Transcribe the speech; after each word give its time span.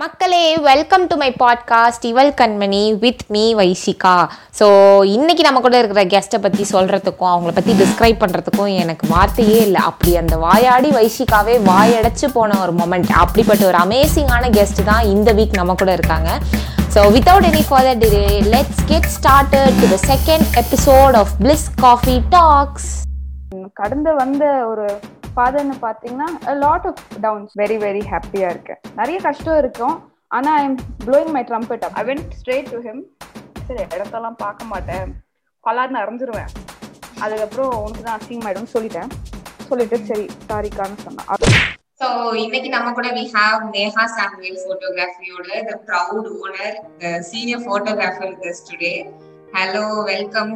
மக்களே 0.00 0.42
welcome 0.66 1.04
to 1.10 1.14
my 1.20 1.28
podcast 1.40 2.04
இவல் 2.08 2.30
Kanmani 2.40 2.82
with 3.02 3.22
me 3.34 3.42
Vaishika. 3.60 4.12
So 4.58 4.66
இன்றைக்கி 5.14 5.42
நம்ம 5.46 5.60
கூட 5.64 5.76
இருக்கிற 5.80 6.02
கெஸ்ட்டை 6.12 6.38
பற்றி 6.44 6.64
சொல்கிறதுக்கும் 6.72 7.30
அவங்கள 7.30 7.52
பற்றி 7.56 7.72
டிஸ்கிரைப் 7.80 8.20
பண்ணுறதுக்கும் 8.22 8.70
எனக்கு 8.82 9.06
வார்த்தையே 9.14 9.58
இல்லை. 9.66 9.80
அப்படி 9.90 10.12
அந்த 10.22 10.36
வாயாடி 10.44 10.90
வைஷிகாவே 10.98 11.56
வாயடைச்சு 11.70 12.28
போன 12.36 12.60
ஒரு 12.64 12.74
மொமெண்ட் 12.80 13.12
அப்படிப்பட்ட 13.22 13.64
ஒரு 13.70 13.80
அமேசிங்கான 13.86 14.52
கெஸ்ட் 14.58 14.84
தான் 14.90 15.04
இந்த 15.14 15.32
வீக் 15.40 15.58
நம்ம 15.60 15.78
கூட 15.82 15.92
இருக்காங்க. 15.98 16.30
So 16.94 17.08
without 17.16 17.50
any 17.52 17.64
further 17.70 18.00
delay 18.04 18.24
let's 18.54 18.86
get 18.92 19.12
started 19.18 19.76
to 19.82 19.88
the 19.96 20.00
second 20.12 20.48
episode 20.64 21.16
of 21.22 21.34
bliss 21.44 21.68
coffee 21.86 22.18
talks 22.38 22.90
கடந்து 23.80 24.12
வந்த 24.22 24.44
ஒரு 24.72 24.86
பாதைன்னு 25.38 25.76
பார்த்தீங்கன்னா 25.86 26.28
lot 26.64 26.86
of 26.90 27.02
downs 27.24 27.52
very 27.62 27.78
very 27.86 28.02
ஹாப்பியா 28.12 28.48
இருக்கேன் 28.54 28.80
நிறைய 29.00 29.18
கஷ்டம் 29.26 29.60
இருக்கும். 29.62 29.96
ஆனா 30.36 30.50
I 30.60 30.64
am 30.68 30.78
blowing 31.06 31.32
my 31.36 31.42
trumpet 31.50 31.84
I 32.00 32.04
went 32.10 32.32
straight 32.40 32.70
to 32.74 32.80
him 32.86 33.02
சரி 33.68 33.82
இடத்தெல்லாம் 33.94 34.38
பார்க்க 34.44 34.70
மாட்டேன். 34.72 35.08
பலார்னு 35.64 36.00
அரைஞ்சிருவேன். 36.02 36.50
அதுக்கப்புறம் 37.24 37.72
உனக்கு 37.84 38.04
தான் 38.06 38.18
அசிங்கமாயிடும் 38.20 38.72
சொல்லிட்டேன். 38.74 39.10
சொல்லிட்டு 39.70 39.96
சரி 40.10 40.26
சாரிக்கான்னு 40.48 40.98
சொன்னான். 41.06 41.28
ஸோ 42.00 42.08
இன்னைக்கு 42.42 42.68
நம்ம 42.74 42.88
கூட 42.96 43.08
we 43.16 43.24
have 43.36 43.62
Neha 43.76 44.04
Samuel 44.16 44.58
ஃபோட்டோகிராஃபியோட 44.64 45.48
the 45.68 45.74
proud 45.86 46.28
owner 46.42 46.76
the 47.00 47.12
senior 47.30 47.64
photographer 47.64 48.34
this 48.44 48.64
today 48.68 48.92
hello 49.56 49.84
welcome 50.10 50.54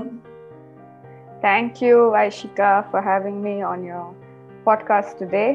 thank you 1.46 1.96
Aishika 2.26 2.72
for 2.90 3.06
having 3.10 3.40
me 3.46 3.54
on 3.70 3.86
your 3.90 4.10
podcast 4.10 4.21
today 4.66 5.46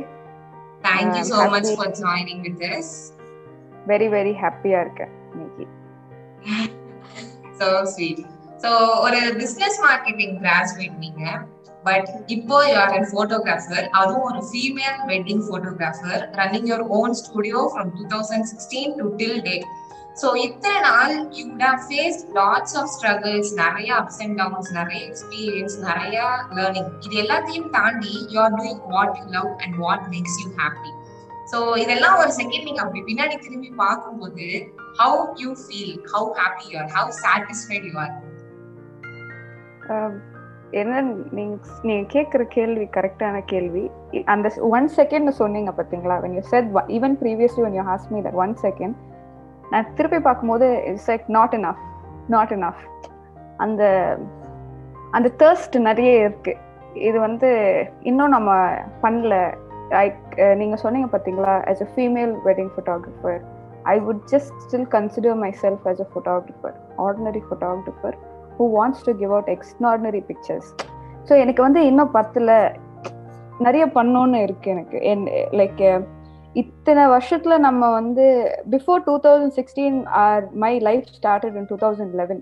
thank 0.84 1.12
you 1.12 1.24
Um, 1.24 1.30
so 1.32 1.38
much 1.48 1.66
happy- 1.66 1.78
for 1.78 1.94
joining 2.00 2.42
with 2.46 2.58
this 2.64 2.92
very 3.86 4.08
very 4.14 4.34
ஹாப்பியா 4.42 4.80
இருக்கேன் 4.82 5.14
இன்னைக்கு 5.34 5.66
so 7.60 7.68
sweet 7.94 8.24
so 8.64 8.72
ஒரு 9.02 9.20
business 9.38 9.78
marketing 9.84 10.36
graduate 10.42 10.98
நீங்க 11.00 11.24
but 11.86 12.08
இப்போ 12.28 12.58
you're 12.68 12.94
an 12.94 13.08
photographer 13.12 13.86
அதுவும் 14.00 14.26
ஒரு 14.30 14.42
female 14.50 14.98
wedding 15.10 15.44
photographer 15.48 16.22
running 16.40 16.68
your 16.70 16.86
own 16.98 17.16
studio 17.22 17.62
from 17.74 17.92
two 17.98 18.06
thousand 18.14 18.48
sixteen 18.52 18.96
to 18.98 19.08
till 19.18 19.40
date 19.42 19.68
so 20.22 20.28
இத்தனை 20.46 20.78
நாள் 20.86 21.16
you 21.38 21.44
have 21.64 21.82
face 21.88 22.20
lots 22.38 22.76
of 22.80 22.92
struggles 22.94 23.52
நிறைய 23.56 23.90
ups 23.98 24.22
and 24.24 24.38
downs 24.42 24.72
நிறைய 24.72 25.00
experience 25.10 25.76
நிறைய 25.84 26.16
learning 26.58 26.92
இது 27.06 27.16
எல்லாத்தையும் 27.24 27.70
தாண்டி 27.70 28.14
you 28.34 28.40
are 28.46 28.56
doing 28.56 28.82
what 28.94 29.18
you 29.20 29.26
love 29.38 29.52
and 29.66 29.78
what 29.84 30.06
makes 30.14 30.38
you 30.44 30.48
happy 30.60 30.94
so 31.52 31.60
இதெல்லாம் 31.78 32.18
ஒரு 32.22 32.32
செகண்ட் 32.40 32.66
நீங்க 32.66 32.82
அப்படி 32.84 33.02
பின்னாடி 33.02 33.36
திரும்பி 33.38 33.70
பார்க்கும்போது 33.84 34.48
how 34.98 35.20
you 35.44 35.52
feel 35.62 35.94
how 36.14 36.30
happy 36.40 36.66
you 36.72 36.78
are 36.80 36.90
how 36.98 37.12
satisfied 37.24 37.86
you 37.90 37.96
are 38.06 38.16
என்ன 40.72 41.02
நீங்க 41.32 41.54
நீங்க 41.84 42.04
கேக்குற 42.14 42.44
கேள்வி 42.56 42.86
கரெக்டான 42.96 43.36
கேள்வி. 43.46 43.84
அந்த 44.26 44.48
ஒன் 44.70 44.88
செகண்ட் 44.98 45.30
சொன்னீங்க 45.40 45.72
பாத்தீங்களா? 45.78 46.16
When 46.24 46.36
you 46.36 46.44
said 46.50 46.68
even 46.98 47.16
previously 47.22 47.64
one 47.64 47.78
you 47.78 47.84
asked 47.94 48.10
me 48.16 48.22
that 48.22 48.40
one 48.44 48.56
second 48.66 48.96
நான் 49.72 49.92
திருப்பி 49.96 50.20
பார்க்கும்போது 50.20 50.68
it's 50.90 51.10
like 51.10 51.26
not 51.38 51.56
enough 51.60 51.84
not 52.30 52.54
enough 52.58 52.82
அந்த 53.58 53.84
அந்த 55.12 55.28
தேர்ஸ்ட் 55.42 55.76
நிறைய 55.82 56.12
இருக்கு 56.20 56.54
இது 57.02 57.18
வந்து 57.20 57.50
இன்னும் 58.04 58.36
நம்ம 58.36 58.52
பண்ணல 59.02 59.36
லைக் 59.92 60.22
நீங்க 60.56 60.76
சொன்னீங்க 60.76 61.10
பார்த்தீங்களா 61.12 61.54
as 61.72 61.84
a 61.86 61.90
female 61.94 62.34
wedding 62.48 62.72
photographer 62.74 63.40
I 63.86 63.96
would 64.00 64.24
just 64.34 64.56
still 64.66 64.88
consider 64.96 65.38
myself 65.62 65.86
as 65.88 66.02
a 66.02 66.08
photographer 66.14 66.76
ordinary 67.06 67.44
photographer 67.48 68.18
who 68.58 68.66
wants 68.78 69.06
to 69.08 69.14
give 69.14 69.32
out 69.32 69.52
extraordinary 69.56 70.22
pictures 70.28 70.70
so 71.30 71.34
எனக்கு 71.40 71.62
வந்து 71.62 71.82
இன்னும் 71.86 72.12
பத்தில் 72.12 72.54
நிறைய 73.60 73.84
பண்ணோன்னு 73.96 74.40
இருக்கு 74.42 74.68
எனக்கு 74.72 74.98
என் 75.12 75.26
லைக் 75.52 75.82
இத்தனை 76.62 77.04
வருஷத்துல 77.14 77.56
நம்ம 77.66 77.90
வந்து 78.00 78.26
before 78.74 79.02
two 79.08 79.16
thousand 79.26 79.56
sixteen 79.60 79.98
or 80.22 80.46
my 80.64 80.74
life 80.88 81.08
started 81.18 81.58
in 81.60 81.68
two 81.72 81.78
thousand 81.84 82.16
eleven 82.22 82.42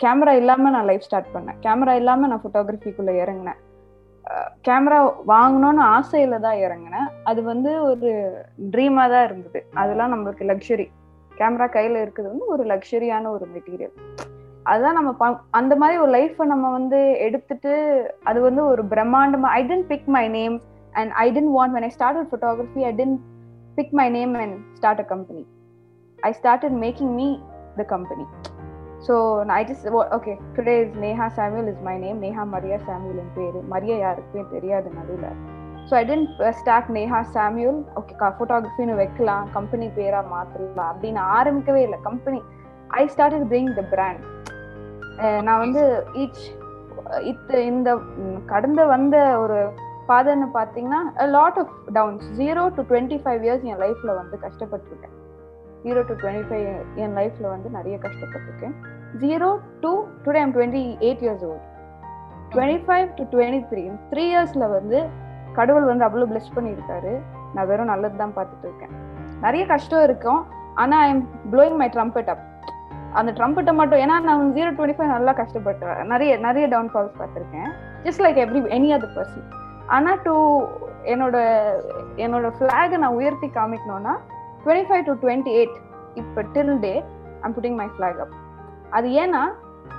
camera 0.00 0.32
இல்லாம 0.40 0.70
நான் 0.74 0.88
லைஃப் 0.90 1.06
ஸ்டார்ட் 1.06 1.30
பண்ணேன். 1.34 1.58
கேமரா 1.64 1.92
இல்லாம 2.00 2.26
நான் 2.30 2.42
ஃபோட்டோகிராஃபிக்குள்ள 2.42 3.12
இறங்கினேன். 3.22 3.60
கேமரா 4.66 4.98
வாங்கணும்னு 5.32 5.82
ஆசையில 5.96 6.36
தான் 6.46 6.60
இறங்கினேன். 6.66 7.08
அது 7.30 7.40
வந்து 7.50 7.70
ஒரு 7.90 8.10
ட்ரீமா 8.74 9.04
தான் 9.14 9.26
இருந்தது. 9.28 9.60
அதெல்லாம் 9.80 10.12
நம்மளுக்கு 10.14 10.44
லக்ஸரி 10.52 10.86
கேமரா 11.32 11.66
கையில 11.76 12.02
இருக்குது 12.04 12.30
வந்து 12.32 12.46
ஒரு 12.54 12.64
லக்ஸரியான 12.72 13.30
ஒரு 13.36 13.46
மெட்டீரியல் 13.54 13.94
அதுதான் 14.70 14.96
நம்ம 14.98 15.30
அந்த 15.58 15.72
மாதிரி 15.80 15.96
ஒரு 16.02 16.10
லைஃப்பை 16.16 16.44
நம்ம 16.52 16.66
வந்து 16.76 16.98
எடுத்துட்டு 17.26 17.72
அது 18.28 18.38
வந்து 18.48 18.62
ஒரு 18.72 18.82
பிரம்மாண்டமா 18.92 19.48
I 19.58 19.62
tend 19.70 19.88
pick 19.92 20.06
my 20.16 20.24
name 20.36 20.54
and 21.00 21.12
I 21.24 21.26
tend 21.36 21.52
want 21.56 21.74
men 21.76 21.86
I 21.88 21.92
started 21.96 22.28
photography 22.30 22.84
I 22.90 22.92
tend 23.00 23.18
pick 23.78 23.94
my 24.00 24.08
name 24.16 24.34
and 24.42 24.56
start 24.78 25.02
a 25.04 25.06
company 25.12 25.44
I 26.18 26.30
started 26.40 26.76
making 26.84 27.14
me 27.20 27.28
the 27.78 27.84
company 27.94 28.26
so 29.06 29.14
I 29.58 29.62
just 29.70 29.86
okay 30.16 30.34
today 30.56 30.74
is 30.82 30.94
Neha 31.04 31.26
Samuel 31.38 31.68
is 31.72 31.82
my 31.88 31.96
name 32.04 32.20
Neha 32.26 32.44
Maria 32.52 32.78
Samuel 32.86 33.18
என் 33.22 33.34
பேரு. 33.38 33.58
Maria 33.72 33.96
யாருக்குமே 34.04 34.44
தெரியாது 34.52 34.88
நடுவில். 34.98 35.34
So 35.88 35.92
I 36.00 36.04
tend 36.10 36.30
start 36.60 36.90
Neha 36.98 37.20
Samuel 37.36 37.80
okay 38.00 38.14
ஃபோட்டோகிராஃபின்னு 38.38 38.94
வைக்கலாம். 39.02 39.48
Company 39.56 39.88
பேராக 39.98 40.32
மாற்றலாம் 40.34 40.90
அப்படின்னு 40.92 41.22
ஆரம்பிக்கவே 41.38 41.82
இல்லை. 41.86 41.98
Company 42.08 42.40
I 43.00 43.04
started 43.14 43.46
bring 43.52 43.72
the 43.80 43.84
brand 43.94 44.22
நான் 45.46 45.62
வந்து 45.64 45.82
ஈச் 46.22 46.44
இத்த 47.30 47.50
இந்த 47.70 47.90
கடந்து 48.52 48.82
வந்த 48.94 49.16
ஒரு 49.42 49.58
ஃபாதர்னு 50.06 50.48
பார்த்தீங்கன்னா 50.56 51.00
lot 51.36 51.58
of 51.62 51.74
downs 51.98 52.26
zero 52.40 52.62
to 52.76 52.82
twenty 52.90 53.18
five 53.24 53.42
years 53.46 53.66
என் 53.70 53.80
லைஃப்பில் 53.84 54.12
வந்து 54.20 54.36
கஷ்டப்பட்டிருக்கேன். 54.46 55.14
ஜீரோ 55.84 56.00
டு 56.08 56.14
டுவெண்ட்டி 56.22 56.44
ஃபைவ் 56.48 56.66
என் 57.04 57.14
லைஃப்பில் 57.18 57.48
வந்து 57.54 57.68
நிறைய 57.76 57.96
கஷ்டப்பட்டிருக்கேன். 58.06 58.74
Zero 59.22 59.48
to 59.82 59.92
today 60.24 60.40
I'm 60.44 60.54
twenty 60.56 60.82
eight 61.06 61.24
years 61.26 61.44
old 61.50 61.64
twenty 62.54 62.80
five 62.86 63.06
to 63.18 63.24
twenty 63.34 63.60
three 63.70 63.82
three 64.12 64.24
இயர்ஸில் 64.32 64.66
வந்து 64.76 64.98
கடவுள் 65.58 65.90
வந்து 65.90 66.06
அவ்வளோ 66.06 66.26
பிளெஸ் 66.30 66.54
பண்ணியிருக்காரு. 66.56 67.12
நான் 67.54 67.68
வெறும் 67.70 67.90
நல்லது 67.92 68.16
தான் 68.22 68.36
பார்த்துட்டு 68.36 68.66
இருக்கேன். 68.68 68.94
நிறைய 69.44 69.64
கஷ்டம் 69.72 70.04
இருக்கும். 70.08 70.40
ஆனால் 70.82 71.02
I 71.06 71.10
am 71.14 71.24
blowing 71.52 71.78
my 71.80 71.88
trumpet 71.96 72.30
up 72.34 72.44
அந்த 73.18 73.30
ட்ரம்பட்டை 73.38 73.72
மட்டும் 73.80 74.00
ஏன்னா 74.04 74.16
நான் 74.28 74.54
ஜீரோ 74.56 74.70
டுவெண்ட்டி 74.78 74.96
ஃபைவ் 74.98 75.12
நல்லா 75.16 75.32
கஷ்டப்பட்டேன். 75.40 76.00
நிறைய 76.12 76.32
நிறைய 76.46 76.66
டவுன்ஃபால்ஸ் 76.72 77.20
பார்த்துருக்கேன். 77.20 77.68
Just 78.06 78.22
like 78.24 78.40
every 78.44 78.62
any 78.78 78.90
other 78.96 79.14
person 79.18 79.46
ஆனா 79.88 80.14
டு 80.22 80.34
என்னோட 81.04 81.36
என்னோட 82.16 82.52
ஃபிளாகை 82.58 82.96
நான் 82.96 83.14
உயர்த்தி 83.14 83.46
காமிக்கணும்னா 83.46 84.14
twenty 84.62 84.88
five 84.88 85.04
to 85.04 85.12
twenty 85.12 85.50
eight 85.50 85.76
இப்போ 86.14 86.42
till 86.52 86.78
day 86.78 86.94
I'm 87.42 87.54
putting 87.54 87.76
my 87.76 87.88
flag 87.88 88.18
up 88.18 88.34
அது 88.90 89.08
ஏன்னா 89.08 89.42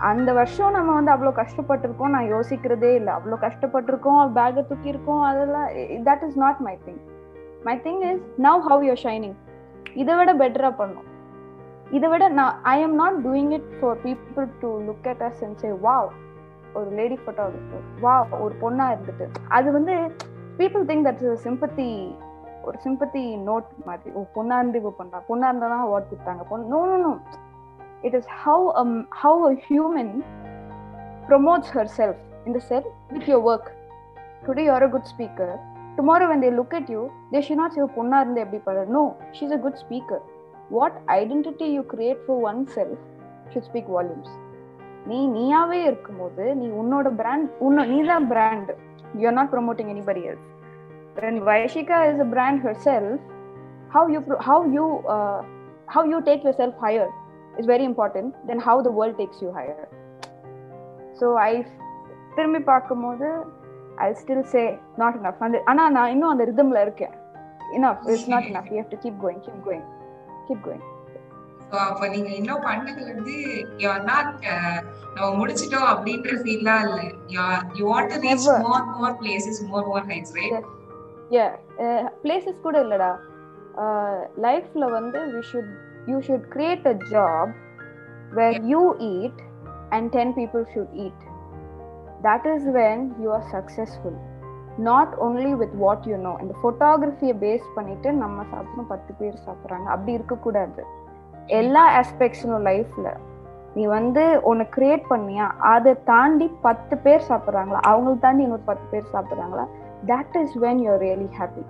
அந்த 0.01 0.33
வருஷம் 0.33 0.71
நம்ம 0.71 0.93
வந்து 0.93 1.11
அவ்வளோ 1.11 1.31
கஷ்டப்பட்டிருக்கோம் 1.31 2.07
நான் 2.07 2.27
யோசிக்கிறதே 2.27 2.95
இல்லை. 2.95 3.13
அவ்வளோ 3.13 3.35
கஷ்டப்பட்டிருக்கோம் 3.35 4.33
பேக்கை 4.33 4.63
தூக்கியிருக்கோம் 4.63 5.21
அதெல்லாம் 5.21 5.67
that 6.03 6.23
is 6.23 6.37
not 6.37 6.59
my 6.59 6.77
thing 6.85 7.01
my 7.65 7.79
thing 7.83 8.01
is 8.01 8.23
now 8.37 8.59
how 8.61 8.83
you're 8.83 9.01
shining 9.03 9.35
இதை 9.95 10.15
விட 10.15 10.33
பெட்டராக 10.33 10.73
பண்ணும் 10.75 11.07
இதை 11.91 12.09
விட 12.09 12.27
நான் 12.29 12.55
I 12.63 12.81
am 12.81 12.95
not 12.95 13.17
doing 13.25 13.51
it 13.51 13.69
for 13.79 13.97
people 14.03 14.47
to 14.59 14.81
look 14.87 15.07
at 15.07 15.23
us 15.23 15.43
and 15.43 15.57
say 15.57 15.71
wow 15.81 16.09
ஒரு 16.79 16.89
லேடி 16.99 17.17
ஃபோட்டோகிராஃபர் 17.23 17.83
வா 18.05 18.13
ஒரு 18.45 18.55
பொண்ணா 18.63 18.85
இருந்துட்டு. 18.93 19.27
அது 19.57 19.67
வந்து 19.77 19.95
பீப்புள் 20.59 20.85
திங்க் 20.89 21.07
தட் 21.07 21.23
சிம்பத்தி 21.45 21.87
ஒரு 22.67 22.77
சிம்பத்தி 22.85 23.23
நோட் 23.49 23.67
மாதிரி. 23.87 24.11
ஓ 24.17 24.21
பொண்ணா 24.37 24.55
இருந்து 24.61 24.79
இப்போ 24.81 24.93
பண்றா. 25.01 25.19
பொண்ணா 25.29 25.49
இருந்தா 25.51 25.67
தான் 25.73 25.85
அவார்ட் 25.87 26.09
கொடுத்தாங்க. 26.11 26.43
பொண்ணு 26.51 26.71
no 26.73 26.79
no 26.91 26.97
no 27.05 27.13
it 28.07 28.17
is 28.19 28.29
how 28.43 28.65
how 29.21 29.41
a 29.51 29.53
human 29.67 30.13
promotes 31.29 31.71
herself 31.99 32.21
இந்த 32.47 32.59
sell 32.69 32.87
with 33.13 33.29
your 33.33 33.45
work 33.51 33.69
today 34.47 34.63
you're 34.67 34.85
a 34.87 34.89
good 34.95 35.09
speaker 35.13 35.53
tomorrow 35.97 36.25
when 36.31 36.43
they 36.45 36.49
look 36.57 36.75
at 36.79 36.89
you 36.95 37.01
they 37.31 37.41
she 37.47 37.55
not 37.61 37.75
say 37.75 37.85
பொண்ணா 37.97 38.17
இருந்து 38.23 38.41
எப்படி 38.43 38.59
பண்ற 38.65 38.81
no 38.97 39.03
she's 39.37 39.53
a 39.57 39.59
good 39.65 39.79
speaker 39.83 40.23
what 40.71 40.97
identity 41.19 41.67
you 41.75 41.81
create 41.93 42.21
for 42.25 42.41
oneself 42.75 43.01
should 43.51 43.67
speak 43.69 43.89
volumes 43.95 44.33
நீ 45.05 45.19
நீயாவே 45.27 45.79
இருக்கும்போது 45.89 46.45
நீ 46.55 46.67
உன்னோட 46.81 47.07
brand 47.21 47.47
உன்னோ 47.67 47.83
நீ 47.85 47.97
தான் 48.07 48.27
brand 48.27 48.71
you 49.19 49.25
are 49.27 49.37
not 49.39 49.53
promoting 49.55 49.91
anybody 49.95 50.23
else 50.31 50.51
when 51.17 51.35
Vaishika 51.41 51.97
is 52.07 52.17
brand 52.31 52.61
brand 52.61 52.79
self 52.85 53.21
how 53.89 54.03
you 54.07 54.19
how 54.39 54.57
you 54.67 54.85
uh, 55.07 55.39
how 55.87 56.03
you 56.03 56.17
take 56.21 56.41
yourself 56.43 56.73
higher 56.77 57.09
is 57.59 57.65
very 57.65 57.85
important 57.85 58.29
than 58.47 58.59
how 58.59 58.75
the 58.81 58.93
world 58.97 59.15
takes 59.17 59.37
you 59.41 59.51
higher. 59.51 59.83
So 61.19 61.27
I 61.43 61.53
திரும்பி 62.37 62.59
பார்க்கும்போது 62.63 63.27
I 64.05 64.07
still 64.21 64.41
say 64.53 64.63
not 65.01 65.17
enough 65.19 65.43
அந்த 65.45 65.61
ஆனால் 65.71 65.93
நான் 65.97 66.11
இன்னும் 66.13 66.31
அந்த 66.31 66.45
ரிதமில் 66.49 66.81
இருக்கேன் 66.81 67.13
enough 67.77 68.03
it's 68.11 68.27
not 68.33 68.49
enough 68.51 68.67
you 68.71 68.77
have 68.81 68.91
to 68.93 68.99
keep 69.05 69.19
going 69.23 69.41
keep 69.45 69.61
going 69.67 69.85
keep 70.47 70.63
going 70.67 70.83
அப்போ 71.71 72.07
நீங்க 72.07 72.29
இன்னும் 72.39 72.65
பண்ணது 72.67 73.01
வந்து 73.11 73.35
யூ 73.81 73.87
ஆர் 73.89 74.03
நாட் 74.09 74.31
நம்ம 75.15 75.29
முடிச்சிட்டோம் 75.39 75.87
அப்படின்ற 75.91 76.33
ஃபீல்லாம் 76.41 76.81
இல்ல. 76.87 76.99
You 77.77 77.85
want 77.91 78.11
to 78.13 78.19
reach. 78.25 78.47
More 78.67 78.85
more 78.99 79.15
places 79.21 79.61
more 79.71 79.87
more 79.91 80.07
heights 80.11 80.35
right 80.39 80.67
yeah. 81.37 81.51
Places 82.23 82.63
கூட 82.65 82.77
இல்லடா. 82.85 83.11
லைஃப்ல 84.45 84.89
வந்து 84.97 85.19
we 85.33 85.41
should 85.51 85.71
you 86.11 86.17
should 86.27 86.45
create 86.55 86.85
a 86.91 86.95
job 87.13 87.53
where 88.39 88.59
you 88.73 88.83
eat 89.09 89.41
and 89.89 90.09
then 90.17 90.33
people 90.39 90.65
should 90.73 90.93
eat 91.05 91.23
that 92.27 92.47
is 92.53 92.69
when 92.79 93.03
you 93.23 93.31
are 93.31 93.47
successful 93.55 94.19
not 94.89 95.13
only 95.25 95.51
with 95.63 95.75
what 95.83 96.05
you 96.11 96.17
know 96.27 96.35
இந்த 96.43 96.53
ஃபோட்டோகிராஃபியை 96.61 97.35
base 97.43 97.67
பண்ணிட்டு 97.75 98.11
நம்ம 98.13 98.45
சாப்பிடணும் 98.53 98.91
பத்து 98.93 99.13
பேர் 99.19 99.43
சாப்பிட்றாங்க. 99.47 99.87
அப்படி 99.95 100.11
இருக்கக்கூடாது. 100.11 100.83
எல்லா 101.47 102.01
ஆஸ்பெக்ட்ஸும் 102.01 102.57
லைஃப்ல 102.59 103.17
நீ 103.75 103.85
வந்து 103.85 104.41
ஒன்று 104.43 104.65
கிரியேட் 104.75 105.03
பண்ணியா 105.09 105.49
அதை 105.59 105.95
தாண்டி 106.03 106.51
பத்து 106.61 106.97
பேர் 106.97 107.27
சாப்பிட்றாங்களா 107.29 107.79
அவங்களை 107.81 108.19
தாண்டி 108.19 108.43
இன்னொரு 108.43 108.61
பத்து 108.65 108.85
பேர் 108.91 109.13
சாப்பிட்றாங்களா? 109.13 109.65
That 110.05 110.37
is 110.41 110.57
when 110.57 110.79
you 110.79 110.97
really 110.97 111.29
happy 111.39 111.63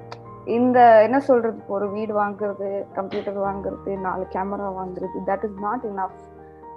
இந்த 0.45 1.01
என்ன 1.01 1.19
சொல்றது 1.19 1.57
இப்போ 1.57 1.74
ஒரு 1.74 1.89
வீடு 1.92 2.13
வாங்குறது 2.13 2.86
கம்ப்யூட்டர் 2.95 3.39
வாங்குறது 3.39 3.98
நாலு 3.98 4.25
கேமரா 4.33 4.69
வாங்குறது 4.72 5.19
that 5.25 5.44
is 5.44 5.60
not 5.60 5.86
enough 5.86 6.19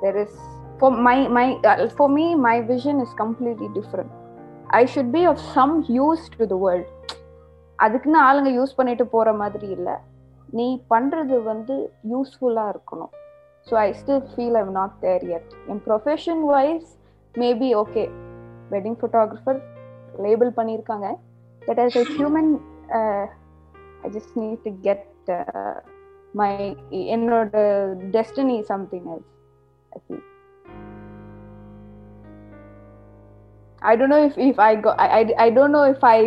there 0.03 0.17
is 0.17 0.39
for 0.79 0.91
my 0.91 1.29
my 1.29 1.61
for 1.97 2.09
me 2.09 2.35
my 2.35 2.61
vision 2.61 3.01
is 3.01 3.15
completely 3.15 3.69
different 3.69 4.11
I 4.69 4.87
should 4.87 5.11
be 5.11 5.25
of 5.25 5.39
some 5.39 5.85
use 5.89 6.31
to 6.39 6.47
the 6.47 6.55
world 6.67 6.91
அதுக்குன்னு 7.79 8.19
ஆளுங்க 8.19 8.51
யூஸ் 8.51 8.75
பண்ணிட்டு 8.75 9.07
போற 9.07 9.33
மாதிரி 9.33 9.67
இல்லை. 9.67 9.97
நீ 10.59 10.67
பண்றது 10.93 11.37
வந்து 11.49 11.75
யூஸ்ஃபுல்லா 12.13 12.65
இருக்கணும். 12.75 13.13
So 13.67 13.75
I 13.85 13.89
still 14.01 14.23
feel 14.31 14.57
I 14.61 14.63
not 14.79 14.95
there 15.05 15.25
yet 15.37 15.51
in 15.73 15.83
profession 15.89 16.43
wise 16.53 16.89
maybe 17.35 17.69
okay 17.83 18.05
wedding 18.75 18.99
photographer 19.01 19.61
label 20.27 20.51
பண்ணியிருக்காங்க. 20.59 21.09
But 21.69 21.81
as 21.85 21.99
a 22.03 22.05
human 22.17 22.51
I 24.07 24.11
just 24.17 24.35
need 24.43 24.65
to 24.69 24.73
get 24.89 25.31
my 26.43 26.51
என்னோட 27.17 27.53
destiny 28.17 28.59
something 28.73 29.07
else 29.17 29.31
I 29.97 30.01
feel 30.07 30.27
I 33.83 33.95
don't 33.99 34.11
know 34.13 34.23
if, 34.29 34.37
if 34.37 34.57
I 34.59 34.73
go 34.85 34.91
I, 35.03 35.07
I 35.19 35.23
I 35.45 35.51
don't 35.57 35.73
know 35.75 35.83
if 35.93 36.01
I 36.15 36.19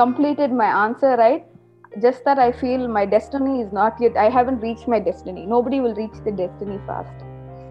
completed 0.00 0.50
my 0.60 0.66
answer 0.82 1.12
right. 1.22 1.44
Just 1.92 2.24
that 2.24 2.38
I 2.38 2.52
feel 2.52 2.86
my 2.88 3.04
destiny 3.06 3.60
is 3.62 3.72
not 3.72 4.00
yet 4.00 4.16
I 4.16 4.28
haven't 4.28 4.60
reached 4.60 4.86
my 4.86 4.98
destiny. 5.00 5.46
Nobody 5.46 5.80
will 5.80 5.94
reach 5.94 6.16
the 6.24 6.32
destiny 6.32 6.78
fast. 6.86 7.16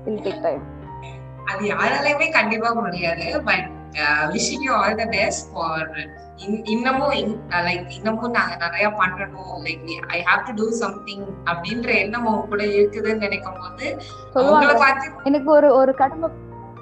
It'll 0.05 0.23
take 0.27 0.41
time. 0.47 0.63
அது 1.51 1.63
யாராலையுமே 1.71 2.25
கண்டிப்பா 2.37 2.69
முடியாது. 2.77 3.25
But 3.49 3.67
wishing 4.33 4.63
you 4.65 4.71
all 4.77 4.97
the 5.01 5.05
best 5.13 5.45
for 5.51 5.85
இன்னமும் 6.73 7.13
like 7.67 7.93
இன்னமும் 7.97 8.35
நாங்க 8.37 8.55
நிறைய 8.63 8.87
பண்ணணும். 8.99 9.53
Like 9.67 9.85
I 10.15 10.19
have 10.29 10.41
to 10.47 10.55
do 10.59 10.67
something 10.81 11.23
அப்படின்ற 11.51 11.89
எண்ணம் 12.03 12.27
உங்க 12.31 12.43
கூட 12.51 12.63
இருக்குதுன்னு 12.77 13.23
நினைக்கும் 13.27 13.59
போது 13.61 13.87
உங்களை 14.49 14.75
பார்த்து 14.83 15.13
எனக்கு 15.31 15.51
ஒரு 15.57 15.69
ஒரு 15.79 15.93
கடமை 16.03 16.29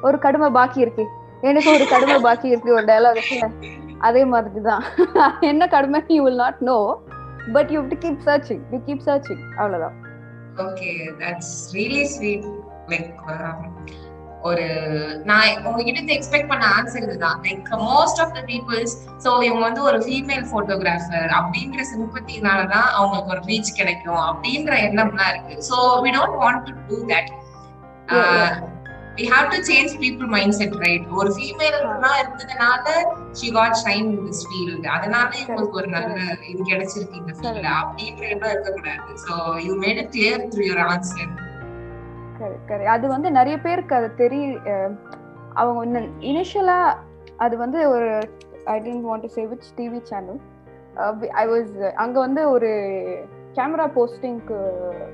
ஒரு 0.08 0.20
கடமை 0.26 0.50
பாக்கி 0.60 0.80
இருக்கு. 0.86 1.06
எனக்கு 1.50 1.70
ஒரு 1.78 1.86
கடமை 1.94 2.18
பாக்கி 2.28 2.54
இருக்கு 2.54 2.78
ஒரு 2.78 2.86
டயலாக் 2.92 3.24
அதே 4.08 4.22
மாதிரி 4.32 4.62
தான் 4.70 4.84
என்ன 5.52 5.64
கடமை 5.74 6.00
you 6.16 6.24
will 6.26 6.42
not 6.44 6.62
know 6.70 6.78
but 7.56 7.72
you 7.76 7.82
to 7.94 7.98
keep 8.04 8.22
searching 8.30 8.62
you 8.74 8.80
keep 8.88 9.06
searching 9.10 9.44
அவ்வளவுதான். 9.60 9.98
Okay 10.66 10.92
that's 11.22 11.56
really 11.78 12.04
sweet 12.16 12.46
like 12.94 13.10
ஒரு 14.50 14.66
நான் 15.30 15.64
உங்ககிட்ட 15.68 15.98
இருந்து 16.00 16.16
எக்ஸ்பெக்ட் 16.16 16.50
பண்ண 16.50 16.66
ஆன்சர் 16.78 17.06
இதுதான். 17.06 17.38
Like 17.46 17.70
most 17.86 18.20
of 18.24 18.34
the 18.38 18.42
peoples 18.50 18.94
so 19.24 19.30
இவங்க 19.48 19.64
வந்து 19.68 19.82
ஒரு 19.90 20.00
ஃபீமேல் 20.06 20.46
போட்டோகிராஃபர் 20.52 21.32
அப்படின்ற 21.40 21.86
சிம்பத்தினால 21.94 22.60
தான் 22.76 22.90
அவங்களுக்கு 22.98 23.34
ஒரு 23.36 23.44
ரீச் 23.52 23.72
கிடைக்கும் 23.80 24.24
அப்படின்ற 24.30 24.74
எண்ணம்லாம் 24.88 25.32
இருக்கு. 25.34 25.56
So 25.70 25.78
we 26.06 26.12
don't 26.18 26.40
want 26.44 26.64
to 26.70 26.74
do 26.90 27.00
that. 27.14 27.32
We 29.18 29.26
have 29.34 29.46
to 29.52 29.58
change 29.68 29.92
people 30.02 30.28
mind 30.34 30.56
set 30.58 30.76
right 30.84 31.06
ஒரு 31.20 31.30
ஃபீமேல் 31.36 31.78
தான் 32.04 32.18
இருந்ததுனால 32.22 32.86
she 33.40 33.48
got 33.58 33.78
shine 33.84 34.08
in 34.12 34.26
this 34.26 34.44
field 34.48 34.88
அதனால 34.96 35.30
இவங்களுக்கு 35.42 35.80
ஒரு 35.82 35.90
நல்ல 35.96 36.16
இது 36.52 36.62
கிடைச்சிருக்கு 36.72 37.20
இந்த 37.22 37.34
ஃபீல்ட்ல 37.38 37.70
அப்படின்ற 37.82 38.24
எண்ணம் 38.34 38.52
இருக்கக்கூடாது. 38.54 39.14
So 39.26 39.34
you 39.68 39.74
made 39.84 40.02
it 40.04 40.12
clear 40.16 40.44
through 40.54 40.66
your 40.70 40.84
answer 40.88 41.32
அது 42.96 43.06
வந்து 43.08 43.30
நிறைய 43.32 43.58
பேருக்கு 43.58 43.94
அது 44.00 44.10
தெரிய 44.16 44.46
அவங்க 45.62 46.00
இனிஷியலா 46.32 46.80
அது 47.38 47.56
வந்து 47.58 47.80
ஒரு 47.94 48.10
I 48.74 48.78
don't 48.86 49.08
want 49.10 49.26
to 49.26 49.32
say 49.38 49.44
which 49.52 49.70
TV 49.78 50.00
channel 50.12 50.40
I 51.36 51.46
was 51.54 51.72
அங்க 52.04 52.16
வந்து 52.20 52.42
ஒரு 52.50 52.72
கேமரா 53.58 53.86
போஸ்டிங்க்கு 53.96 54.58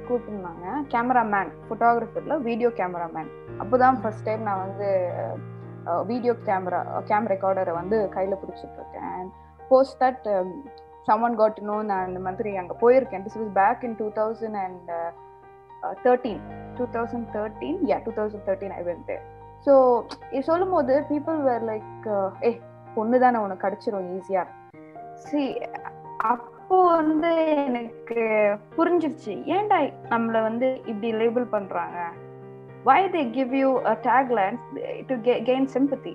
கூப்பிட்டுருந்தாங்க. 0.07 0.65
கேமராமேன் 0.93 1.51
ஃபோட்டோகிராஃபரில் 1.65 2.43
வீடியோ 2.47 2.69
கேமராமேன் 2.79 3.29
அப்போ 3.61 3.75
தான் 3.83 3.97
ஃபர்ஸ்ட் 4.01 4.25
டைம் 4.27 4.45
நான் 4.47 4.63
வந்து 4.65 4.87
வீடியோ 6.11 6.33
கேமரா 6.47 6.79
கேம் 7.09 7.27
ரெக்கார்டரை 7.33 7.73
வந்து 7.79 7.97
கையில் 8.15 8.39
பிடிச்சிட்ருக்கேன் 8.41 9.09
and 9.17 9.31
post 9.71 9.99
that 10.03 10.25
um, 10.35 10.49
someone 11.07 11.37
got 11.39 11.59
no 11.67 11.75
நான் 11.89 12.07
அந்த 12.07 12.19
மாதிரி 12.25 12.49
அங்கே 12.61 12.75
போயிருக்கேன். 12.81 13.23
This 13.25 13.37
was 13.39 13.53
back 13.59 13.83
in 13.87 13.95
two 14.01 14.07
thousand 14.17 14.57
and 14.63 14.89
thirteen 16.03 16.41
two 16.77 16.85
thousand 16.95 17.27
thirteen 17.35 17.79
yeah 17.91 17.97
two 18.05 18.11
thousand 18.19 18.45
thirteen 18.49 18.75
I 18.77 18.81
went 18.89 19.11
so 19.65 19.73
இது 20.33 20.43
சொல்லும் 20.49 20.73
போது 20.75 20.93
பீப்புள் 21.11 21.39
வேர் 21.47 21.65
லைக் 21.71 22.05
ஏ 22.43 22.51
பொண்ணு 22.95 23.17
தானே 23.25 23.39
உனக்கு 23.45 23.65
கிடச்சிரும் 23.65 24.09
ஈஸியாக 24.17 24.47
சி 25.25 25.41
அப்போ 26.71 26.83
வந்து 26.89 27.29
எனக்கு 27.69 28.17
புரிஞ்சிருச்சு. 28.75 29.33
ஏன்டா 29.55 29.77
நம்மள 30.11 30.37
வந்து 30.45 30.67
இப்படி 30.91 31.09
லேபிள் 31.21 31.45
பண்றாங்க? 31.55 31.97
Why 32.87 32.95
they 33.15 33.21
give 33.37 33.53
you 33.61 33.69
a 33.91 33.93
tagline 34.05 34.57
to 35.09 35.15
gain 35.49 35.67
sympathy 35.73 36.13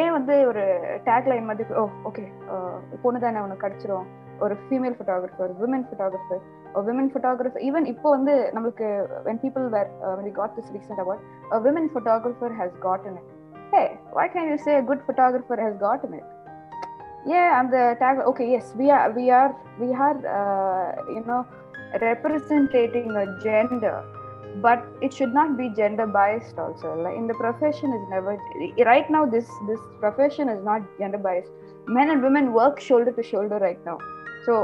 ஏன் 0.00 0.10
வந்து 0.16 0.34
ஒரு 0.48 0.64
டேக்லைன் 1.08 1.46
மாதிரி 1.50 1.76
ஓ 1.82 1.84
ஓகே 2.10 2.24
பொண்ணு 3.04 3.20
தானே 3.24 3.44
உனக்கு 3.46 3.64
கிடைச்சிரும். 3.66 4.08
ஒரு 4.46 4.56
female 4.64 4.96
photographer 4.96 5.54
women 5.62 5.86
photographer 5.90 6.42
women 6.88 7.10
photographer 7.12 7.64
even 7.68 7.86
இப்போ 7.92 8.10
வந்து 8.16 8.34
நம்மளுக்கு 8.56 8.88
when 9.28 9.40
people 9.44 9.68
where 9.76 9.92
when 10.10 10.28
got 10.40 10.56
this 10.58 10.70
uh, 10.70 10.76
this 10.78 10.90
award 11.04 11.24
women 11.68 11.90
photographer 11.94 12.56
has 12.60 12.76
gotten 12.86 13.20
it 13.20 13.30
hey 13.74 13.84
why 14.18 14.26
can 14.34 14.50
you 14.52 14.58
say 14.66 14.74
good 14.90 15.04
photographer 15.06 15.62
has 15.66 15.78
gotten 15.86 16.16
it 16.20 16.28
yeah 17.25 17.59
and 17.59 17.71
the 17.71 17.83
tag 17.99 18.19
okay 18.31 18.47
yes 18.51 18.73
we 18.75 18.89
are 18.91 19.11
we 19.11 19.29
are 19.29 19.51
we 19.79 19.89
are 19.93 20.17
uh, 20.39 20.87
you 21.15 21.23
know 21.29 21.45
representing 22.01 23.09
a 23.23 23.25
gender 23.43 24.03
but 24.61 24.85
it 25.01 25.13
should 25.13 25.33
not 25.33 25.57
be 25.57 25.69
gender 25.79 26.05
biased 26.05 26.57
also 26.59 26.89
like 27.03 27.15
in 27.15 27.25
the 27.27 27.33
profession 27.33 27.91
is 27.97 28.03
never 28.09 28.37
right 28.91 29.09
now 29.09 29.25
this 29.25 29.47
this 29.69 29.79
profession 29.99 30.49
is 30.49 30.63
not 30.63 30.81
gender 30.99 31.17
biased 31.17 31.51
men 31.87 32.09
and 32.09 32.21
women 32.21 32.53
work 32.53 32.79
shoulder 32.79 33.11
to 33.11 33.23
shoulder 33.23 33.59
right 33.67 33.83
now 33.91 33.97
so 34.45 34.55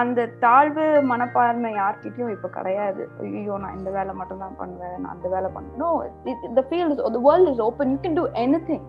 அந்த 0.00 0.20
தாழ்வு 0.42 0.84
மனப்பான்மை 1.10 1.70
யார்கிட்டயும் 1.78 2.32
இப்ப 2.34 2.48
கிடையாது 2.56 3.02
ஐயோ 3.26 3.54
நான் 3.62 3.76
இந்த 3.78 3.90
வேலை 3.96 4.12
மட்டும் 4.20 4.42
தான் 4.44 4.56
பண்ணுவேன் 4.60 4.98
நான் 5.02 5.12
அந்த 5.14 5.28
வேலை 5.34 5.48
பண்ணுவேன் 5.54 5.80
no 5.82 5.90
the 6.58 6.64
field 6.70 6.90
is 6.94 7.00
the 7.16 7.22
world 7.28 7.48
is 7.52 7.60
open 7.68 7.94
you 7.94 8.00
can 8.04 8.16
do 8.20 8.26
anything 8.44 8.82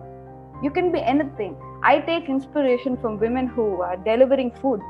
you 0.64 0.70
can 0.78 0.88
be 0.96 1.00
anything 1.12 1.52
I 1.91 1.95
take 2.09 2.27
inspiration 2.33 2.97
from 2.99 3.15
women 3.23 3.49
who 3.55 3.65
are 3.87 3.97
delivering 4.09 4.53
food 4.59 4.83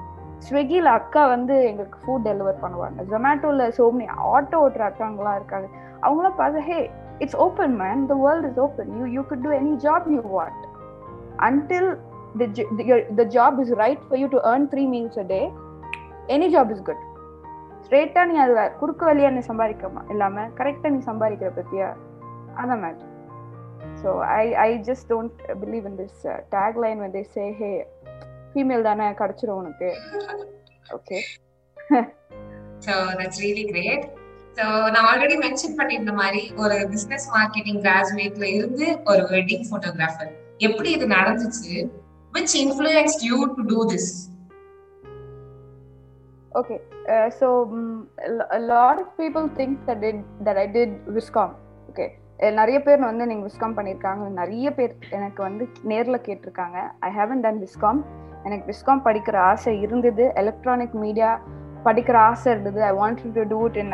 ஸ்விக்கியில் 0.47 0.89
அக்கா 0.97 1.21
வந்து 1.33 1.55
எங்களுக்கு 1.69 1.99
ஃபுட் 2.03 2.25
டெலிவர் 2.29 2.57
பண்ணுவாங்க. 2.63 2.99
ஜொமேட்டோவில் 3.11 3.73
சோம்னி 3.77 4.05
ஆட்டோ 4.31 4.57
ஓட்டுற 4.65 4.83
அக்காங்களாம் 4.89 5.37
இருக்காங்க. 5.39 5.67
அவங்களாம் 6.05 6.39
பார்த்து 6.41 6.61
hey 6.69 6.79
it's 7.23 7.37
open 7.45 7.75
man 7.83 8.01
the 8.11 8.15
world 8.25 8.47
is 8.49 8.59
open 8.65 8.89
you 8.99 9.05
you 9.15 9.23
could 9.31 9.43
do 9.45 9.53
any 9.59 9.73
job 9.85 10.07
you 10.15 10.21
what 10.35 10.61
until 11.47 11.89
the 13.19 13.25
job 13.37 13.57
is 13.63 13.73
right 13.83 14.03
for 14.07 14.21
you 14.23 14.27
to 14.35 14.41
earn 14.51 14.67
three 14.73 14.85
meals 14.95 15.19
a 15.23 15.27
day 15.33 15.41
any 16.35 16.49
job 16.55 16.71
is 16.75 16.85
good 16.89 17.03
ஸ்ட்ரெயிட்டாக 17.85 18.27
நீ 18.31 18.35
அது 18.43 18.53
குறுக்கு 18.81 19.05
வழியா 19.09 19.31
நீ 19.37 19.43
சம்பாதிக்கமா 19.51 20.03
இல்லாமல் 20.15 20.51
கரெக்டாக 20.59 20.93
நீ 20.95 21.01
சம்பாதிக்கிற 21.09 21.51
பற்றியா 21.57 21.89
அதான் 22.61 22.83
matter 22.85 23.09
so 24.03 24.09
I 24.35 24.53
I 24.63 24.77
just 24.79 25.07
don't 25.09 25.39
believe 25.63 25.85
in 25.85 25.97
this 25.97 26.21
tagline 26.77 26.99
வந்து 26.99 27.23
சே 27.35 27.45
ஹே 27.57 27.71
ஃபீமேல் 28.53 28.83
தானே 28.83 29.05
கிடைச்சிரும் 29.13 29.59
உனக்கு. 29.61 29.89
Okay 30.93 31.19
so 32.79 32.93
that's 33.19 33.41
really 33.41 33.63
great 33.71 34.05
so 34.57 34.65
நான் 34.89 35.05
ஆல்ரெடி 35.05 35.37
மென்ஷன் 35.37 35.77
பண்ணியிருந்த 35.77 36.13
மாதிரி 36.13 36.53
ஒரு 36.57 36.75
பிசினஸ் 36.89 37.27
மார்க்கெட்டிங் 37.35 37.81
கிராஜுவேட்ல 37.81 38.45
இருந்து 38.57 38.87
ஒரு 39.05 39.23
வெட்டிங் 39.31 39.65
போட்டோகிராஃபர் 39.71 40.31
எப்படி 40.59 40.91
இது 40.91 41.07
நடந்துச்சு? 41.07 41.73
Which 42.33 42.55
influence 42.63 43.17
you 43.23 43.37
to 43.55 43.63
do 43.73 43.79
this 43.93 44.11
okay. 46.51 46.79
Uh, 47.09 47.29
so 47.29 47.47
um, 47.63 47.85
a 48.19 48.29
lo- 48.29 48.49
a 48.51 48.59
lot 48.59 48.99
of 48.99 49.17
people 49.17 49.49
think 49.49 49.73
that 49.87 50.01
நிறைய 52.39 52.81
பேர் 52.81 52.99
வந்து 52.99 53.27
நீங்க 53.27 53.49
விஸ்காம் 53.49 53.75
பண்ணியிருக்காங்க 53.77 54.23
நிறைய 54.29 54.73
பேர் 54.73 54.93
எனக்கு 55.09 55.41
வந்து 55.43 55.63
நேர்ல 55.91 56.17
கேட்டிருக்காங்க. 56.27 56.77
I 56.99 57.09
haven't 57.17 57.43
done 57.45 57.61
viscom. 57.65 58.01
எனக்கு 58.43 58.65
விஸ்காம் 58.71 59.03
படிக்கிற 59.07 59.37
ஆசை 59.51 59.81
இருந்தது. 59.81 60.31
எலக்ட்ரானிக் 60.41 60.95
மீடியா 61.03 61.29
படிக்கிற 61.85 62.13
ஆசை 62.13 62.51
இருந்தது. 62.51 62.83
I 62.83 62.91
want 63.01 63.23
to 63.37 63.43
do 63.53 63.65
it 63.65 63.79
in 63.83 63.93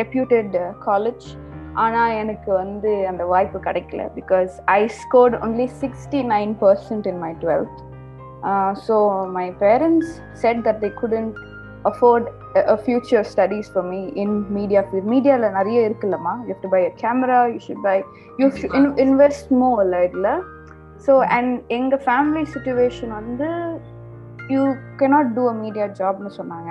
reputed 0.00 0.56
college 0.86 1.26
ஆனா 1.74 2.08
எனக்கு 2.22 2.52
வந்து 2.52 3.06
அந்த 3.08 3.24
வாய்ப்பு 3.24 3.58
கிடைக்கல. 3.58 4.02
Because 4.18 4.52
I 4.64 4.80
scored 4.86 5.34
only 5.34 5.68
sixty 5.82 6.22
nine 6.34 6.54
percent 6.64 7.06
in 7.06 7.18
my 7.18 7.32
twelfth 7.44 7.78
so 8.86 8.96
my 9.38 9.46
parents 9.64 10.12
said 10.32 10.60
that 10.66 10.82
they 10.84 10.90
couldn't 11.02 11.38
afford 11.88 12.24
a, 12.58 12.62
a 12.74 12.76
future 12.76 13.22
studies 13.24 13.68
for 13.74 13.82
me 13.82 14.00
in 14.22 14.30
media 14.56 14.82
field. 14.88 15.06
மீடியால 15.12 15.50
நிறைய 15.58 15.78
இருக்குல்லம்மா. 15.88 16.34
You 16.46 16.52
have 16.54 16.64
to 16.64 16.70
buy 16.74 16.80
a 16.88 16.92
camera 17.02 17.38
you 17.52 17.58
should 17.66 17.84
buy 17.88 17.96
you 18.40 18.48
invest 19.06 19.52
more 19.62 19.94
இதுல 20.06 20.30
so 21.06 21.12
and 21.36 21.52
எங்க 21.78 21.94
family 22.06 22.44
situation 22.54 23.12
வந்து 23.20 23.48
you 24.54 24.62
cannot 25.02 25.30
do 25.36 25.44
a 25.52 25.54
media 25.64 25.86
ஜாப்னு 26.00 26.32
சொன்னாங்க. 26.38 26.70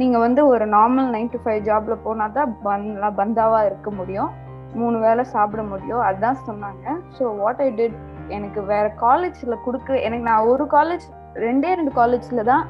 நீங்க 0.00 0.16
வந்து 0.24 0.40
ஒரு 0.52 0.64
normal 0.74 1.08
nine 1.14 1.30
to 1.34 1.38
five 1.44 1.60
ஜாப்ல 1.68 1.94
போனா 2.06 2.26
தான் 2.38 2.50
பந்தா 2.66 3.08
பந்தாவா 3.20 3.60
இருக்க 3.68 3.90
முடியும். 4.00 4.30
மூணு 4.80 4.96
வேளை 5.04 5.22
சாப்பிட 5.34 5.62
முடியும். 5.72 6.02
அதான் 6.08 6.40
சொன்னாங்க. 6.48 6.84
ஸோ 7.16 7.24
வாட் 7.42 7.62
ஐ 7.66 7.68
டிட் 7.78 7.96
எனக்கு 8.36 8.60
வேற 8.72 8.86
காலேஜ்ல 9.04 9.56
கொடுக்க 9.66 9.98
எனக்கு 10.06 10.28
நான் 10.30 10.48
ஒரு 10.52 10.64
காலேஜ் 10.76 11.06
ரெண்டே 11.46 11.70
ரெண்டு 11.80 11.92
காலேஜ்ல 12.00 12.44
தான் 12.52 12.64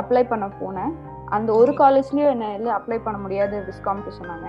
அப்ளை 0.00 0.22
பண்ண 0.32 0.46
போனேன். 0.60 0.92
அந்த 1.36 1.50
ஒரு 1.60 1.72
காலேஜ்லயும் 1.82 2.32
என்ன 2.34 2.46
இல்லை 2.58 2.70
அப்ளை 2.78 2.98
பண்ண 3.04 3.18
முடியாது 3.24 3.56
விஸ்காம்க்கு 3.68 4.12
சொன்னாங்க 4.18 4.48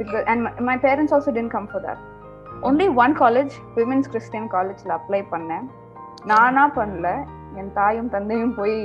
because 0.00 0.24
and 0.32 0.60
my 0.68 0.76
parents 0.86 1.14
also 1.16 1.32
tend 1.38 1.54
come 1.56 1.68
for 1.70 1.84
that 1.86 2.02
only 2.68 2.86
one 3.02 3.14
college 3.22 3.54
women's 3.76 4.10
Christian 4.14 4.50
காலேஜ்ல 4.56 4.90
அப்ளை 4.98 5.20
பண்ணேன். 5.30 5.64
நானா 6.30 6.64
பண்ணல. 6.76 7.08
என் 7.60 7.72
தாயும் 7.78 8.10
தந்தையும் 8.12 8.54
போய் 8.58 8.76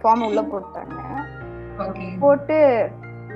ஃபார்ம் 0.00 0.24
உள்ள 0.28 0.40
போட்டாங்க. 0.52 0.96
போட்டு 2.22 2.56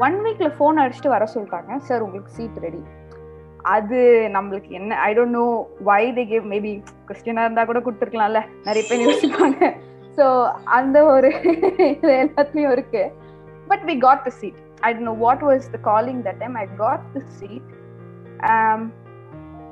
ஒன் 0.07 0.17
வீக்ல 0.25 0.49
ஃபோன் 0.57 0.81
அடிச்சுட்டு 0.83 1.15
வர 1.15 1.25
சொல்லிட்டாங்க. 1.35 1.79
சார் 1.89 2.05
உங்களுக்கு 2.07 2.35
சீட் 2.39 2.59
ரெடி 2.67 2.83
அது 3.75 3.99
நம்மளுக்கு 4.37 4.71
என்ன 4.79 4.99
I 5.07 5.11
don't 5.17 5.37
know 5.39 5.47
why 5.89 6.03
they 6.19 6.25
gave 6.33 6.45
maybe 6.53 6.73
கிறிஸ்டியனா 7.09 7.45
இருந்தா 7.47 7.65
கூட 7.71 7.81
கொடுத்துருக்கலாம்ல. 7.87 8.43
நிறைய 8.69 8.83
பேர் 8.91 9.07
யோசிப்பாங்க. 9.07 9.73
ஸோ 10.21 10.27
அந்த 10.77 10.99
ஒரு 11.13 11.29
இது 11.93 12.11
எல்லாத்துலேயும் 12.23 12.75
இருக்கு. 12.77 13.03
But 13.67 13.85
we 13.89 13.95
got 14.01 14.25
the 14.25 14.33
seat 14.39 14.59
I 14.83 14.91
don't 14.91 15.09
know 15.09 15.17
what 15.23 15.45
was 15.49 15.67
the 15.73 15.81
calling 15.87 16.21
that 16.27 16.41
time 16.41 16.57
I 16.59 16.67
got 16.79 17.05
the 17.15 17.23
seat 17.39 17.71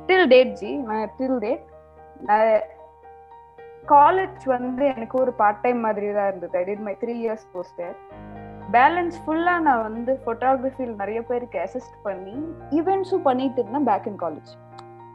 till 0.08 0.28
date 0.28 0.52
G 0.60 0.72
till 1.18 1.38
date 1.40 1.64
college 3.88 4.42
வந்து 4.48 4.84
எனக்கு 4.92 5.16
ஒரு 5.20 5.32
பார்ட் 5.36 5.62
டைம் 5.64 5.78
மாதிரி 5.80 6.08
தான் 6.16 6.30
இருந்தது 6.30 6.56
I 6.58 6.64
did 6.64 6.84
my 6.88 6.94
three 7.02 7.14
years 7.22 7.46
poster 7.52 7.94
balance 8.74 9.18
ஃபுல்லாக 9.22 9.64
நான் 9.66 9.84
வந்து 9.86 10.14
ஃபோட்டோகிராஃபியில் 10.24 10.98
நிறைய 11.00 11.20
பேருக்கு 11.22 11.58
அசிஸ்ட் 11.62 11.98
பண்ணி 12.02 12.36
ஈவெண்ட்ஸும் 12.78 13.26
பண்ணிட்டு 13.28 13.60
இருந்தேன் 13.62 13.86
பேக் 13.86 14.08
இன் 14.10 14.20
காலேஜ் 14.24 14.50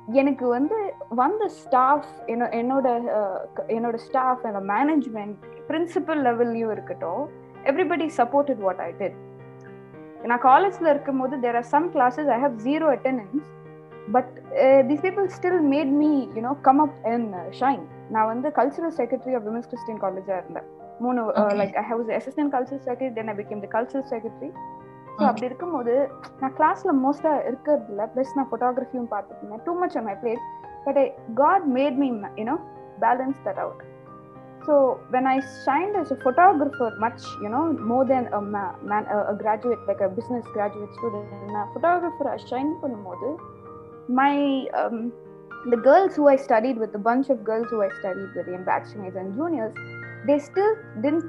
எனக்கு 0.08 0.48
வந்து 0.48 0.76
வந்த 1.10 1.48
ஸ்டாஃப் 1.48 2.08
என்னோட 2.28 2.88
என்னோட 3.68 3.96
ஸ்டாஃப் 3.96 4.46
என்னோட 4.46 4.66
மேனேஜ்மெண்ட் 4.66 5.38
பிரின்சிபல் 5.68 6.22
லெவல்லையும் 6.24 6.72
இருக்கட்டும் 6.72 7.24
everybody 7.64 8.08
supported 8.18 8.58
what 8.58 8.78
I 8.78 8.94
did 9.00 9.16
நான் 10.24 10.42
காலேஜ்ல 10.42 10.90
இருக்கும் 10.90 11.18
போது 11.18 11.40
there 11.40 11.56
are 11.56 11.64
some 11.64 11.92
classes 11.92 12.28
I 12.28 12.40
have 12.40 12.56
zero 12.58 12.88
attendance 12.96 13.48
but 14.12 14.32
this 14.90 15.02
people 15.02 15.28
still 15.28 15.62
made 15.62 15.94
me 16.02 16.28
you know 16.36 16.62
come 16.62 16.80
up 16.80 16.98
and 17.04 17.36
shine 17.62 17.84
நான் 18.10 18.26
வந்து 18.26 18.50
cultural 18.50 18.96
secretary 18.98 19.36
of 19.36 19.46
women's 19.48 19.70
Christian 19.70 20.02
காலேஜா 20.02 20.38
இருந்தேன். 20.38 20.68
மூணு 21.00 21.22
like 21.62 21.76
I 21.76 21.84
have 21.84 22.10
assistant 22.10 22.54
cultural 22.56 22.84
secretary 22.88 23.14
then 23.14 23.28
I 23.28 23.36
became 23.36 23.60
the 23.60 23.80
cultural 23.80 24.08
secretary 24.12 24.52
so 25.18 25.24
அப்படி 25.30 25.48
இருக்கும்போது 25.50 25.96
நான் 26.42 26.54
கிளாஸ்ல 26.60 26.92
மோஸ்டா 27.06 27.32
இருக்கிறது 27.50 27.90
இல்லை. 27.94 28.06
ப்ளஸ் 28.14 28.36
நான் 28.38 28.50
ஃபோட்டோகிராஃபியும் 28.52 29.10
பார்த்துட்டு 29.16 29.42
இருந்தேன். 29.42 29.64
Too 29.66 29.74
much 29.82 29.98
on 30.00 30.08
my 30.10 30.16
plate 30.24 30.44
but 30.86 31.00
I 31.04 31.06
got 31.42 31.66
made 31.78 31.98
me 32.04 32.08
you know 32.42 32.56
balance 33.06 33.42
that 33.48 33.62
out 33.66 33.82
so 34.68 34.76
when 35.16 35.30
I 35.34 35.38
shined 35.66 35.98
as 36.02 36.14
a 36.16 36.20
photographer 36.24 36.96
much 37.06 37.24
you know 37.46 37.62
more 37.92 38.08
than 38.14 38.30
man 38.94 39.08
graduate 39.44 39.84
like 39.90 40.04
a 40.08 40.12
business 40.20 40.48
graduate 40.58 40.96
student 41.00 41.54
நான் 41.58 41.70
photographer 41.74 42.32
shine 42.54 42.74
பண்ணும்போது 42.84 43.30
my 44.22 44.32
the 45.72 45.78
girls 45.86 46.14
who 46.18 46.24
I 46.32 46.38
studied 46.46 46.78
with, 46.82 46.90
the 46.96 47.02
bunch 47.06 47.28
of 47.34 47.38
girls 47.50 47.68
who 47.74 47.78
I 47.86 47.90
studied 48.00 48.32
with 48.38 48.48
in 48.56 48.64
batchmates 48.70 49.18
and 49.22 49.30
juniors, 49.38 49.76
they 50.28 50.36
still 50.48 50.74
didn't 51.04 51.28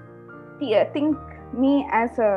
think 0.94 1.18
me 1.61 1.82
as 1.82 2.20
a 2.20 2.32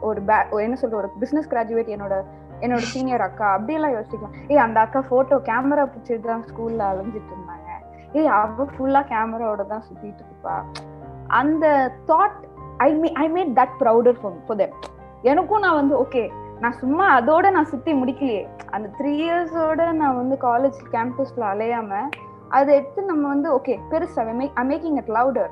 ஒரு 0.00 0.20
என்ன 0.62 0.76
சொல்ற 0.82 0.94
ஒரு 0.94 1.10
business 1.18 1.48
graduate 1.48 1.92
என்னோட 1.96 2.24
என்னோட 2.60 2.78
senior 2.78 3.20
அக்கா 3.20 3.52
அப்படியெல்லாம் 3.52 3.94
யோசிக்கலாம். 3.96 4.34
ஏய் 4.48 4.56
அந்த 4.56 4.80
அக்கா 4.80 5.02
போட்டோ 5.08 5.36
கேமரா 5.36 5.84
பிடிச்சிட்டு 5.92 6.20
தான் 6.20 6.44
ஸ்கூல்ல 6.48 6.82
அலைஞ்சிட்டு 6.92 7.32
இருந்தாங்க. 7.34 7.68
ஏய் 8.12 8.26
அவ 8.26 8.64
ஃபுல்லா 8.64 9.00
கேமராவோட 9.12 9.66
தான் 9.66 9.84
சுத்திட்டு 9.88 10.22
இருப்பா. 10.26 10.62
அந்த 11.26 11.92
thought 12.06 12.38
I 12.76 12.94
me 12.94 13.12
I 13.12 13.28
made 13.28 13.52
that 13.60 13.74
prouder 13.82 14.18
for 14.22 14.56
them 14.56 14.74
எனக்கும் 15.22 15.60
நான் 15.60 15.74
வந்து 15.74 15.96
ஓகே 15.96 16.30
நான் 16.60 16.72
சும்மா 16.72 17.20
அதோட 17.20 17.50
நான் 17.50 17.64
சுத்தி 17.64 17.92
முடிக்கலையே. 17.92 18.48
அந்த 18.70 18.88
த்ரீ 18.98 19.12
இயர்ஸோட 19.26 19.92
நான் 19.92 20.16
வந்து 20.16 20.36
காலேஜ் 20.36 20.78
கேம்பஸ்ல 20.94 21.44
அலையாம 21.54 22.10
அதை 22.48 22.76
எடுத்து 22.76 23.02
நம்ம 23.02 23.28
வந்து 23.28 23.58
ஓகே 23.58 23.78
பெருசா 23.90 24.22
I 24.54 24.64
making 24.64 24.96
it 24.96 25.08
louder 25.08 25.50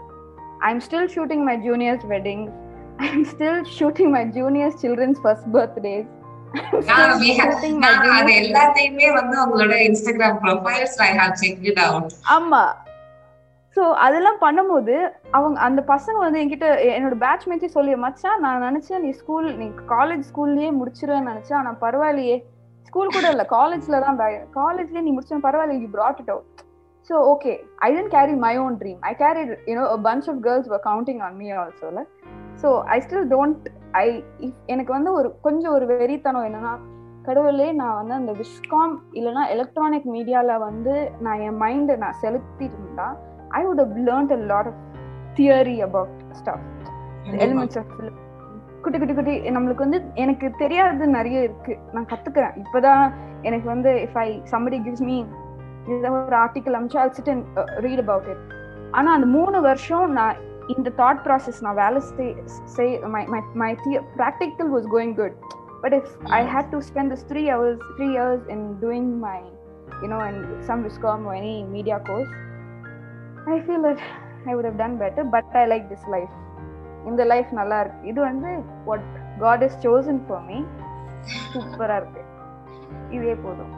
I 0.58 0.70
am 0.70 0.80
still 0.80 1.10
shooting 1.16 1.44
my 1.44 1.56
juniors 1.56 2.06
wedding 2.06 2.48
I 3.06 3.08
still 3.30 3.60
shooting 3.78 4.12
my 4.14 4.22
juniors 4.36 4.78
children's 4.82 5.20
first 5.24 5.48
birthdays 5.56 6.08
அது 8.18 8.32
எல்லாத்தையுமே 8.42 9.08
வந்து 9.18 9.36
உங்களோட 9.44 9.74
Instagram 9.88 10.38
profiles 10.44 10.96
I 11.06 11.10
have 11.20 11.34
check 11.42 11.64
it 11.70 11.80
out 11.86 12.12
ஆமா. 12.36 12.62
ஸோ 13.76 13.82
அதெல்லாம் 14.04 14.38
பண்ணும்போது 14.44 14.94
அவங்க 15.38 15.60
அந்த 15.60 15.80
பசங்க 15.90 16.18
வந்து 16.24 16.40
என்கிட்ட 16.42 16.68
என்னோட 16.96 17.16
பேட்ச்மேட்ஸே 17.24 17.68
சொல்லி 17.76 17.96
மச்சான் 18.04 18.40
நான் 18.44 18.64
நினைச்சேன் 18.68 19.02
நீ 19.06 19.10
ஸ்கூல் 19.20 19.48
நீ 19.62 19.66
காலேஜ் 19.96 20.24
ஸ்கூல்லயே 20.30 20.70
முடிச்சிருவேன்னு 20.78 21.30
நினைச்சேன். 21.32 21.58
ஆனா 21.60 21.72
பரவாயில்லையே. 21.84 22.38
ஸ்கூல் 22.88 23.14
கூட 23.16 23.26
இல்ல 23.34 23.44
காலேஜ்ல 23.56 24.00
தான் 24.06 24.18
காலேஜ்லயே 24.60 25.04
நீ 25.06 25.12
முடிச்சா 25.16 25.46
பரவாயில்ல 25.48 25.82
you 25.82 25.88
brought 25.88 26.20
it 26.24 26.30
out. 26.34 26.46
So 27.10 27.16
okay. 27.32 27.54
I 27.80 27.90
didn't 27.92 28.10
carry 28.10 28.34
my 28.46 28.56
own 28.56 28.72
dream. 28.80 28.98
I 29.02 29.14
carried 29.14 29.50
you 29.66 29.74
know 29.74 29.86
a 29.88 29.98
bunch 29.98 30.26
of 30.28 30.42
girls 30.42 30.66
were 30.68 30.80
counting 30.80 31.20
on 31.20 31.32
so 32.62 32.82
i 32.84 33.00
still 33.00 33.24
don't 33.28 33.68
i 33.92 34.24
எனக்கு 34.66 34.92
வந்து 34.92 35.12
ஒரு 35.12 35.38
கொஞ்சம் 35.40 35.72
ஒரு 35.72 35.86
வெறித்தனம் 35.86 36.46
என்னன்னா 36.46 36.78
கடவுளே 37.22 37.72
நான் 37.72 37.94
வந்து 37.94 38.14
அந்த 38.14 38.32
விஸ்காம் 38.32 38.98
இல்லைன்னா 39.12 39.48
எலக்ட்ரானிக் 39.48 40.06
மீடியால 40.06 40.58
வந்து 40.58 41.12
நான் 41.20 41.40
என் 41.40 41.60
மைண்டை 41.62 41.96
நான் 41.96 42.14
செலுத்திட்டு 42.22 42.78
இருந்தா 42.82 43.16
I 43.48 43.66
would 43.66 43.82
learnt 43.96 44.32
a 44.32 44.36
lot 44.36 44.66
of 44.66 44.80
theory 45.34 45.80
about 45.80 46.08
stuff 46.30 46.60
elements 47.30 47.78
of 47.78 47.86
குட்டி 48.82 48.98
குட்டி 48.98 49.14
குட்டி 49.14 49.50
நம்மளுக்கு 49.50 49.78
வந்து 49.78 50.02
எனக்கு 50.14 50.50
தெரியாதது 50.58 51.06
நிறைய 51.06 51.42
இருக்கு. 51.42 51.78
நான் 51.92 52.06
கத்துக்கிறேன். 52.06 52.64
இப்பதான் 52.64 53.12
எனக்கு 53.42 53.68
வந்து 53.68 53.90
if 53.90 54.18
I 54.18 54.42
somebody 54.50 54.78
gives 54.82 55.04
me 55.04 55.24
ஒரு 56.10 56.36
article 56.36 56.76
அமிச்சா 56.78 56.96
I 56.96 57.08
sit 57.10 57.30
and 57.30 57.44
read 57.56 57.98
about 57.98 58.26
it 58.26 58.52
ஆனா 58.90 59.12
அந்த 59.12 59.26
மூணு 59.26 59.60
வருஷம் 59.60 60.12
நான் 60.12 60.36
இந்த 60.72 60.88
தாட் 61.00 61.20
ப்ராசஸ் 61.26 61.60
நான் 61.64 61.78
வேலை 61.82 62.00
செய் 62.76 62.92
my 63.14 63.22
my 63.34 63.40
my 63.62 63.70
practical 64.18 64.70
was 64.74 64.88
going 64.94 65.14
good 65.20 65.36
but 65.82 65.94
if 65.98 66.10
I 66.38 66.40
had 66.54 66.70
to 66.74 66.80
spend 66.88 67.12
this 67.14 67.24
three 67.30 67.42
hours 67.54 67.84
three 67.98 68.08
years 68.16 68.44
in 68.54 68.66
doing 68.82 69.10
my 69.26 69.38
you know 70.02 70.18
and 70.28 70.42
some 70.68 70.82
viscom 70.88 71.24
any 71.38 71.54
media 71.74 71.98
course 72.08 72.34
I 73.54 73.58
feel 73.66 73.84
that 73.88 74.02
I 74.50 74.54
would 74.56 74.68
have 74.70 74.78
done 74.82 74.96
better 75.04 75.28
but 75.36 75.56
I 75.62 75.64
like 75.72 75.86
this 75.92 76.08
life 76.16 76.34
இந்த 77.10 77.22
life 77.32 77.50
நல்லா 77.58 77.76
இருக்கு. 77.82 78.08
இது 78.10 78.20
வந்து 78.30 78.50
what 78.88 79.06
God 79.42 79.62
is 79.66 79.76
chosen 79.84 80.20
for 80.26 80.44
me 80.48 80.58
சூப்பரா 81.52 81.96
இருக்கு. 82.00 82.22
இதே 83.16 83.34
போதும். 83.44 83.72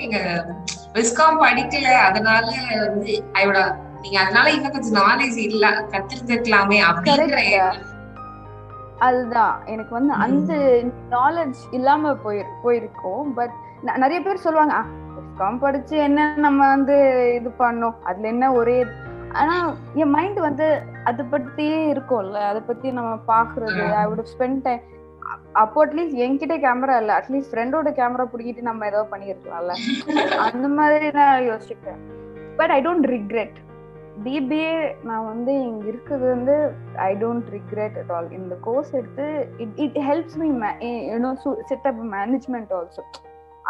நீங்க 0.00 0.18
விஸ்காம் 0.96 1.40
படிக்கல 1.44 1.88
அதனால 2.08 2.46
வந்து 2.84 3.12
ஐயோட 3.38 3.60
நீங்க 4.02 4.18
அதனால 4.20 4.46
இன்னும் 4.50 4.72
கொஞ்சம் 4.72 4.98
நாலேஜ் 5.02 5.38
இல்ல 5.48 5.66
கத்திருக்கலாமே 5.92 6.78
அப்படிங்கிற 6.90 7.40
அதுதான். 8.98 9.54
எனக்கு 9.66 9.92
வந்து 9.94 10.12
அந்த 10.24 10.52
நாலேஜ் 11.10 11.60
இல்லாம 11.70 12.14
போய் 12.14 12.40
போயிருக்கோம். 12.64 13.24
பட் 13.34 13.54
நிறைய 14.02 14.18
பேர் 14.22 14.44
சொல்லுவாங்க 14.46 14.74
விஸ்காம் 15.16 15.58
படிச்சு 15.58 15.96
என்ன 15.98 16.34
நம்ம 16.36 16.68
வந்து 16.68 16.96
இது 17.34 17.50
பண்ணோம். 17.58 17.96
அதுல 18.02 18.28
என்ன 18.28 18.52
ஒரே 18.52 18.76
ஆனா 19.32 19.54
என் 19.94 20.10
மைண்ட் 20.10 20.40
வந்து 20.40 20.66
அதை 21.04 21.22
பத்தியே 21.30 21.78
இருக்கும்ல. 21.94 22.38
அதை 22.50 22.60
பத்தி 22.60 22.90
நம்ம 22.90 23.12
பாக்குறது 23.28 23.84
ஐ 23.94 24.04
வுட் 24.06 24.32
ஸ்பெண்ட் 24.34 24.60
டைம் 24.62 24.82
அப்போ 25.52 25.86
அட்லீஸ்ட் 25.86 26.20
என்கிட்ட 26.24 26.54
கேமரா 26.66 26.94
இல்ல. 26.96 27.12
அட்லீஸ்ட் 27.18 27.52
ஃப்ரெண்டோட 27.52 27.90
கேமரா 28.00 28.24
பிடிக்கிட்டு 28.32 28.62
நம்ம 28.62 28.86
ஏதோ 28.86 29.02
பண்ணிருக்கலாம்ல. 29.12 29.74
அந்த 30.46 30.68
மாதிரி 30.78 31.10
நான் 31.10 31.46
யோசிச்சுட்டேன் 31.50 32.00
but 32.56 32.70
I 32.70 32.80
don't 32.82 33.08
regret 33.16 33.58
BBA 34.24 34.72
நான் 35.08 35.26
வந்து 35.32 35.52
இங்க 35.68 35.84
இருக்கிறது 35.90 36.26
வந்து 36.34 36.54
I 37.08 37.10
don't 37.22 37.48
regret 37.56 37.96
at 38.02 38.12
all 38.16 38.28
இந்த 38.38 38.54
கோர்ஸ் 38.66 38.92
எடுத்து 38.98 39.26
it 39.64 39.78
it 39.84 39.98
helps 40.08 40.38
me 40.42 40.48
you know 41.12 41.32
set 41.70 41.86
up 41.90 42.00
management 42.16 42.72
also 42.78 43.04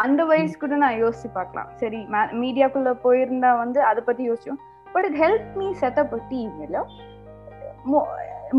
அந்த 0.03 0.21
வயசு 0.29 0.53
கூட 0.61 0.75
நான் 0.83 0.99
யோசிச்சு 1.03 1.29
பார்க்கலாம். 1.39 1.69
சரி 1.81 1.99
மீடியாக்குள்ள 2.43 2.91
போயிருந்தா 3.03 3.51
வந்து 3.63 3.79
அதை 3.89 4.01
பத்தி 4.07 4.23
யோசிச்சோம். 4.29 4.61
But 4.93 5.07
it 5.09 5.19
help 5.25 5.51
me 5.61 5.67
set 5.83 5.99
up 6.03 6.15
team 6.31 6.55
இல்ல 6.67 6.79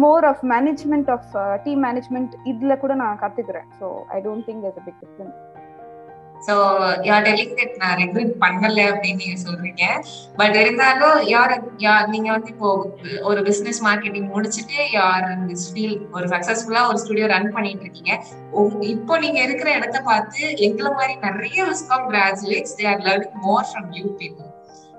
more 0.04 0.24
of 0.30 0.44
management 0.52 1.10
of 1.16 1.32
team 1.64 1.82
management 1.86 2.32
இதுல 2.52 2.76
கூட 2.84 2.94
நான் 3.02 3.20
கத்துக்கிறேன். 3.24 3.68
So 3.80 3.88
I 4.16 4.20
don't 4.26 4.46
think 4.50 4.64
is 4.70 4.80
big 4.86 5.00
difference 5.04 5.36
so 6.46 6.54
யார் 7.04 7.24
டெலிங் 7.26 7.54
தட் 7.58 7.76
நான் 7.80 7.98
ரெக்ரெட் 8.00 8.32
பண்ணல 8.42 8.80
அப்படின்னு 8.88 9.20
நீங்க 9.22 9.36
சொல்றீங்க. 9.44 9.84
பட் 10.36 10.56
இருந்தாலும் 10.62 11.18
யார் 11.30 11.54
யார் 11.78 12.06
நீங்க 12.08 12.28
வந்து 12.32 12.50
இப்போ 12.54 12.70
ஒரு 13.22 13.40
பிசினஸ் 13.42 13.80
மார்க்கெட்டிங் 13.86 14.28
முடிச்சுட்டு 14.32 14.78
யார் 14.92 15.28
திஸ் 15.50 15.68
ஃபீல்ட் 15.70 16.02
ஒரு 16.16 16.26
சக்சஸ்ஃபுல்லா 16.28 16.82
ஒரு 16.88 16.98
ஸ்டுடியோ 16.98 17.28
ரன் 17.32 17.52
பண்ணிட்டு 17.52 17.86
இருக்கீங்க 17.86 18.12
இப்போ 18.94 19.16
நீங்க 19.18 19.38
இருக்கிற 19.42 19.70
இடத்த 19.78 20.00
பார்த்து 20.02 20.42
எங்களை 20.66 20.90
மாதிரி 20.98 21.14
நிறைய 21.26 21.64
viscom 21.70 22.08
graduates 22.10 22.76
they 22.78 22.86
are 22.92 23.04
learning 23.06 23.40
more 23.46 23.68
from 23.70 23.88
you 23.98 24.04
people 24.20 24.50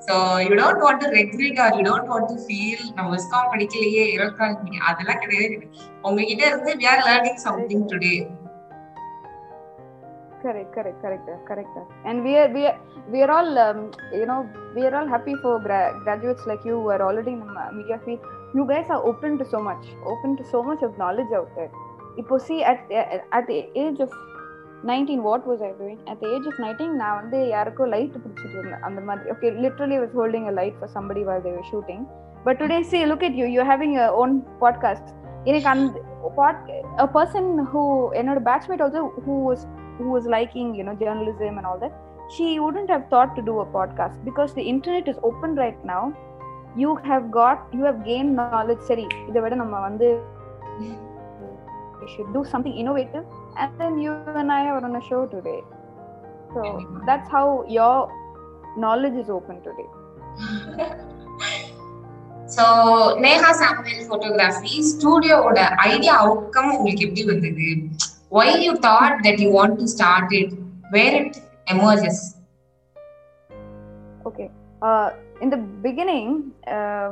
so 0.08 0.16
you 0.44 0.52
don't 0.60 0.84
want 0.84 1.04
to 1.04 1.10
regret 1.16 1.60
or 1.60 1.75
you 1.78 1.84
don't 1.88 2.10
want 2.10 2.30
to 2.32 2.38
feel 2.44 2.84
நம்ம 2.96 3.08
விஸ்காம் 3.14 3.52
படிக்கலையே 3.54 4.04
இருக்காங்க 4.18 4.58
அதெல்லாம் 4.90 5.22
கிடையாது. 5.24 5.56
உங்ககிட்ட 6.04 6.44
இருந்து 6.48 6.74
we 6.82 6.88
are 6.92 7.06
learning 7.08 7.42
something 7.46 7.88
today 7.92 8.16
correct 10.46 10.72
correct 10.78 11.00
correct 11.04 11.28
correct 11.50 11.75
and 12.10 12.24
we 12.28 12.34
are 12.42 12.50
we 12.58 12.64
are 12.70 12.78
we 13.14 13.20
are 13.25 13.32
all 13.38 13.52
um, 13.66 13.80
you 14.20 14.25
know 14.30 14.40
we 14.75 14.84
are 14.88 14.96
all 15.00 15.10
happy 15.16 15.36
for 15.44 15.54
gra- 15.68 15.94
graduates 16.06 16.46
like 16.52 16.64
you 16.70 16.75
who 16.82 16.90
are 16.96 17.02
already 17.08 17.34
in 17.38 17.42
the 17.60 17.66
media 17.80 18.00
field 18.06 18.22
you 18.58 18.66
guys 18.72 18.88
are 18.96 19.02
open 19.12 19.32
to 19.42 19.46
so 19.54 19.60
much 19.70 19.86
open 20.14 20.32
to 20.40 20.46
so 20.54 20.62
much 20.70 20.82
of 20.88 20.94
knowledge 21.04 21.34
out 21.40 21.52
there 21.60 21.72
இப்போ 22.22 22.36
see 22.48 22.60
at 22.72 22.80
at 23.38 23.44
the 23.52 23.58
age 23.84 23.98
of 24.06 24.12
19 24.92 25.24
what 25.28 25.42
was 25.52 25.60
i 25.68 25.72
doing 25.82 25.98
at 26.12 26.18
the 26.22 26.28
age 26.36 26.46
of 26.52 26.56
19 26.66 26.88
நான் 27.02 27.18
வந்து 27.20 27.38
யாருக்கோ 27.54 27.86
light 27.96 28.16
பிடிச்சிட்டு 28.24 28.56
இருந்தேன் 28.58 28.84
அந்த 28.88 29.00
மாதிரி 29.08 29.32
okay 29.34 29.50
literally 29.66 29.98
was 30.04 30.14
holding 30.20 30.46
a 30.52 30.56
light 30.60 30.75
for 30.82 30.90
somebody 30.96 31.24
while 31.30 31.44
they 31.46 31.54
were 31.58 31.68
shooting 31.72 32.02
but 32.46 32.56
today 32.64 32.82
see 32.92 33.02
look 33.12 33.24
at 33.30 33.36
you 33.40 33.48
you're 33.54 33.70
having 33.74 33.94
your 34.00 34.12
own 34.22 34.34
podcast 34.64 35.08
எனக்கு 35.52 35.70
அந்த 35.74 36.02
a 37.06 37.10
person 37.18 37.46
who 37.72 37.82
என்னோட 38.20 38.40
batchmate 38.50 38.84
also 38.86 39.02
who 39.25 39.36
was 39.50 39.62
who 39.99 40.07
was 40.17 40.27
liking 40.37 40.69
you 40.79 40.85
know 40.87 40.97
journalism 41.05 41.59
and 41.59 41.67
all 41.71 41.79
that 41.85 41.95
she 42.35 42.49
wouldn't 42.65 42.91
have 42.95 43.05
thought 43.12 43.31
to 43.39 43.43
do 43.50 43.55
a 43.61 43.69
podcast 43.77 44.17
because 44.29 44.50
the 44.59 44.65
internet 44.73 45.07
is 45.12 45.19
open 45.31 45.57
right 45.65 45.81
now 45.85 46.03
you 46.83 46.91
have 47.09 47.25
got 47.41 47.59
you 47.77 47.83
have 47.89 47.99
gained 48.11 48.33
knowledge 48.41 48.83
சரி 48.91 49.07
இதை 49.29 49.41
விட 49.45 49.55
நம்ம 49.62 49.81
வந்து 49.89 50.09
we 52.00 52.07
should 52.12 52.31
do 52.37 52.43
something 52.53 52.75
innovative 52.83 53.25
and 53.62 53.73
then 53.81 53.95
you 54.05 54.12
and 54.43 54.53
I 54.59 54.69
are 54.71 54.81
on 54.89 54.95
a 55.00 55.05
show 55.11 55.23
today 55.35 55.61
so 56.55 56.62
that's 57.09 57.29
how 57.37 57.47
your 57.79 57.97
knowledge 58.85 59.19
is 59.25 59.31
open 59.39 59.59
today 59.69 59.89
so 62.55 62.65
Neha 63.25 63.50
Samuel 63.59 64.07
photography 64.11 64.73
ஸ்டூடியோவோட 64.93 65.61
idea 65.91 66.15
outcome 66.23 66.71
உங்களுக்கு 66.77 67.07
எப்படி 67.09 67.25
வந்தது 67.33 67.69
Why 68.36 68.50
you 68.65 68.74
thought 68.86 69.15
that 69.25 69.38
you 69.44 69.50
want 69.58 69.75
to 69.82 69.88
start 69.96 70.30
it 70.39 70.50
where 70.94 71.13
it 71.22 71.36
emerges? 71.74 72.18
Okay. 74.29 74.48
Uh, 74.88 75.07
in 75.44 75.50
the 75.53 75.60
beginning 75.86 76.29
uh, 76.75 77.10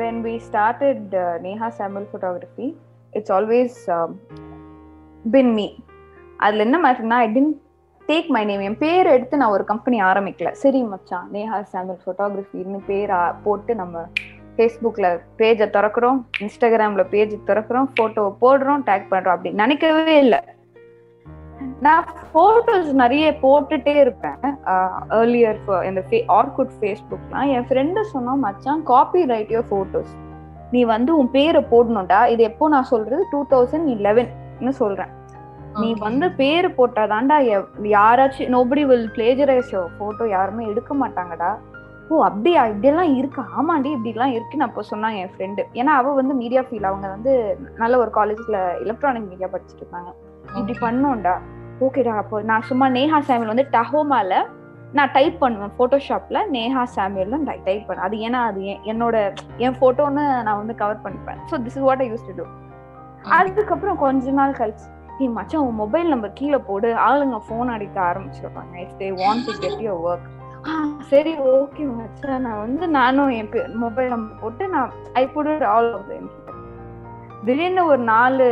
when 0.00 0.16
we 0.26 0.34
started 0.48 1.02
uh, 1.14 1.26
neha 1.44 1.68
samuel 1.78 2.06
photography 2.14 2.68
it's 3.12 3.30
always 3.36 3.74
um, 3.96 4.10
been 5.34 5.50
me. 5.60 5.68
அதில் 6.44 6.64
என்ன 6.64 6.78
மாதிரினா 6.86 7.18
I 7.26 7.28
didn't 7.36 7.54
take 8.08 8.26
my 8.36 8.42
name 8.48 8.64
என் 8.66 8.78
பேர் 8.82 9.12
எடுத்து 9.14 9.40
நான் 9.42 9.54
ஒரு 9.56 9.64
company 9.70 9.98
ஆரம்பிக்கல. 10.08 10.48
சரி 10.62 10.80
மச்சான் 10.90 11.28
நேஹா 11.36 11.58
சாமுவல் 11.74 12.02
ஃபோட்டோகிராஃபின்னு 12.02 12.80
பேர் 12.90 13.12
போட்டு 13.46 13.74
நம்ம 13.82 14.02
ஃபேஸ்புக்கில் 14.56 15.08
பேஜை 15.38 15.66
திறக்கிறோம் 15.76 16.18
இன்ஸ்டாகிராமில் 16.44 17.10
பேஜ் 17.14 17.34
திறக்கிறோம் 17.48 17.88
ஃபோட்டோவை 17.94 18.30
போடுறோம் 18.44 18.84
டேக் 18.90 19.10
பண்ணுறோம் 19.14 19.36
அப்படின்னு 19.36 19.62
நினைக்கவே 19.64 20.14
இல்லை. 20.24 20.40
நான் 21.84 22.06
ஃபோட்டோஸ் 22.30 22.90
நிறைய 23.02 23.26
போட்டுட்டே 23.42 23.94
இருப்பேன். 24.04 24.38
ஏர்லியர் 25.18 25.58
இந்த 25.88 26.02
ஆர்குட் 26.38 26.74
ஃபேஸ்புக்லாம் 26.78 27.50
என் 27.56 27.66
ஃப்ரெண்டு 27.68 28.02
சொன்னா 28.14 28.34
மச்சான் 28.46 28.82
காப்பி 28.92 29.22
ரைட் 29.32 29.52
யோர் 29.56 29.68
ஃபோட்டோஸ் 29.72 30.14
நீ 30.74 30.80
வந்து 30.94 31.10
உன் 31.20 31.30
பேரை 31.36 31.62
போடணும்டா. 31.72 32.20
இது 32.32 32.42
எப்போ 32.50 32.68
நான் 32.74 32.90
சொல்றது? 32.94 33.22
டூ 33.32 33.40
தௌசண்ட் 33.52 33.88
இலெவன் 33.96 34.30
சொல்றேன். 34.82 35.12
நீ 35.80 35.88
வந்து 36.06 36.26
பேரு 36.40 36.68
போட்டாதான்டா 36.76 37.36
யாராச்சும் 37.94 38.52
நோபடி 38.54 38.82
வில் 38.90 39.08
பிளேஜரைஸ் 39.16 39.72
போட்டோ 39.98 40.26
யாருமே 40.36 40.62
எடுக்க 40.72 40.94
மாட்டாங்கடா. 41.02 41.50
ஓ 42.10 42.22
அப்படியா? 42.28 42.62
இப்படியெல்லாம் 42.72 43.12
இருக்கு. 43.18 43.42
ஆமாண்டி 43.58 43.90
இப்படி 43.94 44.12
எல்லாம் 44.16 44.34
இருக்குன்னு 44.36 44.66
அப்போ 44.68 44.82
சொன்னாங்க 44.92 45.22
என் 45.22 45.32
ஃப்ரெண்டு 45.34 45.62
ஏன்னா 45.80 45.94
அவ 46.00 46.14
வந்து 46.20 46.34
மீடியா 46.42 46.62
ஃபீல் 46.68 46.88
அவங்க 46.90 47.06
வந்து 47.16 47.32
நல்ல 47.82 47.94
ஒரு 48.04 48.12
காலேஜ்ல 48.18 48.58
எலக்ட்ரானிக் 48.84 49.30
மீடியா 49.32 49.50
படிச்சுட்டு 49.54 49.84
இருக்காங்க 49.84 50.12
இப்படி 50.54 50.74
பண்ணோம்டா. 50.80 51.34
ஓகேடா 51.86 52.12
அப்போ 52.22 52.36
நான் 52.50 52.66
சும்மா 52.68 52.86
நேஹா 52.88 53.18
சாமியல் 53.28 53.52
வந்து 53.52 53.68
டஹோமால 53.74 54.34
நான் 54.92 55.12
டைப் 55.16 55.36
பண்ணுவேன் 55.40 55.72
ஃபோட்டோஷாப்ல 55.78 56.38
நேஹா 56.56 56.82
சாமியல் 56.96 57.34
டைப் 57.64 57.86
பண்ணேன் 57.88 58.06
அது 58.08 58.16
ஏன்னா 58.26 58.40
அது 58.50 58.60
என்னோட 58.92 59.16
என் 59.64 59.78
போட்டோன்னு 59.80 60.24
நான் 60.46 60.60
வந்து 60.62 60.74
கவர் 60.82 61.02
பண்ணிப்பேன். 61.04 61.40
So 61.50 61.56
this 61.64 61.76
is 61.78 61.86
what 61.88 62.04
I 62.04 62.08
used 62.12 62.28
to 62.28 62.34
do 62.38 62.46
அதுக்கப்புறம் 63.38 63.98
கொஞ்ச 64.04 64.32
நாள் 64.40 64.58
கழிச்சு 64.60 64.86
நீ 65.18 65.26
மச்சான் 65.36 65.64
உன் 65.66 65.78
மொபைல் 65.82 66.08
நம்பர் 66.12 66.32
கீழே 66.40 66.58
போடு. 66.70 66.88
ஆளுங்க 67.08 67.36
ஃபோன் 67.46 67.68
அடிக்க 67.74 67.96
ஆரம்பிச்சிருப்பாங்க 68.10 68.74
if 68.84 68.96
they 68.98 69.06
want 69.22 69.46
to 69.48 69.52
get 69.62 69.84
your 69.86 70.02
work 70.08 70.32
சரி 71.12 71.32
ஓகே 71.52 71.84
மச்சான். 71.98 72.42
நான் 72.46 72.62
வந்து 72.64 72.86
நானும் 72.98 73.32
என் 73.38 73.50
மொபைல் 73.84 74.12
நம்பர் 74.14 74.40
போட்டு 74.42 74.68
நான் 74.68 74.92
ஐ 75.12 75.26
புட் 75.34 75.64
ஆல் 75.74 75.92
ஆஃப் 75.98 76.12
திடீர்னு 77.46 77.84
ஒரு 77.86 78.02
நாலு 78.12 78.46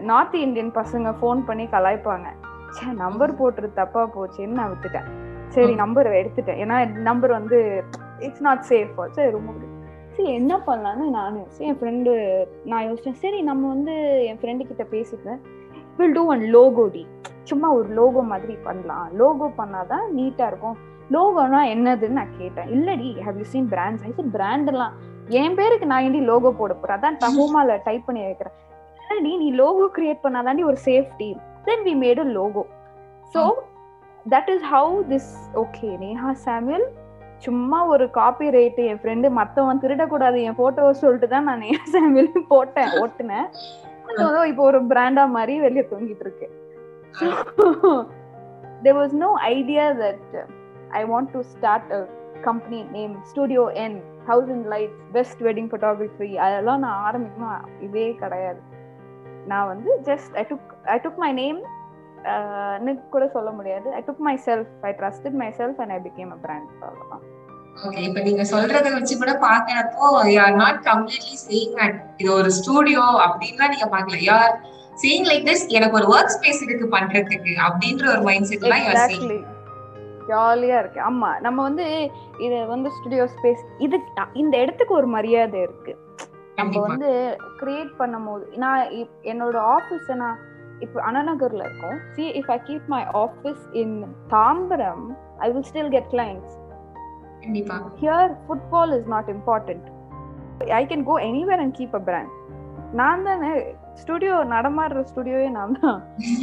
நார்த் 0.00 0.34
இந்தியன் 0.34 0.72
பசங்க 0.72 1.14
ஃபோன் 1.20 1.40
பண்ணி 1.46 1.64
கலாய்ப்பாங்க. 1.64 2.26
சே 2.70 2.86
நம்பர் 2.86 3.38
போட்டுரு 3.42 3.72
தப்பா 3.72 4.08
போச்சுன்னு 4.16 4.58
நான் 4.60 4.72
விட்டுட்டேன். 4.72 5.06
சரி 5.48 5.74
நம்பர் 5.74 6.06
எடுத்துட்டேன். 6.06 6.60
ஏன்னா 6.62 6.90
நம்பர் 6.90 7.30
வந்து 7.30 7.84
இட்ஸ் 8.18 8.40
நாட் 8.40 8.64
சேஃப் 8.68 9.06
சரி 9.10 9.30
ரொம்ப 9.30 9.52
சரி 10.08 10.32
என்ன 10.32 10.60
பண்ணலான்னு 10.66 11.08
நான் 11.10 11.46
என் 11.58 11.74
ஃப்ரெண்டு 11.74 12.44
நான் 12.64 12.84
யோசிச்சேன். 12.84 13.12
சரி 13.12 13.42
நம்ம 13.42 13.68
வந்து 13.68 14.26
என் 14.26 14.36
ஃப்ரெண்டு 14.36 14.66
கிட்ட 14.66 14.96
பேசிட்டேன் 14.96 15.40
வில் 15.96 16.12
டூ 16.12 16.26
ஒன் 16.26 16.40
லோகோ 16.40 16.88
டி 16.92 17.06
சும்மா 17.42 17.72
ஒரு 17.72 17.88
லோகோ 17.88 18.22
மாதிரி 18.22 18.56
பண்ணலாம். 18.62 19.08
லோகோ 19.12 19.52
பண்ணாதான் 19.58 20.04
நீட்டா 20.16 20.46
இருக்கும். 20.46 20.76
லோகோனா 21.10 21.60
என்னதுன்னு 21.74 22.08
நான் 22.08 22.36
கேட்டேன். 22.38 22.66
இல்லடி 22.66 23.20
have 23.20 23.36
you 23.36 23.42
seen 23.42 23.68
brands 23.68 24.04
I 24.04 24.24
brand 24.32 24.68
எல்லாம். 24.68 24.92
என் 25.28 25.54
பேருக்கு 25.54 25.86
நான் 25.86 26.02
ஏண்டி 26.02 26.20
லோகோ 26.20 26.50
போட 26.50 26.74
போறேன்? 26.74 26.98
அதான் 26.98 27.18
டஹோமால 27.24 27.78
டைப் 27.84 28.06
பண்ணி 28.06 28.24
வைக்கிறேன். 28.24 28.52
இல்லடி 29.10 29.32
நீ 29.42 29.50
லோகோ 29.52 29.86
கிரியேட் 29.96 30.24
பண்ணாதாண்டி 30.26 30.64
ஒரு 30.70 30.78
safety 30.88 31.30
then 31.68 31.84
we 31.88 31.94
made 32.04 32.20
a 32.24 32.28
logo 32.38 32.64
so 33.34 33.42
that 34.26 34.50
is 34.54 34.66
how 34.74 34.94
this 35.12 35.32
okay 35.62 35.88
Neha 36.04 36.32
Samuel 36.44 36.86
சும்மா 37.46 37.78
ஒரு 37.92 38.04
காப்பி 38.10 38.46
ரைட்டு 38.56 38.82
என் 38.90 39.00
ஃப்ரெண்டு 39.00 39.28
மத்தவன் 39.38 39.80
திருடக்கூடாது 39.82 40.38
என் 40.48 40.58
போட்டோவை 40.60 40.92
சொல்லிட்டு 41.00 41.28
தான் 41.28 41.48
நான் 41.48 41.58
நேஹா 41.58 41.84
சாமுவல் 41.94 42.30
போட்டேன் 42.52 42.92
ஓட்டுனேன். 43.02 43.48
இப்போ 44.50 44.62
ஒரு 44.62 44.80
பிராண்டா 44.92 45.24
மாதிரி 45.28 45.54
வெளியே 45.60 45.84
தொங்கிட்டு 45.92 46.24
இருக்கு. 46.26 46.46
there 48.84 48.94
was 48.94 49.12
no 49.12 49.38
idea 49.38 49.84
that 49.94 50.22
uh, 50.34 50.46
I 50.90 51.04
want 51.04 51.28
to 51.32 51.42
start 51.44 51.84
a 51.90 52.00
company 52.42 52.80
named 52.96 53.16
Studio 53.24 53.62
N 53.66 53.94
Thousand 54.26 54.62
Lights 54.66 54.98
Best 55.12 55.38
Wedding 55.40 55.68
Photography. 55.68 56.30
அதெல்லாம் 56.36 56.78
நான் 56.78 57.02
ஆரம்பிக்கணும்? 57.08 57.66
இதே 57.80 58.14
கிடையாது. 58.14 58.60
நான் 59.46 59.70
வந்து 59.72 59.90
just 60.08 60.34
I 60.40 60.44
took 60.50 60.70
I 60.94 60.98
took 61.04 61.20
my 61.24 61.32
name 61.32 61.60
கூட 63.14 63.24
சொல்ல 63.28 63.50
முடியாது. 63.50 63.88
I 63.92 64.02
took 64.06 64.22
myself 64.46 64.84
I 64.88 64.92
trusted 65.00 65.38
myself 65.58 65.80
and 65.82 65.94
I 65.96 66.00
became 66.06 66.30
a 66.32 66.38
brand 66.44 66.70
அவ்வளோதான் 66.88 67.24
ஓகே 67.86 68.02
இப்ப 68.08 68.20
நீங்க 68.20 68.42
சொல்றத 68.44 68.90
வச்சு 68.90 69.14
கூட 69.16 69.32
பாக்குறப்போ 69.46 70.04
you 70.32 70.38
are 70.42 70.56
not 70.62 70.80
completely 70.90 71.36
saying 71.46 71.78
at 71.86 71.98
இது 72.18 72.30
ஒரு 72.32 72.50
ஸ்டூடியோ 72.50 73.04
அப்படின்லாம் 73.26 73.72
நீங்க 73.74 73.88
பாக்கல 73.96 74.20
you 74.26 74.32
are 74.32 74.54
saying 75.02 75.26
like 75.30 75.48
this 75.50 75.64
எனக்கு 75.70 75.98
ஒரு 76.00 76.06
ஒர்க் 76.06 76.34
ஸ்பேஸ் 76.36 76.62
இருக்கு 76.66 76.88
பண்றதுக்கு 76.88 77.54
அப்படின்ற 77.66 78.06
ஒரு 78.14 78.22
மைண்ட் 78.22 78.48
செட் 78.50 78.64
தான் 78.68 78.84
யூ 78.84 78.92
ஆர் 78.94 79.12
சேயிங் 79.12 79.44
ஜாலியா 80.28 80.76
இருக்கு. 80.82 81.00
ஆமா 81.00 81.30
நம்ம 81.40 81.58
வந்து 81.62 81.86
இது 82.38 82.58
வந்து 82.66 82.90
ஸ்டுடியோ 82.90 83.24
ஸ்பேஸ் 83.34 83.62
இது 83.78 83.96
இந்த 84.34 84.54
இடத்துக்கு 84.58 84.94
ஒரு 84.94 85.06
மரியாதை 85.06 85.58
இருக்கு. 85.60 85.92
நம்ம 86.58 86.80
வந்து 86.88 87.10
கிரியேட் 87.60 87.92
பண்ணும்போது 88.00 88.44
நான் 88.64 88.82
என்னோட 89.32 89.56
ஆஃபீஸ் 89.76 90.10
நான் 90.22 90.38
இப்போ 90.84 90.98
அண்ணாநகர்ல 91.08 91.64
இருக்கோம் 91.68 91.98
see 92.16 92.24
if 92.40 92.50
I 92.56 92.58
keep 92.68 92.86
my 92.94 93.02
office 93.24 93.64
in 93.82 93.96
Tambaram 94.34 95.04
I 95.46 95.48
will 95.54 95.68
still 95.70 95.92
get 95.96 96.10
clients 96.14 96.54
here 98.00 98.32
footfall 98.46 98.94
is 98.98 99.10
not 99.14 99.30
important 99.36 99.86
I 100.80 100.82
can 100.92 101.06
go 101.10 101.16
anywhere 101.30 101.62
and 101.64 101.76
keep 101.80 101.96
a 102.00 102.02
brand 102.10 102.32
நான் 103.00 103.24
தானே 103.28 103.50
ஸ்டுடியோ 104.02 104.36
நடமாடுற 104.52 105.00
ஸ்டுடியோவே 105.10 105.48
நான் 105.56 105.74
தான் 105.78 105.98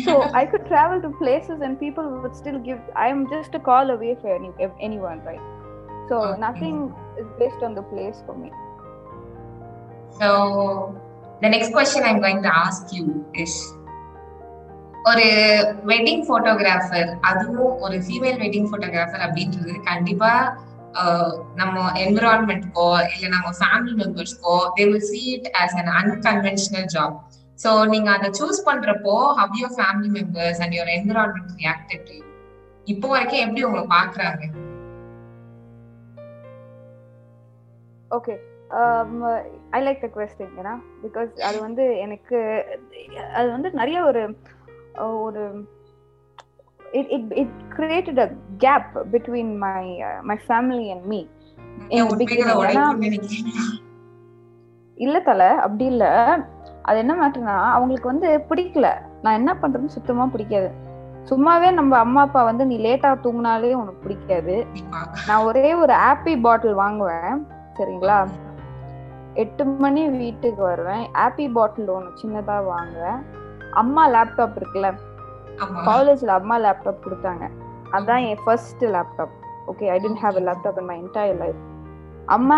so 0.06 0.13
I 0.41 0.45
could 0.52 0.65
travel 0.71 0.97
to 1.06 1.10
places 1.21 1.60
and 1.65 1.74
people 1.86 2.06
would 2.21 2.36
still 2.41 2.60
give. 2.67 2.80
I 3.04 3.08
am 3.13 3.21
just 3.28 3.54
a 3.60 3.63
call 3.69 3.89
away 3.95 4.13
for 4.21 4.30
any, 4.38 4.50
anyone, 4.80 5.19
right? 5.30 5.43
So 6.10 6.15
Okay. 6.19 6.39
nothing 6.39 6.78
is 7.21 7.28
based 7.41 7.62
on 7.62 7.74
the 7.74 7.84
place 7.91 8.19
for 8.28 8.36
me. 8.36 8.50
So 10.12 10.95
the 11.41 11.50
next 11.50 11.71
question 11.71 12.04
I'm 12.04 12.19
going 12.19 12.41
to 12.43 12.52
ask 12.58 12.84
you 12.93 13.06
is 13.36 13.54
ஒரு 15.06 15.28
wedding 15.89 16.26
photographer 16.28 17.08
அதுவும் 17.30 17.78
ஒரு 17.86 17.95
female 18.06 18.38
wedding 18.41 18.67
photographer 18.71 19.24
அப்படின்றது 19.26 19.74
கண்டிப்பா 19.88 20.32
நம்ம 21.56 21.86
என்விரான்மெண்ட்க்கோ 22.04 22.86
இல்ல 23.13 23.28
நம்ம 23.36 23.52
family 23.60 23.93
மெம்பர்ஸ்க்கோ 24.02 24.56
they 24.78 24.86
will 24.89 25.08
see 25.10 25.21
it 25.36 25.47
as 25.62 25.74
an 25.82 25.91
unconventional 26.02 26.88
job 26.95 27.15
so 27.60 27.71
நீங்க 27.86 28.10
அதை 28.12 28.30
சூஸ் 28.39 28.62
பண்றப்போ 28.69 29.15
how 29.39 29.56
your 29.60 29.76
family 29.80 30.12
members 30.17 30.62
and 30.65 30.76
your 30.78 30.93
environment 30.97 31.56
reacted 31.63 32.06
to 32.10 32.17
இப்போ 32.88 33.08
வரைக்கும் 33.08 33.43
எப்படி 33.45 33.63
உங்களை 33.63 33.86
பாக்குறாங்க? 33.97 34.43
Okay 38.12 38.34
um, 38.74 39.12
I 39.71 39.81
like 39.88 40.01
the 40.01 40.10
question, 40.10 40.47
you 40.57 40.63
know, 40.63 40.77
because 41.03 41.39
அது 41.39 41.60
வந்து 41.60 41.97
எனக்கு 41.97 42.38
அது 43.34 43.51
வந்து 43.51 43.71
நிறைய 43.71 44.03
ஒரு 44.03 44.38
ஒரு 44.97 45.69
it, 46.93 47.07
it, 47.10 47.31
it 47.31 47.49
created 47.77 48.19
a 48.19 48.29
gap 48.60 48.86
between 49.12 49.57
my 49.57 50.03
my 50.21 50.39
family 50.47 50.91
and 50.91 51.05
me. 51.12 51.27
ஏன் 51.88 52.01
In 52.01 52.05
the 52.05 52.12
உண்மைகளை 52.12 52.43
beginning, 52.43 52.47
ஏன்னா 52.47 52.60
உடைக்கணும்னு 52.60 53.05
நினைக்கிறீங்களா? 53.07 53.65
இல்ல 54.95 55.19
தல 55.19 55.49
அப்படி 55.49 55.86
இல்ல. 55.86 56.05
அது 56.81 56.97
என்ன 56.97 57.15
மேட்டர்னா 57.15 57.55
அவங்களுக்கு 57.71 58.07
வந்து 58.07 58.45
பிடிக்கல. 58.49 58.88
நான் 59.21 59.34
என்ன 59.34 59.53
பண்றேன்னு 59.53 59.86
சுத்தமா 59.86 60.25
பிடிக்காது. 60.25 60.69
சும்மாவே 61.29 61.73
நம்ம 61.73 61.97
அம்மா 61.97 62.21
அப்பா 62.21 62.43
வந்து 62.43 62.65
நீ 62.65 62.77
லேட்டா 62.77 63.12
தூங்கினாலே 63.23 63.71
உனக்கு 63.73 64.01
பிடிக்காது. 64.03 64.65
நான் 65.27 65.43
ஒரே 65.43 65.73
ஒரு 65.73 65.93
ஆப்பி 65.93 66.41
பாட்டில் 66.41 66.73
வாங்குவேன். 66.73 67.47
சரிங்களா? 67.77 68.27
எட்டு 69.44 69.63
மணி 69.84 70.02
வீட்டுக்கு 70.22 70.62
வருவேன். 70.63 71.04
ஆப்பி 71.26 71.46
பாட்டில் 71.58 71.91
ஒன்று 71.96 72.12
சின்னதா 72.22 72.58
வாங்குவேன். 72.72 73.20
அம்மா 73.82 74.04
லேப்டாப் 74.15 74.56
இருக்குல்ல? 74.60 74.89
காலேஜ்ல 75.88 76.32
அம்மா 76.39 76.56
லேப்டாப் 76.65 77.04
கொடுத்தாங்க. 77.06 77.46
அதான் 77.98 78.24
என் 78.30 78.41
first 78.46 78.84
laptop 78.96 79.36
okay 79.72 79.86
I 79.94 79.98
didn't 80.06 80.22
have 80.24 80.39
a 80.41 80.44
laptop 80.50 80.80
in 80.82 80.89
my 80.91 80.98
entire 81.04 81.39
life 81.44 81.60
அம்மா 82.36 82.58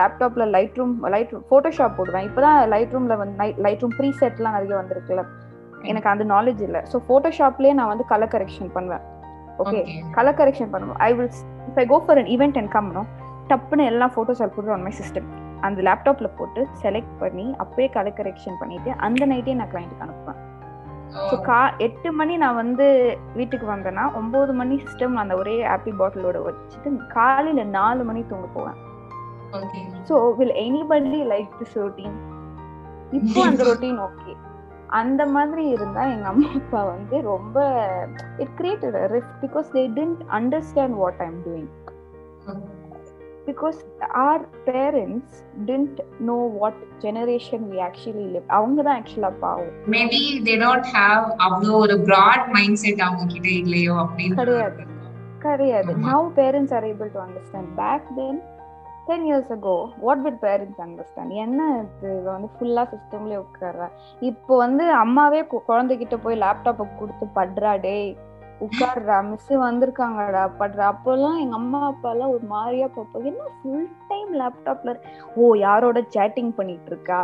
லேப்டாப்ல 0.00 0.44
light 0.54 0.78
room 0.80 0.94
light 1.14 1.32
room 1.32 1.44
Photoshop 1.50 1.96
போடுவேன். 1.98 2.24
இப்போதான் 2.28 2.56
லைட் 2.74 2.94
ரூம்ல 2.94 3.16
வந்து 3.22 3.46
லைட் 3.66 3.82
ரூம் 3.82 3.96
ப்ரீ 3.98 4.08
செட்லாம் 4.20 4.56
நிறைய 4.58 4.76
வந்திருக்குல்ல? 4.80 5.24
எனக்கு 5.82 6.08
அந்த 6.12 6.24
நாலேஜ் 6.34 6.62
இல்லை. 6.68 6.80
ஸோ 6.92 6.98
ஃபோட்டோஷாப்லேயே 7.08 7.74
நான் 7.78 7.92
வந்து 7.92 8.06
கலர் 8.12 8.32
கரெக்ஷன் 8.34 8.72
பண்ணுவேன். 8.76 9.04
ஓகே 9.62 9.80
கலர் 10.16 10.38
கரெக்ஷன் 10.40 10.72
பண்ணுவோம் 10.72 10.98
I 11.08 11.10
will 11.18 11.30
I 11.82 11.86
go 11.86 11.98
for 12.06 12.18
an 12.22 12.30
event 12.36 12.58
and 12.62 12.72
கம்னோ 12.76 13.04
டப்புன்னு 13.50 13.84
எல்லா 13.92 14.06
ஃபோட்டோஸ் 14.14 14.42
அது 14.44 14.54
போட்டு 14.56 14.74
ஆன் 14.76 14.86
மை 14.88 14.94
சிஸ்டம் 15.00 15.28
அந்த 15.64 15.80
லேப்டாப்ல 15.82 16.28
போட்டு 16.38 16.62
செலக்ட் 16.82 17.14
பண்ணி 17.18 17.46
அப்பயே 17.58 17.88
கலர் 17.88 18.18
கரெக்ஷன் 18.20 18.60
பண்ணிட்டு 18.60 18.90
அந்த 18.98 19.22
நைட்டே 19.26 19.56
நான் 19.60 19.72
கிளைண்ட்டுக்கு 19.72 20.06
அனுப்புவேன். 20.06 20.40
ஸோ 21.28 21.34
கா 21.42 21.58
எட்டு 21.78 22.08
மணி 22.12 22.34
நான் 22.36 22.60
வந்து 22.62 22.86
வீட்டுக்கு 23.34 23.66
வந்தேன்னா 23.66 24.04
ஒன்பது 24.20 24.52
மணி 24.52 24.76
சிஸ்டம் 24.84 25.20
அந்த 25.22 25.34
ஒரே 25.36 25.56
ஆப்பி 25.74 25.92
பாட்டிலோட 26.00 26.38
வச்சுட்டு 26.46 26.90
காலையில 27.08 27.64
நாலு 27.78 28.04
மணி 28.04 28.22
தூங்க 28.32 28.48
போவேன். 28.56 28.78
So 30.08 30.16
will 30.38 30.56
anybody 30.66 31.20
like 31.32 31.52
this 31.60 31.76
routine 31.76 32.16
இப்போ 33.12 33.40
அந்த 33.48 33.62
ரொட்டீன் 33.70 34.00
ஓகே 34.00 34.32
அந்த 34.98 35.22
மாதிரி 35.26 35.62
இருந்தா 35.68 36.02
எங்க 36.14 36.26
அம்மா 36.28 36.48
அப்பா 36.58 36.80
வந்து 36.84 37.16
ரொம்ப 37.24 37.56
it 38.38 38.54
created 38.58 38.96
risk 39.14 39.36
because 39.44 39.68
they 39.76 39.82
didn't 39.98 40.22
understand 40.38 40.96
what 41.02 41.20
I'm 41.20 41.38
doing 41.46 41.70
because 43.48 43.78
our 44.24 44.42
parents 44.68 45.36
didn't 45.68 46.00
know 46.28 46.38
what 46.58 46.80
generation 47.04 47.64
we 47.72 47.78
actually 47.88 48.26
live 48.34 48.48
அவங்க 48.58 48.78
தான் 48.82 48.98
ஆக்சுவலா 49.00 49.32
பாவம். 49.44 49.70
மேபி 49.94 50.20
தே 50.48 50.56
டோன்ட் 50.64 50.90
ஹேவ் 50.96 51.24
அவ்வளோ 51.46 51.72
ஒரு 51.84 51.96
பிராட் 52.08 52.48
மைண்ட் 52.56 52.80
செட் 52.84 53.06
அவங்க 53.08 53.26
கிட்ட 53.34 53.48
இல்லையோ 53.62 53.94
அப்படின்னு 54.04 54.40
கிடையாது. 54.42 54.82
கிடையாது. 55.46 55.90
Now 56.08 56.28
parents 56.38 56.74
are 56.76 56.86
able 56.92 57.10
to 57.16 57.20
understand 57.24 57.72
back 57.80 58.06
then 58.18 58.38
ten 59.08 59.26
years 59.28 59.50
ago 59.56 59.74
what 60.04 60.22
with 60.24 60.38
parents 60.44 60.80
understand 60.84 61.34
என்ன 61.44 61.60
இது? 61.80 62.08
இவ 62.20 62.26
வந்து 62.36 62.48
ஃபுல்லா 62.54 62.82
சிஸ்டம்லயே 62.94 63.38
உட்கார்றா? 63.44 63.86
இப்போ 64.30 64.52
வந்து 64.56 64.84
அம்மாவே 65.02 65.40
குழந்தைகிட்ட 65.68 66.16
போய் 66.24 66.42
லேப்டாப்பை 66.44 66.86
கொடுத்து 67.00 67.26
படுறா 67.38 67.74
டேய் 67.86 68.08
உட்கார்றா 68.64 69.16
மிஸ் 69.30 69.50
வந்திருக்காங்கடா 69.64 70.42
படுறா. 70.60 70.84
அப்போல்லாம் 70.92 71.38
எங்க 71.42 71.56
அம்மா 71.60 71.80
அப்பா 71.88 72.10
எல்லாம் 72.14 72.32
ஒரு 72.36 72.46
மாதிரியா 72.52 72.86
பார்ப்போம் 72.94 73.26
என்ன 73.30 73.48
ஃபுல் 73.56 73.88
டைம் 74.10 74.30
லேப்டாப்ல 74.40 74.92
ஓ 75.40 75.50
யாரோட 75.66 76.00
சேட்டிங் 76.16 76.52
பண்ணிட்டு 76.58 76.90
இருக்கா 76.92 77.20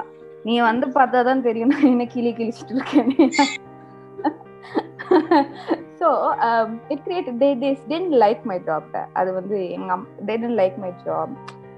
நீ 0.47 0.55
வந்து 0.68 0.87
பார்த்தாதான் 0.99 1.47
தெரியும். 1.49 1.73
நான் 1.75 1.90
என்ன 1.92 2.07
கிளி 2.14 2.33
கிழிச்சிட்டு 2.38 2.75
இருக்கேன் 2.77 3.11
so 6.01 6.09
it 6.92 7.03
create 7.07 7.33
they 7.42 7.51
these 7.64 7.83
didn't 7.90 8.14
like 8.23 8.45
my 8.51 8.59
job 8.68 8.95
அது 9.21 9.33
வந்து 9.40 9.57
எங்க 9.79 9.90
அம் 9.97 10.07
they 10.29 10.37
didn't 10.42 10.59
like 10.62 10.79
my 10.85 10.92
job 11.05 11.35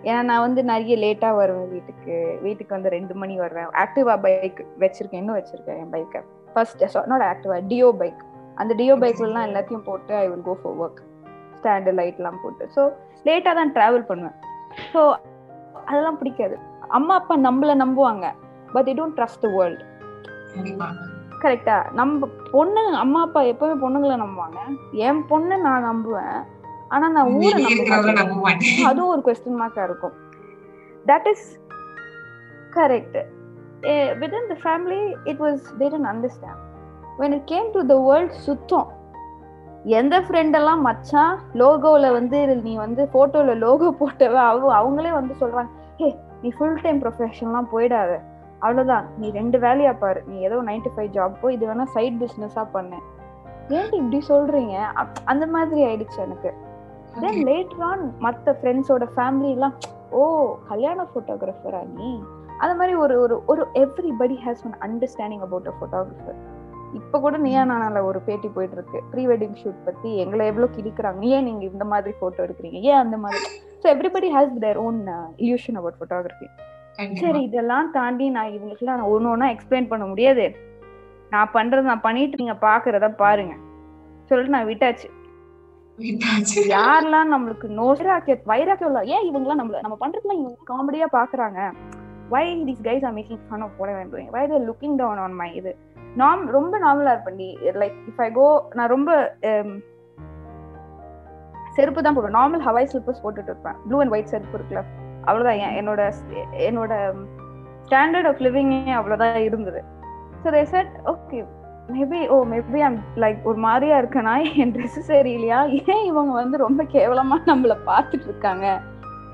ஏன்னா 0.08 0.20
நான் 0.28 0.44
வந்து 0.46 0.60
நிறைய 0.70 0.94
லேட்டா 1.02 1.28
வருவேன் 1.38 1.70
வீட்டுக்கு. 1.74 2.16
வீட்டுக்கு 2.46 2.74
வந்து 2.76 2.90
ரெண்டு 2.94 3.14
மணி 3.20 3.34
வருவேன். 3.42 3.70
ஆக்டிவா 3.82 4.14
பைக் 4.24 4.58
வச்சிருக்கேன். 4.82 5.22
இன்னும் 5.22 5.38
வச்சிருக்கேன்? 5.38 5.78
என் 5.82 5.92
பைக்கை 5.94 6.20
first 6.54 6.82
not 7.12 7.24
Activa 7.30 7.56
Dio 7.70 7.88
bike 8.02 8.20
அந்த 8.62 8.72
டியோ 8.80 8.94
பைக்லாம் 9.02 9.48
எல்லாத்தையும் 9.48 9.86
போட்டு 9.88 10.12
I 10.22 10.24
will 10.30 10.46
go 10.48 10.54
for 10.62 10.76
work 10.84 11.00
stand 11.58 11.92
லைட்லாம் 12.00 12.40
போட்டு. 12.42 12.64
ஸோ 12.76 12.82
லேட்டாக 13.26 13.54
தான் 13.58 13.72
ட்ராவல் 13.76 14.06
பண்ணுவேன். 14.10 14.36
ஸோ 14.92 15.00
அதெல்லாம் 15.88 16.18
பிடிக்காது. 16.20 16.56
அம்மா 16.98 17.14
அப்பா 17.20 17.34
நம்மள 17.48 17.74
நம்புவாங்க. 17.84 18.26
But 18.74 18.86
they 18.88 18.94
don't 19.00 19.14
trust 19.18 19.44
the 19.46 19.50
world 19.56 19.82
கரெக்டா 21.44 21.76
நம்ம 21.98 22.28
பொண்ணு 22.52 22.82
அம்மா 23.02 23.20
அப்பா 23.26 23.40
எப்பவுமே 23.52 23.76
பொண்ணுங்களை 23.82 24.16
நம்புவாங்க. 24.22 24.58
என் 25.06 25.22
பொண்ணு 25.30 25.56
நான் 25.66 25.86
நம்புவேன். 25.90 26.36
ஆனா 26.94 27.06
நான் 27.16 27.32
ஊரை 27.38 27.56
நம்ப 28.20 28.36
மாட்டேன். 28.46 28.84
அதுவும் 28.90 29.12
ஒரு 29.14 29.22
கொஸ்டின் 29.26 29.58
மார்க்கா 29.62 29.82
இருக்கும். 29.88 30.14
That 31.10 31.28
is 31.32 31.46
correct 32.76 33.18
within 34.22 34.50
the 34.52 34.56
family 34.64 35.02
it 35.32 35.42
was 35.46 35.64
they 35.80 35.88
didn't 35.94 36.10
understand 36.12 36.63
when 37.18 37.32
it 37.32 37.44
came 37.44 37.70
to 37.72 37.86
the 37.86 37.98
world 37.98 38.32
சுத்தம். 38.32 38.92
எந்த 39.84 40.20
ஃப்ரெண்ட் 40.20 40.52
எல்லாம் 40.52 40.80
மச்சான் 40.80 41.38
லோகோல 41.52 42.12
வந்து 42.12 42.56
நீ 42.56 42.76
வந்து 42.76 43.08
போட்டோல 43.12 43.56
லோகோ 43.56 43.94
போட்டவ 44.00 44.32
அவ 44.32 44.80
அவங்களே 44.80 45.12
வந்து 45.12 45.34
சொல்றாங்க 45.40 45.68
ஹே 45.96 46.18
நீ 46.42 46.52
ஃபுல் 46.58 46.80
டைம் 46.82 47.02
ப்ரொஃபஷன்லாம் 47.02 47.66
போயிடாத. 47.72 48.20
அவ்வளவுதான். 48.58 49.06
நீ 49.18 49.30
ரெண்டு 49.30 49.58
வேலையா 49.58 49.98
பாரு. 49.98 50.22
நீ 50.26 50.38
ஏதோ 50.38 50.54
நைன் 50.54 50.80
டு 50.82 50.90
ஃபைவ் 50.96 51.06
ஜாப் 51.06 51.32
போ 51.40 51.52
இது 51.52 51.66
வேணா 51.66 51.82
சைட் 51.82 52.22
பிஸ்னஸா 52.22 52.66
பண்ணு. 52.72 52.96
ஏன்டி 53.68 53.94
இப்படி 53.94 54.22
சொல்றீங்க? 54.28 54.82
அப்- 54.94 55.24
அந்த 55.24 55.46
மாதிரி 55.46 55.84
ஆயிடுச்சு 55.84 56.18
எனக்கு. 56.18 56.54
தென் 57.20 57.44
லேட்டர் 57.44 57.80
ஆன் 57.80 58.14
மற்ற 58.18 58.58
ஃப்ரெண்ட்ஸோட 58.62 59.08
ஃபேமிலி 59.16 59.50
எல்லாம் 59.50 59.74
ஓ 60.10 60.54
கல்யாண 60.68 61.02
ஃபோட்டோகிராஃபரா 61.02 61.86
நீ? 61.94 62.22
அந்த 62.58 62.74
மாதிரி 62.74 62.96
ஒரு 62.96 63.20
ஒரு 63.20 63.42
ஒரு 63.46 63.66
everybody 63.74 64.36
has 64.46 64.64
one 64.64 64.76
understanding 64.80 65.40
about 65.40 65.66
a 65.66 65.72
photographer 65.80 66.53
இப்போ 66.98 67.16
கூட 67.24 67.36
நீயா 67.44 67.62
நானால 67.70 68.00
ஒரு 68.08 68.18
பேட்டி 68.26 68.48
போயிட்டு 68.56 68.76
இருக்கு 68.78 68.98
ப்ரீ 69.12 69.22
வெட்டிங் 69.30 69.56
ஷூட் 69.60 69.80
பத்தி 69.86 70.10
எங்களை 70.22 70.44
எவ்வளவு 70.50 70.74
கிழிக்கிறாங்க? 70.76 71.22
ஏன் 71.36 71.46
நீங்க 71.48 71.64
இந்த 71.72 71.84
மாதிரி 71.92 72.12
போட்டோ 72.20 72.40
எடுக்கிறீங்க? 72.46 72.78
ஏன் 72.90 73.00
அந்த 73.04 73.16
மாதிரி? 73.24 73.42
So 73.82 73.86
everybody 73.94 74.28
has 74.36 74.52
their 74.64 74.78
own 74.86 75.00
illusion 75.44 75.78
about 75.80 75.98
photography 76.00 76.48
சரி 77.20 77.40
இதெல்லாம் 77.48 77.88
தாண்டி 77.96 78.26
நான் 78.36 78.52
இவங்களுக்குலாம் 78.56 78.98
நான் 79.00 79.12
ஒன்று 79.14 79.30
ஒன்றா 79.32 79.46
எக்ஸ்பிளைன் 79.54 79.88
பண்ண 79.92 80.04
முடியாது. 80.10 80.44
நான் 81.32 81.50
பண்றது 81.56 81.90
நான் 81.90 82.04
பண்ணிட்டு 82.06 82.40
நீங்க 82.42 82.54
பாக்குறத 82.68 83.06
பாருங்க. 83.22 83.54
சொல்லிட்டு 84.30 84.54
நான் 84.56 84.68
விட்டாச்சு. 84.70 85.08
யாரெல்லாம் 86.76 87.32
நம்மளுக்கு 87.34 87.66
நோ 87.78 87.86
வைராக்கிய 87.98 88.36
வைராக்கியம் 88.52 88.90
இல்ல. 88.92 89.02
ஏன் 89.14 89.26
இவங்கலாம் 89.30 89.60
நம்மள 89.60 89.80
நம்ம 89.86 89.98
பண்றதுலாம் 90.04 90.40
இவங்க 90.42 90.70
காமெடியா 90.72 91.08
பாக்குறாங்க? 91.18 91.60
Why 92.34 92.44
this 92.68 92.84
guys 92.86 93.04
are 93.08 93.16
making 93.18 93.42
fun 93.48 93.64
of 93.66 93.76
போட 93.80 93.90
வேண்டும் 93.98 94.30
why 94.36 94.44
they're 94.52 94.66
looking 94.70 94.96
down 95.02 95.22
on 95.24 95.36
my 95.40 95.50
இது? 95.60 95.72
நாம் 96.20 96.42
ரொம்ப 96.56 96.74
நார்மலா 96.84 97.12
இருப்பேன் 97.14 97.40
லைக் 97.82 97.98
இஃப் 98.10 98.22
ஐ 98.26 98.30
கோ 98.38 98.46
நான் 98.78 98.92
ரொம்ப 98.94 99.10
um, 99.50 99.70
செருப்பு 101.76 102.00
தான் 102.02 102.14
போடுவேன். 102.16 102.36
நார்மல் 102.38 102.62
ஹவாய் 102.66 102.88
ஸ்லிப்பர்ஸ் 102.90 103.22
போட்டுட்டு 103.22 103.50
இருப்பேன். 103.52 103.78
ப்ளூ 103.86 103.96
அண்ட் 104.02 104.12
ஒயிட் 104.14 104.30
செருப்பு 104.32 104.56
இருக்குல்ல. 104.58 104.82
அவ்வளவுதான். 105.28 105.74
என்னோட 105.80 106.00
என்னோட 106.68 106.92
ஸ்டாண்டர்ட் 107.86 108.28
ஆஃப் 108.30 108.42
லிவிங்கே 108.46 108.92
அவ்வளவுதான் 108.98 109.38
இருந்தது. 109.48 109.80
So 110.42 110.50
they 110.56 110.62
said 110.74 110.92
okay 111.12 111.38
maybe 111.94 112.20
oh 112.34 112.36
maybe 112.52 112.80
I'm 112.88 112.98
like 113.22 113.40
ஒரு 113.50 113.58
மாதிரியா 113.66 113.96
இருக்கனா? 114.02 114.34
என் 114.62 114.72
ட்ரெஸ் 114.76 115.00
சரியில்லையா? 115.10 115.60
ஏன் 115.94 116.06
இவங்க 116.10 116.32
வந்து 116.42 116.56
ரொம்ப 116.66 116.82
கேவலமா 116.96 117.38
நம்மள 117.50 117.76
பார்த்துட்டு 117.90 118.28
இருக்காங்க? 118.30 118.66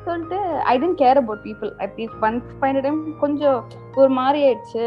சொல்லிட்டு 0.06 0.38
I 0.72 0.74
didn't 0.82 1.00
care 1.02 1.20
about 1.22 1.44
people 1.48 1.70
at least 1.86 2.20
one 2.28 2.38
fine 2.58 2.82
time 2.86 3.00
கொஞ்சம் 3.24 3.58
ஒரு 4.00 4.12
மாதிரி 4.20 4.40
ஆயிடுச்சு. 4.46 4.86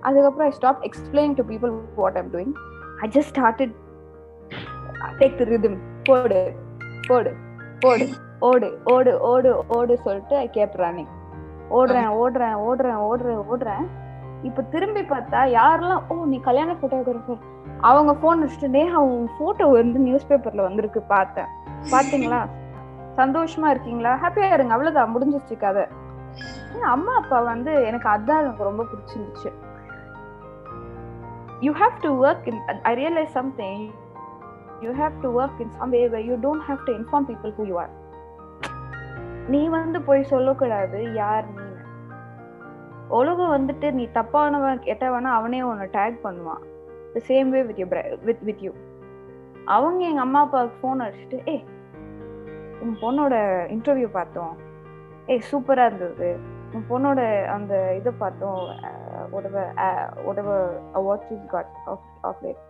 அதுக்கப்புறம் 0.00 0.48
I 0.48 0.50
stop 0.50 0.82
explain 0.82 1.34
to 1.34 1.42
people 1.42 1.72
what 1.94 2.16
I'm 2.16 2.32
doing 2.32 2.52
I 3.00 3.08
just 3.08 3.32
started 3.34 3.74
take 5.18 5.38
the 5.38 5.44
rhythm 5.44 5.78
போடு 6.04 6.40
போடு 7.08 7.32
போடு 7.80 8.06
ஓடு 8.40 8.68
ஓடு 8.84 9.12
ஓடு 9.20 9.50
ஓடு 9.68 9.98
சொல்லிட்டு 10.04 10.36
ஐ 10.36 10.50
கேப் 10.50 10.76
ரன்னிங் 10.76 11.10
ஓடுறேன் 11.70 12.10
ஓடுறேன் 12.22 12.56
ஓடுறேன் 12.68 13.00
ஓடுறேன் 13.08 13.42
ஓடுறேன். 13.52 13.84
இப்ப 14.42 14.62
திரும்பி 14.62 15.00
பார்த்தா 15.00 15.40
யாரெல்லாம் 15.58 16.02
ஓ 16.08 16.24
நீ 16.24 16.40
கல்யாண 16.40 16.70
போட்டோகிராஃபர் 16.72 17.42
அவங்க 17.80 18.12
போன் 18.14 18.42
வச்சுட்டு 18.44 18.82
அவங்க 18.90 19.32
போட்டோ 19.38 19.66
வந்து 19.66 19.98
நியூஸ் 19.98 20.28
பேப்பர்ல 20.28 20.62
வந்திருக்கு 20.62 21.00
பார்த்தேன். 21.00 21.50
பாத்தீங்களா 21.92 22.40
சந்தோஷமா 23.16 23.68
இருக்கீங்களா? 23.70 24.12
ஹாப்பியா 24.22 24.52
இருங்க 24.52 24.72
அவ்வளவுதான் 24.72 25.12
முடிஞ்சிருச்சு 25.14 25.56
கதை. 25.56 25.84
அம்மா 26.94 27.14
அப்பா 27.14 27.40
வந்து 27.40 27.72
எனக்கு 27.86 28.08
அதான் 28.08 28.42
எனக்கு 28.42 28.64
ரொம்ப 28.64 28.82
பிடிச்சிருந்துச்சு. 28.82 29.50
You 31.64 31.70
have 31.80 31.96
to 32.04 32.10
work 32.26 32.46
in 32.50 32.60
i 32.90 32.92
realise 33.00 33.32
something 33.38 33.82
you 34.84 34.90
have 35.00 35.16
to 35.24 35.30
work 35.40 35.58
in 35.64 35.72
some 35.78 35.90
way 35.94 36.00
where 36.12 36.24
you 36.28 36.36
don't 36.44 36.62
have 36.68 36.80
to 36.86 36.92
inform 36.98 37.26
people 37.30 37.52
who 37.56 37.64
you 37.70 37.78
are. 37.82 37.92
நீ 39.52 39.60
வந்து 39.74 39.98
போய் 40.08 40.30
சொல்லக்கூடாது 40.32 40.98
யார் 41.22 41.46
நீ 41.56 41.66
உலகம் 43.18 43.52
வந்துட்டு 43.56 43.88
நீ 43.98 44.04
தப்பானவன் 44.18 44.84
கெட்டவனா 44.86 45.30
அவனே 45.38 45.60
உன்னை 45.70 45.86
டேக் 45.96 46.16
பண்ணுவான். 46.26 46.62
The 47.14 47.22
same 47.28 47.48
way 47.54 47.62
with 47.68 47.80
you 47.82 47.86
with 48.28 48.42
with 48.48 48.62
you 48.66 48.72
அவங்க 49.76 50.00
எங்கள் 50.10 50.24
அம்மா 50.26 50.40
அப்பாவுக்கு 50.46 50.80
ஃபோன் 50.80 51.02
அடிச்சுட்டு 51.06 51.40
ஏ 51.52 51.56
உன் 52.82 52.96
பொண்ணோட 53.02 53.34
இன்டர்வியூ 53.74 54.08
பார்த்தோம். 54.18 54.54
ஏ 55.30 55.36
சூப்பராக 55.50 55.90
இருந்தது. 55.90 56.30
உன் 56.74 56.86
பொண்ணோட 56.90 57.20
அந்த 57.56 57.74
இதை 57.98 58.12
பார்த்தோம். 58.22 58.62
Whatever 59.34 59.64
uh, 59.86 60.06
whatever 60.26 60.58
award 60.98 61.20
she's 61.28 61.44
got 61.54 61.68
of 61.92 62.00
of 62.28 62.38
of 62.50 62.62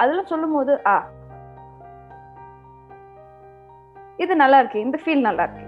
அதெல்லாம் 0.00 0.30
சொல்லும் 0.32 0.56
போது 0.56 0.72
ஆ 0.92 0.96
இது 4.24 4.34
நல்லா 4.42 4.58
இருக்கு. 4.60 4.78
இந்த 4.86 4.98
ஃபீல் 5.02 5.26
நல்லா 5.28 5.44
இருக்கு. 5.46 5.64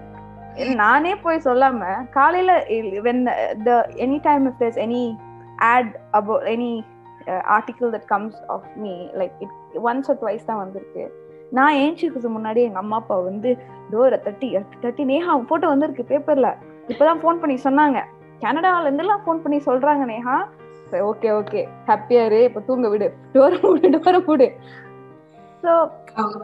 நானே 0.83 1.11
போய் 1.23 1.45
சொல்லாம 1.47 1.89
காலையில 2.17 2.51
when 3.07 3.23
the 3.67 3.71
any 4.05 4.17
time 4.27 4.45
if 4.49 4.59
there's 4.61 4.79
any 4.85 5.03
ad 5.73 5.91
about 6.19 6.45
any 6.53 6.71
article 7.55 7.89
that 7.95 8.07
comes 8.13 8.39
of 8.55 8.67
me 8.83 8.93
like 9.21 9.35
it 9.45 9.55
once 9.89 10.09
or 10.11 10.19
twice 10.23 10.47
தான் 10.49 10.61
வந்திருக்கு. 10.63 11.03
நான் 11.57 11.77
ஏஞ்சிக்கிறது 11.83 12.29
முன்னாடி 12.37 12.61
எங்க 12.67 12.79
அம்மா 12.83 12.97
அப்பா 13.01 13.15
வந்து 13.29 13.51
டோரை 13.91 14.17
தட்டி 14.27 14.49
தட்டி 14.85 15.03
நேஹா 15.11 15.35
போட்டோ 15.51 15.67
வந்திருக்கு 15.73 16.05
பேப்பர்ல 16.11 16.49
இப்பதான் 16.91 17.21
ஃபோன் 17.23 17.41
பண்ணி 17.43 17.57
சொன்னாங்க. 17.67 17.99
கனடால 18.43 18.87
இருந்து 18.87 19.05
எல்லாம் 19.05 19.23
ஃபோன் 19.25 19.43
பண்ணி 19.43 19.59
சொல்றாங்க 19.69 20.05
நேஹா 20.13 20.37
ஓகே 21.09 21.29
ஓகே 21.39 21.61
ஹாப்பியா 21.89 22.21
இரு 22.29 22.39
இப்ப 22.49 22.61
தூங்க 22.69 22.87
விடு 22.93 23.09
டோர் 23.33 23.57
மூடு 23.63 23.89
டோர் 23.97 24.21
மூடு 24.29 24.47
so 25.63 25.71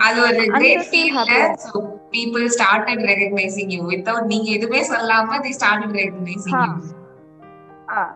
அது 0.05 0.17
ஒரு 0.23 0.41
great 0.55 0.81
feel 0.91 1.17
so 1.65 1.79
people 2.15 2.43
started 2.55 2.99
recognizing 3.12 3.69
you 3.75 3.81
without 3.93 4.23
நீங்க 4.31 4.47
எதுவுமே 4.58 4.81
சொல்லாம 4.91 5.39
started 5.60 5.91
recognizing 6.01 6.55
you 6.60 6.73
ah 7.97 8.10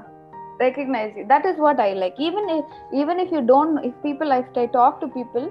recognize 0.64 1.12
you 1.20 1.26
that 1.34 1.46
is 1.52 1.58
what 1.66 1.80
i 1.88 1.94
like 2.04 2.18
even 2.28 2.46
if 2.58 2.66
even 3.02 3.18
if 3.24 3.30
you 3.36 3.42
don't 3.54 3.76
if 3.90 3.94
people 4.08 4.32
if 4.40 4.58
i 4.64 4.68
talk 4.78 4.94
to 5.04 5.08
people 5.20 5.46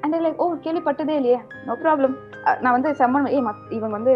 and 0.00 0.08
they're 0.10 0.26
like 0.28 0.40
oh 0.44 0.50
கேள்விப்பட்டதே 0.64 1.16
இல்லையே 1.20 1.40
no 1.66 1.76
problem 1.84 2.14
நான் 2.62 2.74
வந்து 2.76 2.90
summon 3.02 3.30
ஏ 3.36 3.40
இவங்க 3.78 3.94
வந்து 3.98 4.14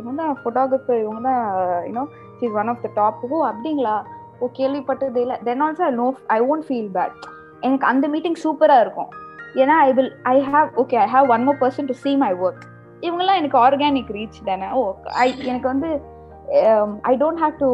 இவங்க 0.00 0.16
தான் 0.22 0.40
photographer 0.42 1.02
இவங்க 1.04 1.22
தான் 1.28 1.42
you know 1.88 2.04
is 2.46 2.56
one 2.62 2.70
of 2.72 2.82
the 2.86 2.90
top 3.00 3.20
oh 3.30 3.38
அப்படிங்களா? 3.50 3.96
ஓ 4.42 4.48
கேள்விப்பட்டதே 4.58 5.20
இல்லை. 5.24 5.36
Then 5.48 5.62
also 5.66 5.84
I 5.90 5.92
know 6.02 6.08
I 6.36 6.38
won't 6.50 6.66
feel 6.68 6.90
bad 6.96 7.16
எனக்கு 7.66 7.86
அந்த 7.92 8.08
மீட்டிங் 8.14 8.38
சூப்பராக 8.44 8.84
இருக்கும். 8.86 9.10
ஏன்னா 9.62 9.76
I 9.86 9.90
will 9.98 10.12
I 10.34 10.36
have 10.50 10.68
okay 10.82 10.98
I 11.04 11.06
have 11.14 11.28
one 11.34 11.46
more 11.48 11.60
person 11.62 11.88
to 11.92 11.96
see 12.04 12.12
my 12.24 12.32
work 12.46 12.64
இவங்கெல்லாம் 13.06 13.40
எனக்கு 13.40 13.58
ஆர்கானிக் 13.66 14.12
ரீச் 14.18 14.38
தானே. 14.50 14.68
ஓ 14.78 14.82
ஐ 15.24 15.28
எனக்கு 15.50 15.68
வந்து 15.72 15.90
I 17.10 17.14
don't 17.22 17.42
have 17.44 17.56
to 17.64 17.70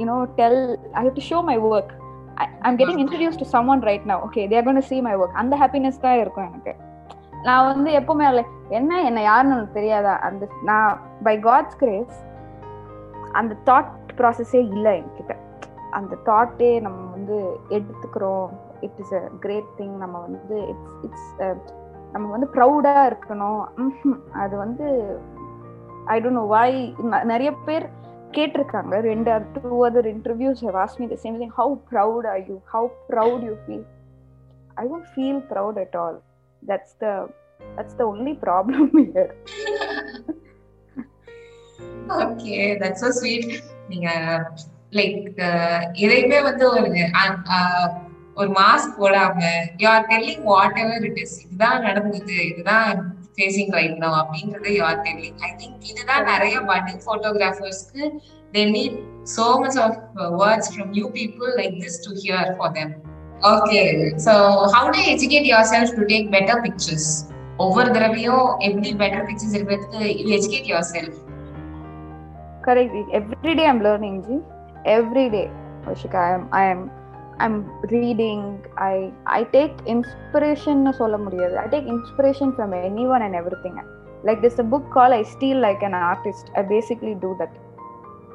you know 0.00 0.16
tell 0.40 0.62
I 0.98 1.02
have 1.04 1.16
to 1.18 1.24
show 1.30 1.40
my 1.50 1.56
work 1.72 1.92
I'm 2.66 2.78
getting 2.80 3.02
introduce 3.02 3.38
to 3.42 3.46
someone 3.74 3.82
right 3.88 4.08
now 4.10 4.24
okay 4.26 4.42
they're 4.52 4.66
gonna 4.68 4.80
see 4.90 4.98
my 5.08 5.14
work 5.20 5.38
அந்த 5.42 5.54
happiness 5.62 6.02
தான் 6.06 6.18
இருக்கும் 6.22 6.48
எனக்கு. 6.50 6.74
நான் 7.46 7.68
வந்து 7.70 7.90
எப்பவுமே 8.00 8.26
என்ன 8.78 9.00
என்ன 9.08 9.20
யாருன்னு 9.30 9.56
தெரியாதா? 9.76 10.12
அந்த 10.26 10.48
நான் 10.68 10.90
பை 11.26 11.34
காட்ஸ் 11.46 11.78
கிரேஸ் 11.80 12.18
அந்த 13.40 13.52
தாட் 13.68 13.92
ப்ராசஸே 14.18 14.60
இல்லை 14.74 14.92
என்கிட்ட. 15.00 15.34
அந்த 15.98 16.14
தாட்டே 16.28 16.68
நம்ம 16.86 16.98
வந்து 17.16 17.36
எடுத்துக்கிறோம். 17.76 18.50
It 18.86 18.98
is 19.02 19.14
a 19.20 19.22
great 19.44 19.70
thing 19.78 19.94
நம்ம 20.02 20.16
வந்து 20.26 20.56
இட்ஸ் 20.72 20.98
இட்ஸ் 21.06 21.30
நம்ம 22.14 22.26
வந்து 22.34 22.48
ப்ரௌடா 22.56 22.94
இருக்கணும். 23.10 23.60
அது 24.42 24.54
வந்து 24.64 24.86
ஐ 26.14 26.16
டோன்ட் 26.22 26.40
நோ 26.40 26.46
வாய் 26.56 26.78
நிறைய 27.32 27.50
பேர் 27.66 27.86
கேட்டிருக்காங்க. 28.36 28.94
ரெண்டு 29.10 29.32
two 29.54 29.70
other 29.88 30.08
interviews 30.14 30.60
have 30.66 30.78
ask 30.84 31.00
me 31.02 31.08
the 31.14 31.20
same 31.24 31.38
thing 31.42 31.54
how 31.60 31.74
proud 31.92 32.26
are 32.32 32.42
you 32.50 32.56
how 32.74 32.90
proud 33.10 33.44
you 33.48 33.54
feel 33.64 33.86
I 34.82 34.84
don't 34.92 35.08
feel 35.14 35.40
proud 35.52 35.80
at 35.84 35.96
all 36.04 36.18
that's 36.62 36.96
the 37.04 37.06
that's 37.76 37.98
the 38.00 38.04
only 38.12 38.34
problem 38.46 38.88
here 38.96 39.32
okay 42.18 42.58
that's 42.80 43.02
so 43.02 43.10
sweet 43.18 43.48
நீங்க 43.88 44.08
like 44.92 45.18
இதையுமே 46.02 46.40
வந்து 46.48 46.64
ஒரு 46.72 46.90
ஒரு 48.36 48.50
mask 48.58 48.98
போடாம 48.98 49.40
you 49.80 49.86
are 49.88 50.06
telling 50.12 50.44
whatever 50.82 51.04
it 51.08 51.20
is 51.24 51.36
இதுதான் 51.42 51.82
நடந்தது 51.82 52.36
இதுதான் 52.50 53.00
facing 53.36 53.72
right 53.78 53.98
no 53.98 54.10
அப்படின்றது 54.20 54.70
you 54.76 54.82
are 54.84 55.00
telling 55.06 55.40
I 55.40 55.50
think 55.60 55.88
இதுதான் 55.90 56.24
நிறைய 56.24 56.56
budding 56.70 57.02
போட்டோகிராஃபர்ஸ்க்கு 57.06 58.04
they 58.54 58.62
need 58.72 58.96
so 59.36 59.46
much 59.62 59.78
of 59.84 59.98
words 60.40 60.70
from 60.72 60.92
new 60.96 61.08
people 61.18 61.50
like 61.60 61.76
this 61.84 62.00
to 62.06 62.12
hear 62.22 62.50
for 62.58 62.74
them 62.78 62.94
okay 63.50 63.82
so 64.26 64.32
how 64.74 64.88
to 64.96 65.02
educate 65.12 65.50
yourself 65.72 65.94
to 65.98 66.04
take 66.10 66.28
better 66.34 66.62
pictures 66.66 67.10
ஒவ்வொரு 67.58 67.88
தடவையும் 67.96 68.46
எப்படி 68.66 68.90
better 69.02 69.26
pictures 69.28 69.56
இருக்கிறதுக்கு 69.58 70.02
you 70.20 70.26
educate 70.38 70.70
yourself 70.90 71.18
correct 72.68 73.12
every 73.20 73.54
day 73.60 73.66
I'm 73.72 73.82
learning 73.88 74.20
ji 74.28 74.38
every 74.98 75.26
day 75.36 75.44
Vashika, 75.86 76.18
I 76.18 76.32
am 76.32 76.48
I 76.52 76.64
am 76.64 76.90
I'm 77.38 77.56
reading. 77.94 78.42
I 78.76 79.12
I 79.38 79.44
take 79.56 79.74
inspiration 79.94 80.78
சொல்ல 81.00 81.16
முடியாது. 81.24 81.54
I 81.64 81.66
take 81.74 81.86
inspiration 81.96 82.48
from 82.56 82.70
anyone 82.88 83.22
and 83.26 83.34
everything. 83.40 83.74
Like 84.26 84.40
there's 84.42 84.60
a 84.64 84.68
book 84.72 84.84
called 84.94 85.14
I 85.20 85.24
Steal 85.34 85.58
Like 85.66 85.82
an 85.88 85.94
Artist. 86.12 86.44
I 86.58 86.62
basically 86.76 87.14
do 87.26 87.30
that. 87.40 87.52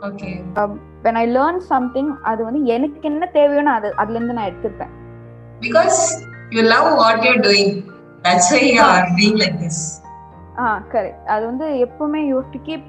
Okay. 0.07 0.33
Um, 0.61 0.71
when 1.05 1.15
I 1.23 1.27
learn 1.37 1.57
something, 1.71 2.09
அது 2.31 2.41
வந்து 2.47 2.61
எனக்கு 2.75 3.07
என்ன 3.11 3.29
தேவையோ 3.37 3.61
நான் 3.67 3.79
அது 3.81 3.91
அதுல 4.01 4.17
இருந்து 4.19 4.35
நான் 4.39 4.49
எடுத்துப்பேன். 4.51 4.93
Because 5.65 5.99
you 6.55 6.63
love 6.73 6.89
what 7.01 7.23
you're 7.25 7.43
doing. 7.49 7.71
That's 8.25 8.47
why 8.51 8.63
you 8.73 8.83
are 8.91 9.07
being 9.19 9.37
like 9.43 9.57
this. 9.63 9.79
Ah 10.61 10.65
correct 10.93 11.27
அது 11.33 11.43
வந்து 11.45 11.65
எப்பவுமே 11.85 12.21
you 12.29 12.37
to 12.53 12.59
keep 12.69 12.87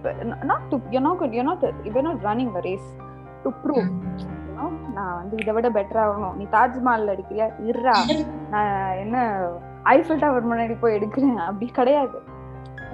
not 0.50 0.66
to 0.70 0.78
you 0.94 1.00
not 1.06 1.34
you 1.38 1.44
not 1.50 1.66
you 1.88 2.02
not 2.08 2.22
running 2.28 2.54
a 2.60 2.62
race 2.68 2.88
to 3.44 3.50
prove 3.64 3.88
நான் 4.96 5.16
வந்து 5.18 5.34
இதை 5.42 5.52
விட 5.56 5.68
better 5.76 6.00
ஆகணும். 6.04 6.36
நீ 6.38 6.44
தாஜ்மஹால் 6.54 7.12
அடிக்கிறியா? 7.12 7.46
இருறா 7.68 7.96
நான் 8.54 8.96
என்ன 9.02 9.16
ஐஃபில் 9.94 10.22
டவர் 10.22 10.48
முன்னாடி 10.50 10.74
போய் 10.80 10.96
எடுக்கிறேன். 10.96 11.38
அப்படி 11.48 11.66
கிடையாது. 11.78 12.18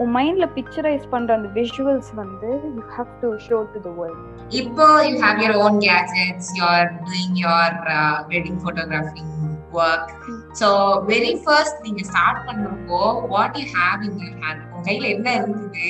உன் 0.02 0.12
மைண்ட்ல 0.16 0.46
பிக்சரைஸ் 0.56 1.04
பண்ற 1.12 1.30
அந்த 1.36 1.48
விஷுவல்ஸ் 1.58 2.10
வந்து 2.20 2.48
you 2.76 2.82
have 2.96 3.10
to 3.22 3.28
show 3.46 3.58
to 3.74 3.80
the 3.86 3.92
world 3.98 4.22
இப்போ 4.60 4.86
you 5.08 5.14
have 5.24 5.40
your 5.44 5.60
own 5.66 5.78
gadgets 5.86 6.50
you 6.58 6.64
are 6.72 6.90
doing 7.04 7.36
your 7.44 7.76
wedding 8.32 8.58
photographing 8.64 9.30
work 9.76 10.10
so 10.60 10.68
very 11.10 11.32
first 11.42 11.78
நீங்க 11.82 12.02
ஸ்டார்ட் 12.10 12.44
பண்றப்போ 12.48 13.00
what 13.32 13.56
you 13.60 13.66
have 13.76 14.02
in 14.06 14.18
your 14.22 14.36
hand 14.42 14.64
உங்க 14.66 14.82
கையில 14.88 15.08
என்ன 15.14 15.28
இருந்தது? 15.38 15.86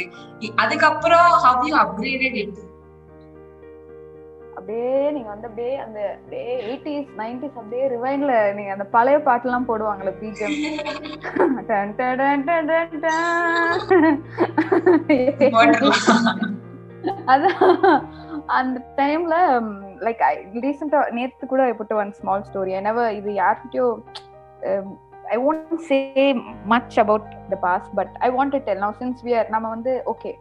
அதுக்கப்புறம் 0.59 1.29
ஹவ் 1.45 1.67
யூ 1.69 1.75
அப்கிரேடட் 1.83 2.39
இட் 2.43 2.61
அப்படியே 4.57 5.01
நீங்க 5.15 5.29
வந்து 5.31 5.49
அப்படியே 5.49 5.73
அந்த 5.83 5.99
அப்படியே 6.13 6.53
எயிட்டிஸ் 6.65 7.09
நைன்டிஸ் 7.19 7.57
அப்படியே 7.57 7.87
ரிவைன்ல 7.93 8.35
நீங்க 8.55 8.71
அந்த 8.73 8.87
பழைய 8.95 9.17
போடுவாங்கல்ல 9.69 10.13
டன் 11.69 11.93
டன் 11.97 12.45
டன் 12.71 13.01
டன். 13.05 14.21
அதான் 17.27 17.59
அந்த 18.55 18.79
டைம்ல 18.97 19.35
லைக் 20.07 20.23
ஐ 20.29 20.33
ரீசெண்டா 20.67 21.01
நேத்து 21.19 21.51
கூட 21.53 21.63
I 21.71 21.75
put 21.81 21.95
one 22.03 22.13
small 22.21 22.47
story 22.49 22.75
never 22.89 23.17
இது 23.21 23.33
யார்கிட்டயோ 23.43 23.89
I 25.35 25.39
won't 25.51 25.77
say 25.91 25.99
much 26.75 26.97
about 27.05 27.29
the 27.53 27.59
past 27.67 27.95
but 28.01 28.15
I 28.27 28.31
want 28.39 28.57
tell 28.69 28.83
now 28.87 28.99
since 29.03 29.23
we 29.29 29.35
are 29.41 29.53
நம்ம 29.57 29.69
வந்து 29.77 29.95
okay 30.15 30.33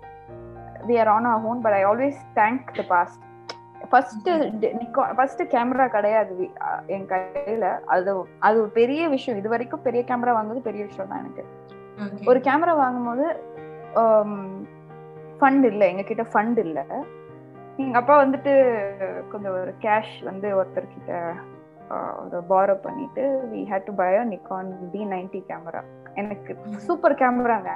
we 0.89 0.97
are 1.03 1.11
on 1.15 1.29
our 1.33 1.47
own 1.51 1.61
but 1.67 1.77
I 1.81 1.83
always 1.91 2.19
thank 2.41 2.65
the 2.79 2.85
past 2.95 3.21
first 3.91 4.27
first 5.17 5.41
camera 5.53 5.85
கிடையாது 5.95 6.35
என் 6.95 7.07
கையில. 7.11 7.65
அது 7.93 8.11
அது 8.47 8.55
ஒரு 8.61 8.69
பெரிய 8.77 9.01
விஷயம். 9.15 9.39
இது 9.39 9.49
வரைக்கும் 9.53 9.83
பெரிய 9.87 10.01
கேமரா 10.09 10.33
வாங்குறது 10.37 10.67
பெரிய 10.67 10.83
விஷயம் 10.89 11.09
தான் 11.11 11.21
எனக்கு 11.23 11.43
ஒரு 12.31 12.39
கேமரா 12.47 12.73
வாங்கும்போது 12.83 13.25
ஃபண்ட் 15.39 15.65
இல்லை. 15.71 15.85
எங்க 15.91 16.05
கிட்ட 16.11 16.23
ஃபண்ட் 16.33 16.59
இல்லை. 16.65 16.85
எங்க 17.79 17.97
அப்பா 17.99 18.15
வந்துட்டு 18.17 18.53
கொஞ்சம் 19.31 19.55
ஒரு 19.59 19.73
கேஷ் 19.83 20.15
வந்து 20.23 20.47
ஒருத்தர்கிட்ட 20.59 21.13
ஒரு 22.23 22.37
பாரோ 22.51 22.75
பண்ணிட்டு 22.85 23.23
we 23.51 23.61
had 23.71 23.87
to 23.87 23.93
buy 23.93 24.09
a 24.17 24.23
Nikon 24.33 24.69
D 24.93 25.01
ninety 25.13 25.39
camera 25.49 25.81
எனக்கு 26.15 26.51
சூப்பர் 26.85 27.19
கேமராங்க 27.21 27.71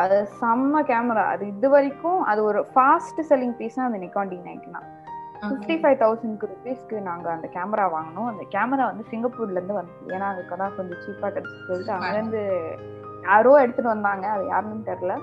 அது 0.00 0.16
செம்ம 0.40 0.82
கேமரா 0.90 1.24
அது 1.32 1.44
இது 1.52 1.68
வரைக்கும் 1.74 2.20
அது 2.30 2.40
ஒரு 2.44 2.60
ஃபாஸ்ட் 2.72 3.20
செல்லிங் 3.30 3.56
பீஸ்னா 3.58 3.88
அந்த 3.88 3.98
நிக்கான் 4.04 4.32
டி 4.32 4.38
நைன்டி 4.46 4.70
தான். 4.76 4.88
ஃபிஃப்டி 5.42 5.74
ஃபைவ் 5.80 5.98
தௌசண்ட்க்கு 6.02 6.50
ருபீஸ்க்கு 6.52 6.96
நாங்க 7.08 7.26
அந்த 7.34 7.46
கேமரா 7.56 7.86
வாங்கினோம். 7.94 8.28
அந்த 8.32 8.44
கேமரா 8.54 8.84
வந்து 8.90 9.04
சிங்கப்பூர்ல 9.10 9.58
இருந்து 9.58 9.76
வந்து 9.78 10.14
ஏன்னா 10.14 10.26
அதுக்கு 10.32 10.56
தான் 10.62 10.74
கொஞ்சம் 10.76 11.02
சீப்பா 11.04 11.28
கிடைச்சு 11.36 11.60
சொல்லிட்டு 11.68 11.94
அங்கிருந்து 11.96 12.42
யாரோ 13.26 13.52
எடுத்துட்டு 13.64 13.94
வந்தாங்க. 13.94 14.26
அது 14.36 14.44
யாருன்னு 14.52 14.88
தெரியல. 14.90 15.14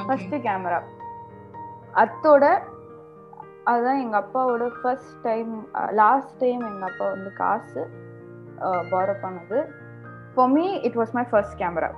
ஃபர்ஸ்ட் 0.00 0.36
கேமரா 0.46 0.80
அத்தோட 2.02 2.44
அதுதான் 3.70 4.00
எங்க 4.04 4.16
அப்பாவோட 4.22 4.66
ஃபர்ஸ்ட் 4.78 5.16
டைம் 5.26 5.50
லாஸ்ட் 6.02 6.36
டைம் 6.42 6.62
எங்க 6.70 6.84
அப்பா 6.90 7.06
வந்து 7.14 7.30
காசு 7.40 7.82
பாரோ 8.92 9.14
பண்ணது. 9.24 9.58
For 10.34 10.50
me 10.56 10.66
it 10.86 10.98
was 11.00 11.14
my 11.18 11.24
first 11.32 11.58
camera 11.62 11.90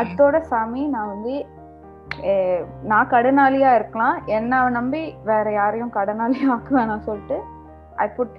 அத்தோட 0.00 0.36
சாமி 0.52 0.82
நான் 0.94 1.10
வந்து 1.14 1.34
நான் 2.90 3.10
கடனாளியா 3.12 3.70
இருக்கலாம். 3.78 4.16
என்ன 4.38 4.62
நம்பி 4.78 5.02
வேற 5.28 5.46
யாரையும் 5.58 5.92
கடனாளி 5.98 6.40
ஆக்க 6.54 6.70
வேணாம் 6.78 7.06
சொல்லிட்டு 7.08 7.38
I 8.04 8.06
put 8.16 8.34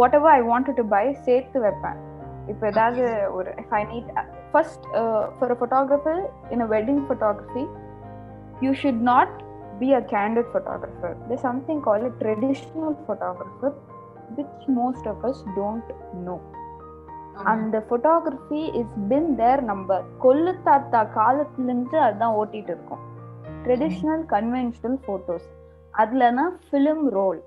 whatever 0.18 0.34
I 0.38 0.42
want 0.50 0.70
to 0.78 0.84
buy 0.94 1.04
சேர்த்து 1.26 1.58
வைப்பேன். 1.64 1.98
இப்போ 2.52 2.64
ஏதாவது 2.72 3.02
ஒரு 3.38 3.50
I 3.78 3.82
need 3.92 4.10
first 4.52 4.86
for 5.38 5.52
a 5.54 5.58
photographer 5.60 6.22
in 6.54 6.64
a 6.66 6.68
wedding 6.76 7.02
photography 7.08 7.64
you 8.64 8.70
should 8.82 9.02
not 9.12 9.34
be 9.80 9.88
a 9.92 10.02
candid 10.02 10.46
photographer. 10.52 11.10
There's 11.26 11.40
something 11.40 11.80
called 11.80 12.04
a 12.04 12.14
traditional 12.22 12.94
photographer, 13.06 13.70
which 14.36 14.62
most 14.80 15.04
of 15.06 15.24
us 15.24 15.38
don't 15.56 15.88
know. 16.26 16.38
அந்த 17.52 17.76
photography 17.88 18.62
is 18.80 18.94
been 19.10 19.28
there 19.34 19.60
நம்ம 19.62 19.98
கொல்லு 20.24 20.52
தாத்தா 20.62 21.00
காலத்துலேருந்து 21.18 21.98
அதுதான் 22.06 22.36
ஓட்டிட்டு 22.40 22.72
இருக்கோம். 22.74 23.02
Traditional 23.64 24.24
conventional 24.34 24.98
photos 25.04 25.46
அதுலனா 25.94 26.46
film 26.66 27.04
role 27.18 27.40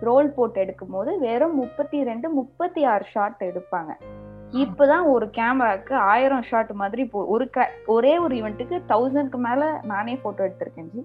role 0.00 0.28
போட்டு 0.36 0.58
எடுக்கும் 0.60 0.94
போது 0.94 1.10
வெறும் 1.18 1.56
முப்பத்தி 1.62 1.98
ரெண்டு 2.10 2.28
முப்பத்தி 2.38 2.80
ஆறு 2.92 3.04
ஷாட் 3.12 3.44
எடுப்பாங்க 3.50 3.92
இப்பதான் 4.62 5.06
ஒரு 5.12 5.26
கேமராக்கு 5.36 5.94
ஆயிரம் 6.12 6.44
ஷாட் 6.48 6.72
மாதிரி 6.80 7.04
போ 7.12 7.20
ஒரு 7.34 7.44
ஒரே 7.94 8.12
ஒரு 8.24 8.34
ஈவெண்ட்டுக்கு 8.40 8.76
தௌசண்ட்க்கு 8.92 9.38
மேல 9.46 9.62
நானே 9.92 10.14
போட்டோ 10.24 10.42
எடுத்திருக்கேன் 10.48 10.90
ji. 10.94 11.02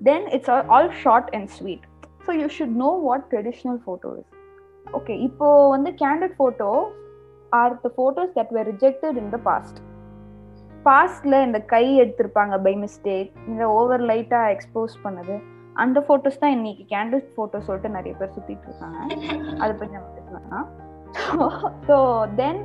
Then 0.00 0.26
it's 0.28 0.50
all 0.74 0.90
short 1.02 1.30
and 1.34 1.50
sweet 1.50 1.84
so 2.26 2.32
you 2.40 2.46
should 2.58 2.76
know 2.76 2.90
what 3.00 3.26
traditional 3.32 3.80
photo 3.84 4.10
is 4.18 4.32
okay 4.86 5.14
இப்போ 5.18 5.68
வந்து 5.68 5.90
candid 6.02 6.36
photo 6.38 6.70
are 7.52 7.74
the 7.84 7.90
photos 7.96 8.32
that 8.32 8.52
were 8.52 8.66
rejected 8.66 9.18
in 9.18 9.30
the 9.30 9.40
past 9.42 9.78
பாஸ்டில் 10.86 11.42
இந்த 11.42 11.58
கை 11.66 11.84
எடுத்திருப்பாங்க 12.02 12.56
பை 12.62 12.74
மிஸ்டேக் 12.76 13.30
இந்த 13.48 13.64
ஓவர் 13.78 14.02
லைட்டாக 14.02 14.52
expose 14.54 14.96
பண்ணது 15.04 15.36
அந்த 15.76 15.98
photos 16.00 16.38
தான் 16.38 16.50
இன்னைக்கு 16.50 16.84
கேண்டட் 16.92 17.26
ஃபோட்டோ 17.34 17.58
சொல்லிட்டு 17.60 17.88
நிறைய 17.88 18.14
பேர் 18.14 18.34
சுற்றிட்டு 18.34 18.66
இருக்காங்க. 18.68 18.98
அதை 19.60 19.72
பற்றி 19.74 19.94
நம்ம 19.96 20.08
பேசலாம்? 20.18 20.68
So 21.88 21.96
then 22.34 22.60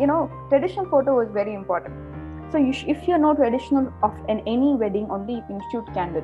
you know 0.00 0.18
traditional 0.50 0.88
photo 0.90 1.12
was 1.18 1.32
very 1.32 1.52
important 1.54 1.98
So 2.51 2.59
you 2.59 2.71
sh- 2.71 2.87
if 2.87 3.07
you're 3.07 3.17
not 3.17 3.35
traditional 3.35 3.87
of 4.01 4.13
an 4.27 4.39
any 4.45 4.75
wedding, 4.75 5.09
only 5.09 5.33
you 5.33 5.43
can 5.47 5.59
shoot 5.71 5.85
candid. 5.93 6.23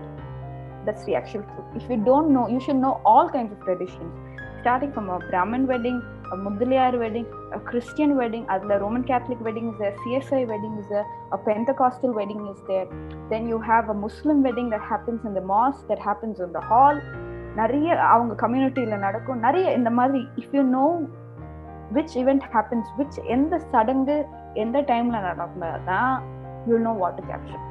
That's 0.85 1.03
the 1.05 1.15
actual 1.15 1.43
truth. 1.43 1.69
If 1.73 1.89
you 1.89 1.97
don't 1.97 2.29
know, 2.29 2.47
you 2.47 2.59
should 2.59 2.77
know 2.77 2.99
all 3.05 3.29
kinds 3.29 3.51
of 3.51 3.59
traditions, 3.63 4.13
starting 4.61 4.91
from 4.91 5.09
a 5.09 5.19
Brahmin 5.29 5.67
wedding, 5.67 6.01
a 6.31 6.37
Mudaliyar 6.37 6.99
wedding, 6.99 7.25
a 7.51 7.59
Christian 7.59 8.15
wedding, 8.15 8.45
a 8.49 8.79
Roman 8.79 9.03
Catholic 9.03 9.41
wedding 9.41 9.71
is 9.71 9.77
there, 9.77 9.93
CSI 10.05 10.47
wedding 10.47 10.77
is 10.79 10.87
there, 10.89 11.05
a 11.31 11.37
Pentecostal 11.37 12.11
wedding 12.13 12.47
is 12.47 12.61
there. 12.67 12.87
Then 13.29 13.47
you 13.47 13.59
have 13.59 13.89
a 13.89 13.93
Muslim 13.93 14.41
wedding 14.41 14.69
that 14.69 14.81
happens 14.81 15.25
in 15.25 15.33
the 15.33 15.41
mosque, 15.41 15.87
that 15.87 15.99
happens 15.99 16.39
in 16.39 16.53
the 16.53 16.61
hall. 16.61 17.01
நிறைய 17.55 18.03
அவங்க 18.03 18.47
கம்யூனிட்டியில 18.47 18.97
நடக்கும் 18.97 19.39
நிறைய 19.39 19.71
இந்த 19.71 19.89
மாதிரி 19.89 20.27
if 20.35 20.49
you 20.51 20.61
know 20.61 21.01
which 21.93 22.13
event 22.15 22.41
happens 22.53 22.89
which 22.97 23.25
எந்த 23.25 23.59
சடங்கு 23.59 24.27
எந்த 24.64 24.78
டைம்ல 24.90 25.18
நடந்தாதான் 25.28 26.12
you 26.70 26.78
know 26.86 26.92
what 27.02 27.18
to 27.20 27.24
capture 27.30 27.64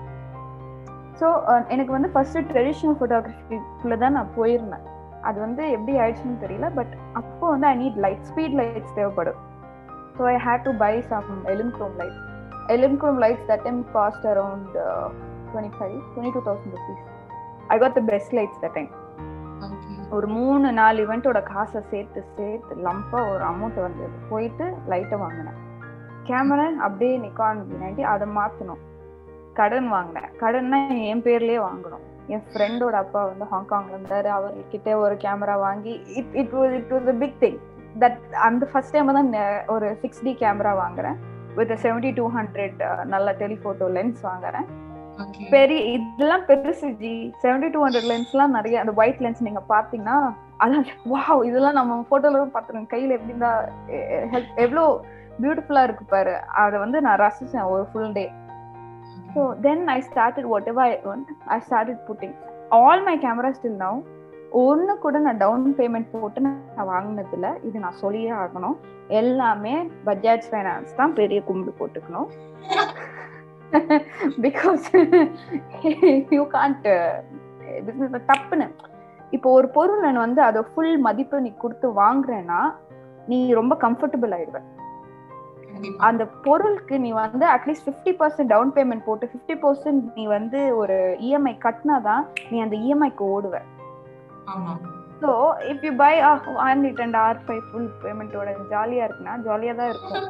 so 1.19 1.27
எனக்கு 1.73 1.91
வந்து 1.95 2.09
ஃபர்ஸ்ட் 2.13 2.39
ட்ரெடிஷ்னல் 2.51 2.95
ஃபோட்டோகிராஃபிக்குள்ள 2.97 3.95
தான் 4.03 4.15
நான் 4.17 4.33
போயிருந்தேன். 4.37 4.85
அது 5.27 5.37
வந்து 5.45 5.63
எப்படி 5.75 5.93
ஆயிடுச்சுன்னு 6.01 6.41
தெரியல 6.43 6.67
பட் 6.77 6.93
அப்போ 7.19 7.45
வந்து 7.53 7.67
I 7.71 7.75
need 7.83 7.97
light 8.05 8.25
speed 8.29 8.57
lights 8.59 8.93
தேவைப்படும். 8.97 9.39
So 10.17 10.23
I 10.33 10.35
had 10.47 10.65
to 10.67 10.73
buy 10.83 10.93
some 11.11 11.31
Elinchrom 11.77 11.95
lights 12.01 12.21
Elinchrom 13.01 13.19
lights 13.23 13.45
that 13.49 13.65
time 13.67 13.81
cost 13.95 14.27
around 14.33 14.71
twenty 15.49 15.73
five 15.79 15.97
twenty 16.13 16.33
two 16.37 16.43
thousand 16.47 16.75
rupees 16.77 17.03
I 17.73 17.77
got 17.83 17.97
the 17.99 18.03
best 18.13 18.35
lights 18.39 18.61
that 18.63 18.75
time 18.79 18.91
ஒரு 20.17 20.27
மூணு 20.37 20.67
நாலு 20.81 20.97
இவெண்ட்டோட 21.05 21.39
காசை 21.53 21.79
சேர்த்து 21.93 22.19
சேர்த்து 22.35 22.75
லம்பா 22.87 23.21
ஒரு 23.33 23.43
amount 23.51 23.79
வந்தது 23.87 24.17
போயிட்டு 24.29 24.67
லைட்டை 24.93 25.17
வாங்கினேன். 25.23 25.57
கேமரா 26.29 26.67
அப்படியே 26.87 27.15
நிக்கான் 27.25 27.63
பின்னாடி 27.71 28.01
அதை 28.13 28.27
மாத்தணும். 28.37 28.81
கடன் 29.59 29.87
வாங்கினேன். 29.93 30.29
கடன்னா 30.41 30.79
என் 31.11 31.23
பேர்லயே 31.27 31.59
வாங்கணும். 31.67 32.03
என் 32.33 32.43
ஃப்ரெண்டோட 32.49 32.95
அப்பா 33.03 33.21
வந்து 33.29 33.45
ஹாங்காங்ல 33.53 33.95
இருந்தாரு. 33.97 34.29
அவர்கிட்ட 34.37 34.95
ஒரு 35.03 35.15
கேமரா 35.23 35.55
வாங்கி 35.65 35.93
it 36.19 36.35
it 36.41 36.53
was 36.57 36.75
it 36.79 36.91
was 36.95 37.07
a 37.13 37.17
big 37.23 37.37
thing 37.43 37.57
that 38.01 38.19
அந்த 38.47 38.63
ஃபர்ஸ்ட் 38.71 38.93
டைம் 38.95 39.13
தான் 39.19 39.31
ஒரு 39.75 39.87
சிக்ஸ் 40.01 40.23
டி 40.25 40.33
கேமரா 40.41 40.73
வாங்குறேன். 40.83 41.17
வித் 41.59 41.71
செவன்டி 41.85 42.11
டூ 42.19 42.25
ஹண்ட்ரட் 42.35 42.81
நல்ல 43.13 43.31
டெலிஃபோட்டோ 43.43 43.87
லென்ஸ் 43.99 44.21
வாங்குறேன். 44.29 44.67
பெரிய 45.53 45.79
இதெல்லாம் 45.95 46.43
பெருசு 46.49 46.89
ஜி. 47.01 47.13
செவன்டி 47.43 47.69
டூ 47.75 47.79
ஹண்ட்ரட் 47.85 48.09
லென்ஸ்லாம் 48.13 48.55
நிறைய 48.57 48.81
அந்த 48.83 48.93
ஒயிட் 49.01 49.21
லென்ஸ் 49.25 49.45
நீங்க 49.47 49.61
பாத்தீங்கன்னா 49.73 50.17
அதான் 50.63 50.85
வாவ் 51.13 51.41
இதெல்லாம் 51.49 51.77
நம்ம 51.79 51.95
போட்டோல 52.11 52.43
பார்த்துருக்கோம் 52.55 52.91
கையில 52.93 53.15
எப்படி 53.17 53.33
இருந்தா 53.33 53.53
ஹெல்ப் 54.33 54.51
எவ்வளோ 54.65 54.83
பியூட்டிஃபுல்லா 55.41 55.83
இருக்கு 55.87 56.05
பாரு. 56.13 56.35
அதை 56.63 56.75
வந்து 56.83 56.97
நான் 57.05 57.21
ரசிச்சேன் 57.25 57.69
ஒரு 57.73 57.85
full 57.91 58.13
day 58.17 58.25
so 59.33 59.41
then 59.65 59.83
I 59.95 59.99
started 60.09 60.49
whatever 60.71 60.85
I 60.87 61.15
I 61.55 61.57
started 61.67 62.01
putting 62.09 62.35
all 62.79 63.03
my 63.07 63.15
camera 63.25 63.51
still 63.57 63.81
now 63.85 63.99
ஒன்று 64.61 64.93
கூட 65.03 65.17
நான் 65.25 65.41
டவுன் 65.43 65.65
பேமெண்ட் 65.79 66.11
போட்டு 66.13 66.39
நான் 66.45 66.89
வாங்கினதில்ல. 66.93 67.47
இது 67.67 67.77
நான் 67.85 67.97
சொல்லியே 68.03 68.31
ஆகணும். 68.43 68.77
எல்லாமே 69.19 69.73
பஜாஜ் 70.07 70.47
ஃபைனான்ஸ் 70.51 70.97
தான் 70.99 71.15
பெரிய 71.19 71.39
கும்பிடு 71.49 71.73
போட்டுக்கணும். 71.79 72.29
பிகாஸ் 74.45 74.85
யூ 76.37 76.43
காண்ட் 76.55 76.87
பிஸ்னஸ் 77.87 78.27
தப்புன்னு. 78.31 78.67
இப்போ 79.35 79.47
ஒரு 79.57 79.67
பொருள் 79.77 80.03
நான் 80.05 80.25
வந்து 80.25 80.41
அதை 80.49 80.61
ஃபுல் 80.71 80.95
மதிப்பு 81.07 81.37
நீ 81.45 81.51
கொடுத்து 81.63 81.87
வாங்குறேன்னா 82.03 82.59
நீ 83.31 83.39
ரொம்ப 83.59 83.73
கம்ஃபர்டபுள் 83.85 84.35
ஆயிடுவேன் 84.37 84.67
அந்த 86.07 86.23
பொருளுக்கு 86.45 86.95
நீ 86.99 87.09
வந்து 87.17 87.45
at least 87.53 87.85
fifty 87.87 88.11
percent 88.19 88.51
down 88.53 88.71
payment 88.75 89.05
போட்டு 89.05 89.25
ஃபிஃப்டி 89.31 89.55
பர்சன்ட் 89.63 90.05
நீ 90.17 90.23
வந்து 90.27 90.59
ஒரு 90.81 90.97
இஎம்ஐ 91.27 91.53
கட்டினாதான் 91.65 92.23
நீ 92.51 92.57
அந்த 92.65 92.75
இஎம்ஐக்கு 92.85 93.25
ஓடுவ. 93.35 93.55
So 95.21 95.31
if 95.71 95.83
you 95.85 95.91
buy 96.03 96.13
on 96.67 96.83
return 96.87 97.17
or 97.23 97.39
five 97.45 97.63
full 97.69 97.89
பேமெண்ட்டோட 98.03 98.49
ஜாலியா 98.73 99.05
இருக்குன்னா 99.07 99.35
ஜாலியா 99.47 99.73
தான் 99.75 99.91
இருக்கும். 99.93 100.27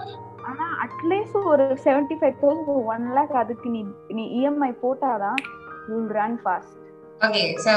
ஆனா 0.49 0.65
அட்லீஸ்ட் 0.83 1.39
ஒரு 1.51 1.65
seventy 1.85 2.17
five 2.19 2.35
thousand 2.43 2.83
one 2.93 3.05
lakh 3.17 3.33
அதுக்கு 3.43 3.69
நீ 3.69 3.81
நீ 4.17 4.25
இஎம்ஐ 4.39 4.71
போட்டாதான் 4.83 5.39
you 5.89 5.99
run 6.19 6.39
fast 6.43 6.75
okay 7.21 7.43
so 7.65 7.75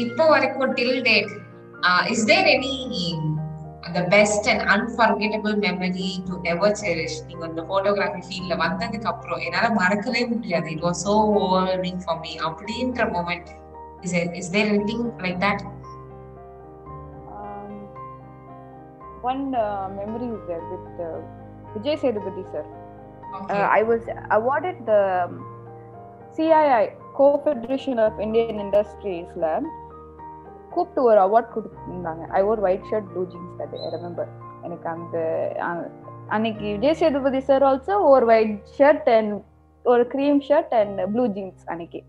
இப்போ 0.00 0.24
வரைக்கும் 0.26 0.74
till 0.78 0.98
date 1.02 1.32
is 2.10 2.26
there 2.26 2.48
any 2.48 2.74
the 3.88 4.02
best 4.10 4.46
and 4.46 4.60
unforgettable 4.68 5.56
memory 5.56 6.10
to 6.28 6.34
ever 6.52 6.70
cherish 6.80 7.14
நீங்க 7.28 7.44
இந்த 7.50 7.62
போட்டோகிராஃபி 7.70 8.22
ஃபீல்ட்ல 8.26 8.56
வந்ததுக்கு 8.64 9.10
அப்புறம் 9.12 9.42
என்னால 9.46 9.68
மறக்கவே 9.80 10.22
முடியாது 10.32 10.68
it 10.74 10.84
was 10.88 11.02
so 11.06 11.14
overwhelming 11.42 12.00
for 12.04 12.20
me 12.24 12.32
அப்படின்ற 12.48 13.06
moment 13.16 13.50
is 14.06 14.16
is 14.40 14.50
there 14.56 14.72
anything 14.74 15.06
like 15.26 15.40
that 15.46 15.64
one 19.22 19.54
uh, 19.54 19.86
memory 19.96 20.28
is 20.34 20.42
there 20.48 20.62
with 20.68 21.00
uh, 21.00 21.08
Vijay 21.72 21.94
Sethupathi 22.02 22.44
sir. 22.52 22.62
Uh, 23.54 23.66
I 23.78 23.82
was 23.82 24.02
awarded 24.36 24.78
the 24.86 25.02
um, 25.24 25.32
CII 26.36 26.84
Co-Federation 27.18 27.98
கூப்பிட்டு 30.74 31.02
ஒரு 31.10 31.20
award 31.26 31.52
கொடுத்துருந்தாங்க. 31.54 32.22
I 32.38 32.40
wore 32.50 32.60
white 32.68 32.86
shirt 32.90 33.08
blue 33.12 33.24
jeans 33.32 33.60
அது 33.64 33.82
remember 33.96 34.30
எனக்கு 34.66 34.88
அந்த 34.94 35.16
அன்னைக்கு 36.36 36.66
Vijay 36.76 36.98
Sethupathi 37.00 37.40
sir 37.50 37.64
also 37.70 37.94
ஒரு 38.12 38.26
white 38.32 38.56
shirt 38.78 39.10
and 39.18 39.32
ஒரு 39.84 40.02
cream 40.14 40.40
shirt 40.48 40.74
and 40.80 40.98
blue 41.14 41.26
jeans 41.36 41.62
அன்னைக்கு. 41.72 42.00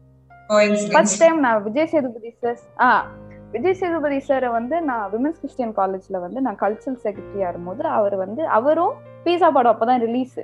ஃபர்ஸ்ட் 0.93 1.21
டைம் 1.21 1.37
நான் 1.45 1.59
விஜய் 1.67 1.91
சேதுபதி 1.91 2.31
சார் 2.43 2.59
ஆ 2.85 2.89
விஜய் 3.53 3.77
சேதுபதி 3.79 4.17
சாரை 4.27 4.49
வந்து 4.57 4.75
நான் 4.89 5.05
விமன்ஸ் 5.13 5.39
கிறிஸ்டியன் 5.41 5.73
காலேஜ்ல 5.79 6.19
வந்து 6.25 6.39
நான் 6.45 6.59
கல்ச்சரல் 6.63 6.99
செக்ரட்டரியா 7.05 7.47
இருக்கும்போது 7.47 7.83
அவர் 7.97 8.15
வந்து 8.23 8.43
அவரும் 8.57 8.93
பீஸா 9.25 9.49
படம் 9.57 9.73
அப்பதான் 9.73 10.03
ரிலீஸ் 10.05 10.39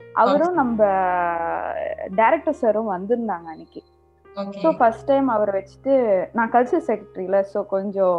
அவரும் 0.00 0.54
நம்ம 0.54 0.78
டைரக்டர் 2.18 2.60
சாரும் 2.62 2.92
வந்திருந்தாங்க 2.92 3.46
அன்னைக்கு. 3.52 3.80
ஸோ 4.62 4.68
ஃபர்ஸ்ட் 4.78 5.08
டைம் 5.08 5.28
அவரை 5.28 5.52
வச்சுட்டு 5.58 5.94
நான் 6.32 6.52
கல்ச்சர் 6.52 6.86
செக்ரட்டரியில 6.88 7.38
ஸோ 7.52 7.60
கொஞ்சம் 7.74 8.18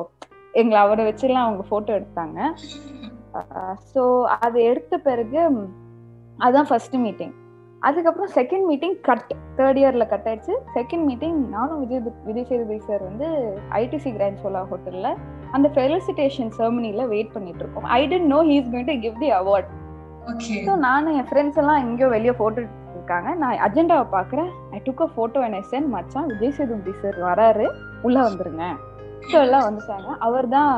எங்களை 0.54 0.80
அவரை 0.86 1.04
வச்சுலாம் 1.10 1.46
அவங்க 1.48 1.64
ஃபோட்டோ 1.70 1.92
எடுத்தாங்க. 2.00 2.40
ஸோ 3.92 4.02
அது 4.46 4.58
எடுத்த 4.72 4.94
பிறகு 5.06 5.42
அதுதான் 6.40 6.70
ஃபர்ஸ்ட் 6.70 6.98
மீட்டிங் 7.06 7.34
அதுக்கப்புறம் 7.82 8.32
செகண்ட் 8.38 8.66
மீட்டிங் 8.70 8.96
கட் 9.08 9.24
தேர்ட் 9.58 9.80
இயர்ல 9.82 10.06
கட் 10.12 10.28
ஆயிடுச்சு. 10.30 10.56
செகண்ட் 10.78 11.06
மீட்டிங் 11.10 11.38
நானும் 11.56 11.80
விஜய் 11.84 12.02
விஜய் 12.28 12.48
சேதுபதி 12.50 12.80
சார் 12.90 13.04
வந்து 13.10 13.28
ஐடிசி 13.84 14.12
கிராண்ட் 14.18 14.42
சோலா 14.44 14.64
ஹோட்டல்ல 14.72 15.10
அந்த 15.52 15.68
ஃபெலிசிட்டேஷன் 15.76 16.52
செர்மனில 16.60 17.06
வெயிட் 17.08 17.34
பண்ணிட்டு 17.34 17.64
இருக்கோம். 17.64 17.88
I 17.98 18.02
didn't 18.14 18.30
know 18.36 18.42
he's 18.52 18.70
going 18.74 18.90
to 18.92 18.98
give 19.06 19.18
the 19.24 19.32
award 19.40 19.70
so 20.68 20.74
நானும் 20.88 21.16
என் 21.20 21.30
ஃப்ரெண்ட்ஸ் 21.30 21.60
எல்லாம் 21.62 21.82
எங்கேயோ 21.86 22.10
வெளியே 22.10 22.34
போட்டோ 22.42 22.62
இருக்காங்க. 23.12 23.32
நான் 23.42 23.62
அஜெண்டாவை 23.66 24.06
பாக்குறேன் 24.18 24.50
I 24.76 24.78
took 24.88 25.04
a 25.06 25.08
photo 25.16 25.40
and 25.46 25.58
I 25.60 25.64
sent 25.72 25.90
மச்சான். 25.96 26.28
விஜய் 26.32 26.56
சேதுபதி 26.58 26.94
சார் 27.02 27.18
வராரு. 27.30 27.66
உள்ள 28.08 28.18
வந்துருங்க. 28.28 28.66
ஸோ 29.32 29.38
எல்லாம் 29.46 29.66
வந்துட்டாங்க. 29.68 30.10
அவர் 30.28 30.48
தான் 30.58 30.76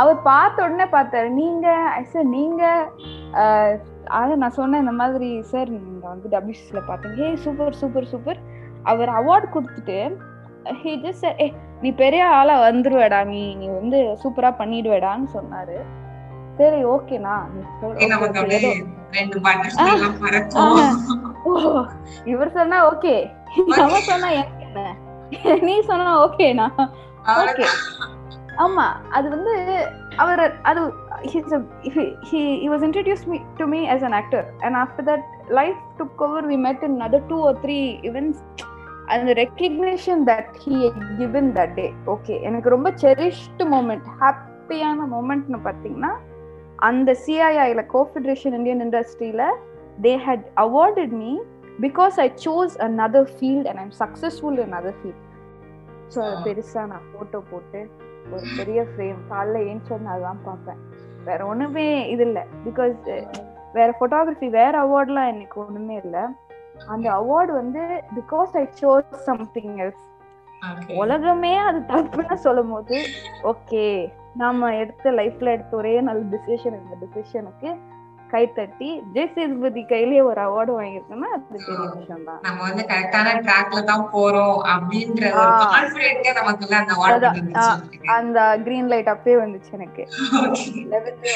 அவர் 0.00 0.18
பார்த்த 0.28 0.64
உடனே 0.66 0.86
பார்த்தாரு. 0.96 1.28
நீங்க 1.40 1.66
சார் 2.12 2.28
நீங்க 2.36 2.62
ஆக 4.18 4.36
நான் 4.42 4.56
சொன்னேன் 4.58 4.82
இந்த 4.84 4.94
மாதிரி 5.00 5.30
சார் 5.50 5.68
நீங்க 5.74 6.04
வந்து 6.12 6.28
டபிள்யூசில 6.34 6.80
பார்த்தீங்க. 6.90 7.16
ஹே 7.22 7.28
சூப்பர் 7.46 7.78
சூப்பர் 7.80 8.10
சூப்பர் 8.12 8.40
அவர் 8.92 9.10
அவார்ட் 9.20 9.52
கொடுத்துட்டு 9.56 9.98
ஹே 10.80 10.92
ஜஸ்ட் 11.04 11.26
ஏ 11.44 11.48
நீ 11.82 11.90
பெரிய 12.02 12.22
ஆளா 12.38 12.54
வந்துருவேடா. 12.68 13.20
நீ 13.32 13.42
நீ 13.60 13.66
வந்து 13.80 13.98
சூப்பரா 14.22 14.50
பண்ணிடுவேடான்னு 14.60 15.28
சொன்னாரு. 15.36 15.78
சரி 16.58 16.80
ஓகேண்ணா 16.94 17.36
இவர் 22.32 22.56
சொன்னா 22.58 22.78
ஓகே 22.92 23.14
அவன் 23.84 24.08
சொன்னா 24.10 24.30
எனக்கு 24.40 24.66
என்ன 24.68 25.60
நீ 25.68 25.74
சொன்னா 25.90 26.12
ஓகேண்ணா 26.26 26.68
ஓகே 27.42 27.66
ஆமா 28.64 28.86
அது 29.16 29.26
வந்து 29.28 29.52
அவர் 30.16 30.42
அது 30.62 30.80
me 33.30 33.38
to 33.58 33.66
me 33.66 33.80
as 33.86 34.02
an 34.02 34.12
actor 34.12 34.42
and 34.64 34.74
after 34.76 35.02
that 35.02 35.22
life 35.50 35.80
took 35.98 36.20
over 36.26 36.42
we 36.50 36.56
met 36.56 36.82
in 36.82 36.92
another 36.92 37.20
two 37.30 37.40
or 37.48 37.54
three 37.62 37.86
events 38.02 38.40
and 39.08 39.28
the 39.28 39.34
recognition 39.34 40.24
that 40.24 40.48
he 40.64 40.74
had 40.86 41.18
given 41.18 41.46
that 41.58 41.72
day 41.80 41.90
okay 42.14 42.38
எனக்கு 42.48 42.74
ரொம்ப 42.76 42.90
cherished 43.02 43.60
moment 43.74 44.04
ஹாப்பியான 44.20 45.06
மொமெண்ட்னு 45.14 45.60
பார்த்தீங்கன்னா 45.68 46.12
அந்த 46.88 47.10
சிஐஐல 47.24 47.82
confederation 47.94 48.54
Indian 48.58 48.82
இண்டஸ்ட்ரியில 48.86 49.42
they 50.06 50.12
had 50.28 50.46
awarded 50.56 51.14
me 51.22 51.32
because 51.86 52.16
I 52.26 52.28
chose 52.46 52.74
another 52.86 53.28
field 53.34 53.68
and 53.70 53.82
I'm 53.84 53.94
successful 54.02 54.58
in 54.64 54.74
other 54.78 54.98
field 55.00 55.22
so 56.14 56.20
அது 56.26 56.36
பெருசா 56.46 56.82
நான் 56.92 57.06
photo 57.12 57.38
போட்டு 57.50 57.80
ஒரு 58.32 58.46
பெரிய 58.58 58.80
ஃப்ரேம் 58.90 59.20
காலைல 59.30 59.60
ஏஞ்சோன்னு 59.70 60.10
அதுதான் 60.14 60.42
பார்ப்பேன். 60.44 60.80
வேற 61.24 61.40
ஒண்ணுமே 61.46 61.86
இது 62.12 62.24
இல்லை. 62.28 62.42
பிகாஸ் 62.66 62.96
வேற 63.76 63.88
ஃபோட்டோகிராஃபி 63.98 64.48
வேற 64.60 64.74
அவார்ட்லாம் 64.84 65.30
எனக்கு 65.32 65.56
ஒண்ணுமே 65.64 65.96
இல்லை. 66.04 66.22
அந்த 66.92 67.06
அவார்டு 67.20 67.52
வந்து 67.60 67.82
because 68.18 68.52
I 68.62 68.64
chose 68.80 69.10
something 69.28 69.76
else 69.84 70.04
உலகமே 71.02 71.52
அது 71.68 71.78
தப்புன்னு 71.92 72.36
சொல்லும் 72.46 72.72
போது 72.72 72.98
ஓகே 73.52 73.86
நாம 74.34 74.70
எடுத்த 74.74 75.10
லைஃப்ல 75.12 75.52
எடுத்த 75.52 75.74
ஒரே 75.76 75.94
நல்ல 76.00 76.22
டிசிஷன் 76.34 76.78
இந்த 76.78 76.94
டிசிஷனுக்கு 77.02 77.70
கை 78.30 78.42
தட்டி 78.48 78.90
ஜெய் 79.14 79.32
சேதுபதி 79.34 79.82
கையிலேயே 79.82 80.22
ஒரு 80.22 80.40
அவார்டு 80.40 80.72
வாங்கியிருக்கோம்னா 80.76 81.30
அது 81.32 81.42
பெரிய 81.50 81.74
விஷயம் 81.90 82.24
தான் 82.24 82.40
நம்ம 82.42 82.58
வந்து 82.62 82.84
கரெக்டான 82.88 83.34
ட்ராக்ல 83.42 83.82
தான் 83.84 84.04
போறோம் 84.12 84.58
அப்படின்ற 84.72 85.32
அந்த 86.52 86.92
அவார்டு 86.94 87.28
அந்த 88.12 88.38
கிரீன் 88.64 88.88
லைட் 88.88 89.12
அப்பவே 89.14 89.36
வந்துச்சு 89.36 89.72
எனக்கு. 89.72 90.04
வந்துச்சு 90.94 91.34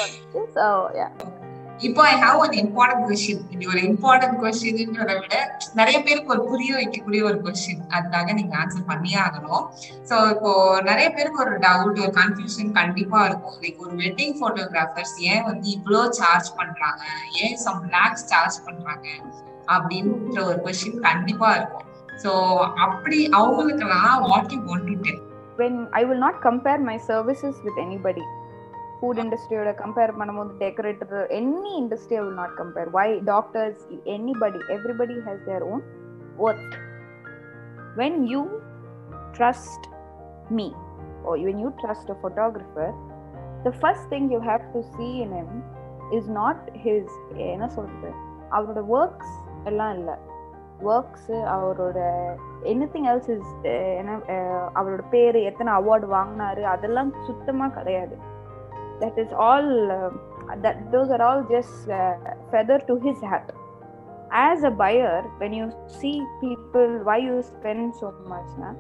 இப்போ 1.89 2.03
I 2.11 2.15
have 2.23 2.39
one 2.43 2.55
important 2.63 3.07
question 3.09 3.43
இது 3.55 3.65
ஒரு 3.73 3.81
இம்பார்ட்டன்ட் 3.89 4.39
கொஸ்டின்ன்றத 4.43 5.15
விட 5.23 5.35
நிறைய 5.79 5.97
பேருக்கு 6.07 6.33
ஒரு 6.35 6.43
புரிய 6.51 6.71
வைக்கக்கூடிய 6.79 7.23
ஒரு 7.31 7.39
கொஸ்டின் 7.47 7.83
அதுக்காக 7.97 8.35
நீங்க 8.39 8.55
ஆன்சர் 8.63 8.87
பண்ணியே 8.91 9.19
ஆகணும். 9.25 9.65
சோ 10.09 10.17
இப்போ 10.35 10.53
நிறைய 10.89 11.09
பேருக்கு 11.17 11.43
ஒரு 11.45 11.55
டவுட் 11.67 12.01
ஒரு 12.05 12.13
கன்ஃபியூஷன் 12.21 12.73
கண்டிப்பா 12.81 13.21
இருக்கும். 13.29 13.59
லைக் 13.65 13.83
ஒரு 13.87 13.95
வெட்டிங் 14.05 14.35
போட்டோகிராஃபர்ஸ் 14.41 15.15
ஏன் 15.33 15.45
வந்து 15.51 15.69
இவ்வளோ 15.77 16.03
சார்ஜ் 16.21 16.51
பண்றாங்க? 16.61 17.05
ஏன் 17.43 17.57
சம் 17.67 17.85
லேக்ஸ் 17.97 18.27
சார்ஜ் 18.33 18.59
பண்றாங்க? 18.69 19.09
அப்படின்ற 19.77 20.39
ஒரு 20.51 20.59
கொஸ்டின் 20.67 21.01
கண்டிப்பா 21.09 21.51
இருக்கும். 21.59 21.87
சோ 22.25 22.33
அப்படி 22.87 23.21
அவங்களுக்கெல்லாம் 23.41 24.19
what 24.31 24.53
you 24.57 24.61
want 24.73 24.89
to 24.93 24.97
tell 25.07 25.23
when 25.61 25.77
i 25.99 26.05
will 26.09 26.19
not 26.25 26.35
compare 26.47 26.81
my 26.89 26.97
services 27.11 27.55
with 27.67 27.77
anybody. 27.85 28.25
Food 28.99 29.21
இண்டஸ்ட்ரியோட 29.23 29.71
compare 29.83 30.13
பண்ணும்போது 30.19 30.53
decorator 30.65 31.15
any 31.39 31.73
industry 31.83 32.17
I 32.19 32.23
will 32.25 32.39
not 32.43 32.55
compare 32.61 32.91
why 32.99 33.09
doctors 33.33 33.83
anybody 34.17 34.61
everybody 34.77 35.17
has 35.27 35.43
their 35.49 35.65
own 35.73 35.83
worth 36.47 36.77
when 38.01 38.21
you 38.33 38.43
trust 39.39 39.87
me 40.59 40.69
oh 41.25 41.33
when 41.49 41.61
you 41.65 41.71
trust 41.83 42.13
a 42.15 42.17
photographer 42.23 42.95
the 43.67 43.73
first 43.81 44.09
thing 44.15 44.29
you 44.35 44.39
have 44.51 44.65
to 44.77 44.83
see 44.95 45.09
in 45.25 45.37
him 45.43 45.55
is 46.19 46.31
not 46.41 46.65
his 46.85 47.17
என்ன 47.53 47.69
சொல்றது? 47.77 48.11
அவரோட 48.57 48.83
works 48.99 49.37
எல்லாம் 49.71 49.93
இல்லை. 49.99 50.17
Works 50.93 51.37
அவரோட 51.55 51.99
any 52.73 52.87
thing 52.95 53.09
else 53.13 53.31
is 53.35 53.53
என்ன 54.01 54.17
அவரோட 54.79 55.03
பேர் 55.15 55.39
எத்தனை 55.51 55.71
அவார்டு 55.79 56.09
வாங்கினாரு 56.17 56.63
அதெல்லாம் 56.75 57.13
சுத்தமாக 57.29 57.75
கிடையாது. 57.79 58.17
that 59.02 59.18
is 59.18 59.32
all 59.34 59.92
uh, 59.92 60.10
that 60.62 60.92
those 60.92 61.10
are 61.10 61.22
all 61.22 61.44
just 61.50 61.90
uh, 61.90 62.16
feather 62.52 62.80
to 62.88 63.00
his 63.00 63.20
hat 63.22 63.52
as 64.32 64.64
a 64.64 64.70
buyer 64.70 65.24
when 65.38 65.54
you 65.54 65.72
see 65.88 66.24
people 66.40 67.00
why 67.04 67.18
you 67.18 67.42
spend 67.44 67.94
so 67.96 68.12
much 68.28 68.52
na 68.64 68.74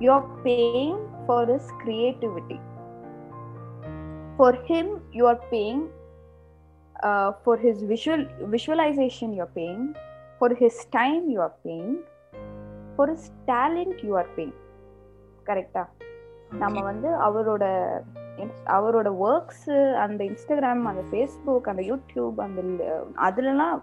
you're 0.00 0.26
paying 0.44 0.96
for 1.26 1.40
his 1.46 1.66
creativity 1.82 2.60
for 4.38 4.52
him 4.70 5.00
you 5.12 5.26
are 5.26 5.40
paying 5.50 5.82
uh, 7.02 7.32
for 7.44 7.56
his 7.56 7.82
visual 7.82 8.24
visualization 8.56 9.32
you're 9.32 9.54
paying 9.60 9.94
for 10.38 10.54
his 10.54 10.84
time 10.98 11.28
you 11.28 11.40
are 11.40 11.54
paying 11.62 11.98
for 12.96 13.06
his 13.08 13.30
talent 13.46 14.02
you 14.02 14.14
are 14.22 14.28
paying 14.36 14.58
கரெக்டா 15.48 15.82
நம்ம 16.60 16.82
வந்து 16.82 17.08
அவரோட 17.26 17.64
அவரோட 18.75 19.09
works 19.27 19.69
அந்த 20.03 20.21
Instagram 20.29 20.83
அந்த 20.91 21.03
Facebook 21.09 21.69
அந்த 21.71 21.83
YouTube 21.91 22.37
அந்த 22.45 22.61
அதுலலாம் 23.27 23.75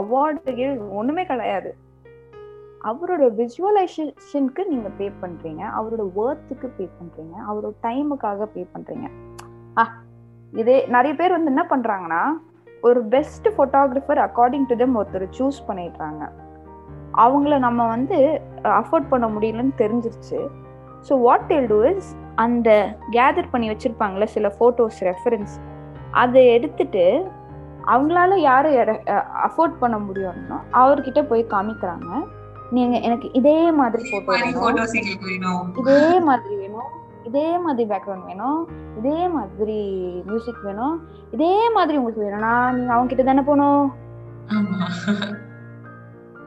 அவார்டு 0.00 0.66
ஒண்ணுமே 1.00 1.24
கிடையாது. 1.30 1.70
அவரோட 2.88 3.24
விஜுவலைசேஷனுக்கு 3.38 4.62
நீங்க 4.72 4.88
பே 4.98 5.06
பண்றீங்க 5.22 5.62
அவரோட 5.78 6.04
ஒர்த்துக்கு 6.22 6.68
பே 6.76 6.84
பண்றீங்க 6.98 7.34
அவரோட 7.48 7.72
டைமுக்காக 7.86 8.46
பே 8.54 8.62
பண்றீங்க. 8.74 9.08
ஆ 9.80 9.84
இதே 10.52 10.76
நிறைய 10.96 11.14
பேர் 11.20 11.36
வந்து 11.36 11.52
என்ன 11.54 11.64
பண்றாங்கன்னா 11.72 12.22
ஒரு 12.88 13.00
best 13.14 13.48
photographer 13.56 14.20
according 14.26 14.68
to 14.70 14.76
them 14.82 14.96
ஒருத்தர் 15.00 15.26
சூஸ் 15.38 15.58
பண்ணிடுறாங்க. 15.68 16.22
அவங்கள 17.24 17.54
நம்ம 17.66 17.80
வந்து 17.94 18.18
அஃபோர்ட் 18.80 19.10
பண்ண 19.12 19.26
முடியலன்னு 19.34 19.74
தெரிஞ்சிருச்சு. 19.82 20.40
So 21.08 21.12
what 21.26 21.46
tell 21.50 21.68
to 21.72 21.78
is 21.90 22.08
அந்த 22.44 22.70
கேதர் 23.12 23.52
பண்ணி 23.52 23.68
வச்சிருப்பாங்கல்ல 23.70 24.26
சில 24.34 24.46
ஃபோட்டோஸ் 24.56 25.00
ரெஃபரன்ஸ் 25.00 25.54
அதை 26.22 26.42
எடுத்துட்டு 26.56 27.04
அவங்களால 27.86 28.36
யாரை 28.48 28.76
அஃபோர்ட் 29.46 29.74
பண்ண 29.82 29.96
முடியும்னா 30.06 30.58
அவர்கிட்ட 30.80 31.20
போய் 31.30 31.52
காமிக்கிறாங்க. 31.52 32.08
நீங்க 32.76 32.96
எனக்கு 33.08 33.28
இதே 33.40 33.58
மாதிரி 33.80 34.02
போட்டோ 34.12 34.32
வேணும். 35.24 35.74
இதே 35.78 36.20
மாதிரி 36.28 36.54
வேணும். 36.62 36.90
இதே 37.28 37.48
மாதிரி 37.64 37.88
பேக்ரவுண்ட் 37.90 38.26
வேணும். 38.26 38.60
இதே 38.98 39.28
மாதிரி 39.36 39.78
மியூசிக் 40.26 40.64
வேணும். 40.68 40.96
இதே 41.30 41.54
மாதிரி 41.76 41.98
உங்களுக்கு 41.98 42.24
வேணும்னா 42.24 42.54
நீங்க 42.78 42.92
அவங்க 42.92 43.14
கிட்ட 43.14 43.24
தானே 43.30 43.44
போகணும்? 43.50 43.86
ஆமா. 44.56 44.88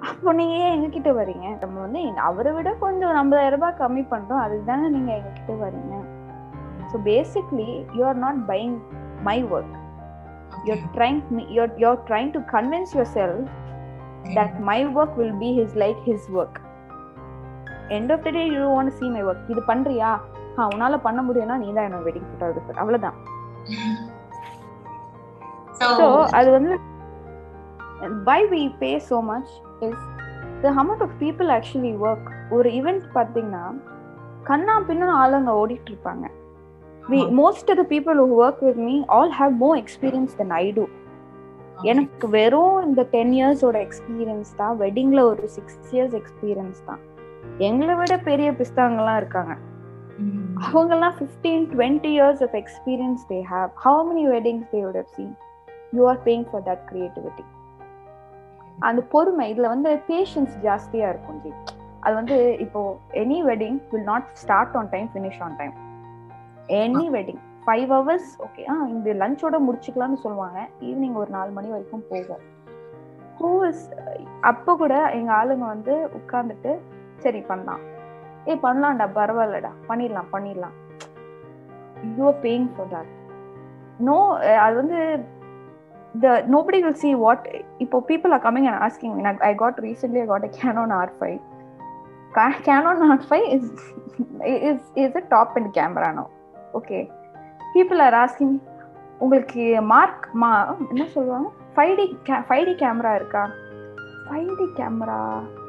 அப்போ 0.10 0.30
நீங்க 0.38 0.54
ஏன் 0.64 0.74
எங்க 0.76 0.88
கிட்ட 0.96 1.10
வரீங்க? 1.20 1.48
நம்ம 1.64 1.76
வந்து 1.86 2.00
அவரை 2.30 2.52
விட 2.58 2.70
கொஞ்சம் 2.84 3.14
ஐம்பதாயிரம் 3.22 3.56
ரூபாய் 3.56 3.80
கம்மி 3.82 4.04
பண்றோம். 4.14 4.42
அதுக்கு 4.46 4.66
தானே 4.72 4.88
நீங்க 4.96 5.12
எங்க 5.20 5.32
கிட்ட 5.38 5.54
வரீங்க 5.66 5.94
so 6.92 6.98
basically 7.10 7.70
you 7.98 8.02
are 8.10 8.20
not 8.26 8.42
buying 8.52 8.76
my 9.30 9.38
work 9.56 9.76
you're 10.68 10.82
trying 10.96 11.20
you're 11.56 11.70
you're 11.82 12.00
trying 12.10 12.30
to 12.34 12.40
convince 12.54 12.90
yourself 12.98 13.38
that 14.38 14.52
my 14.70 14.80
work 14.98 15.12
will 15.22 15.36
be 15.44 15.50
his 15.60 15.72
like 15.84 16.00
his 16.10 16.24
work. 16.38 16.56
End 17.98 18.10
of 18.16 18.20
the 18.26 18.32
day 18.38 18.44
you 18.52 18.60
don't 18.64 18.76
want 18.78 18.90
to 18.92 18.96
see 19.00 19.10
my 19.16 19.24
work. 19.28 19.42
இது 19.54 19.62
பண்றியா? 19.72 20.10
ஆ 20.58 20.68
உன்னால 20.74 20.98
பண்ண 21.08 21.20
முடியும்னா 21.28 21.58
நீ 21.64 21.68
தான் 21.78 21.88
என்ன 21.88 22.02
wedding 22.08 22.28
photo 22.32 22.50
எடுக்கிற 22.52 22.82
அவ்வளவுதான். 22.84 23.18
ஸோ 25.80 26.08
அது 26.40 26.50
வந்து 26.58 26.74
why 28.28 28.40
we 28.54 28.62
pay 28.84 28.94
so 29.10 29.20
much? 29.32 29.50
Is 29.82 30.00
the 30.62 30.70
amount 30.70 31.02
of 31.02 31.10
people 31.20 31.50
actually 31.50 31.94
work. 31.98 32.26
ஒரு 32.50 32.70
ஈவெண்ட் 32.70 33.04
பார்த்தீங்கன்னா 33.14 33.74
கண்ணா 34.44 34.80
பின்னு 34.80 35.08
ஆளுங்க 35.22 35.52
ஓடிட்டு 35.52 35.90
இருப்பாங்க. 35.92 36.26
We 37.10 37.30
most 37.32 37.70
of 37.70 37.78
the 37.78 37.84
people 37.84 38.14
who 38.14 38.28
work 38.36 38.62
with 38.62 38.78
me 38.78 39.06
all 39.08 39.30
have 39.30 39.54
more 39.64 39.78
experience 39.78 40.34
than 40.40 40.52
I 40.52 40.72
do. 40.72 40.88
எனக்கு 41.84 42.28
வெறும் 42.28 42.84
இந்த 42.84 43.04
டென் 43.04 43.32
இயர்ஸோட 43.32 43.88
எக்ஸ்பீரியன்ஸ் 43.88 44.56
தான் 44.56 44.80
வெட்டிங்ல 44.80 45.24
ஒரு 45.24 45.48
சிக்ஸ் 45.48 45.94
இயர்ஸ் 45.94 46.16
எக்ஸ்பீரியன்ஸ் 46.16 46.82
தான். 46.86 47.00
எங்களை 47.58 47.96
விட 47.96 48.18
பெரிய 48.18 48.52
பிஸ்தாங்கெல்லாம் 48.52 49.18
இருக்காங்க. 49.18 49.58
ம். 50.20 50.56
அவங்கெல்லாம் 50.66 51.16
fifteen 51.20 51.66
twenty 51.72 52.12
years 52.18 52.44
of 52.44 52.56
experience 52.56 53.22
they 53.30 53.42
have 53.42 53.70
how 53.86 54.04
many 54.10 54.28
weddings 54.28 54.70
they 54.72 54.82
would 54.86 54.96
have 54.96 55.12
seen 55.16 55.34
you 55.94 56.08
are 56.08 56.20
paying 56.24 56.46
for 56.52 56.64
that 56.64 56.84
creativity 56.92 57.44
அந்த 58.88 59.02
பொறுமை 59.14 59.46
இதுல 59.54 59.68
வந்து 59.74 59.90
பேஷன்ஸ் 60.10 60.54
ஜாஸ்தியா 60.66 61.08
இருக்கும் 61.14 61.40
ஜி. 61.44 61.52
அது 62.04 62.14
வந்து 62.20 62.38
இப்போ 62.66 62.82
any 63.22 63.40
wedding 63.50 63.78
will 63.92 64.08
not 64.12 64.28
start 64.44 64.76
on 64.80 64.90
time 64.94 65.10
finish 65.14 65.42
on 65.46 65.58
time 65.60 65.74
any 66.82 67.08
wedding 67.16 67.42
five 67.66 67.92
hours 67.96 68.30
okay 68.46 68.64
ஆ 68.72 68.76
இந்த 68.94 69.14
லஞ்சோட 69.22 69.56
முடிச்சுக்கலாம்னு 69.68 70.20
சொல்லுவாங்க. 70.24 70.60
ஈவினிங் 70.88 71.18
ஒரு 71.24 71.32
நாலு 71.38 71.52
மணி 71.58 71.70
வரைக்கும் 71.74 72.06
போகும். 72.12 72.44
ஹூ 73.40 73.52
இஸ் 73.68 73.86
அப்போ 74.52 74.72
கூட 74.82 74.96
எங்க 75.20 75.32
ஆளுங்க 75.40 75.66
வந்து 75.76 75.94
உட்கார்ந்துட்டு 76.20 76.72
சரி 77.26 77.42
பண்ணலாம். 77.50 77.84
ஏய் 78.50 78.64
பண்ணலாம்டா 78.66 79.08
பரவாயில்லடா 79.20 79.72
பண்ணிடலாம் 79.90 80.32
பண்ணிடலாம். 80.36 80.76
You 82.18 82.24
are 82.32 82.42
paying 82.48 82.68
for 82.76 82.92
that 82.96 83.12
no 84.08 84.18
அது 84.66 84.76
வந்து 84.82 85.00
the 86.16 86.44
nobody 86.48 86.80
will 86.84 86.98
see 87.04 87.14
what 87.16 87.42
இப்போ 87.84 87.98
people 88.10 88.32
are 88.34 88.42
coming 88.48 88.66
and 88.68 88.78
asking 88.88 89.12
me 89.18 89.22
I 89.50 89.54
got 89.54 89.76
recently 89.82 90.22
I 90.22 90.30
got 90.34 90.44
a 90.44 90.52
Canon 90.58 90.92
R5 91.06 91.24
Ca- 92.32 92.62
Canon 92.68 92.98
R5 93.18 93.34
is 93.56 93.66
is 94.68 94.80
is 94.96 95.14
a 95.16 95.24
top 95.34 95.56
end 95.58 95.74
camera 95.74 96.10
now 96.14 96.28
okay? 96.74 97.04
People 97.74 98.02
are 98.02 98.16
asking 98.26 98.52
உங்களுக்கு 99.20 99.64
mark 99.92 100.24
மா 100.42 100.50
என்ன 100.92 101.04
சொல்லுவாங்க? 101.16 101.50
Five 101.76 101.92
D 102.00 102.06
five 102.48 102.64
D 102.70 102.74
camera 102.84 103.12
இருக்கா? 103.16 103.44
Five 104.28 104.50
D 104.60 104.66
camera 104.80 105.20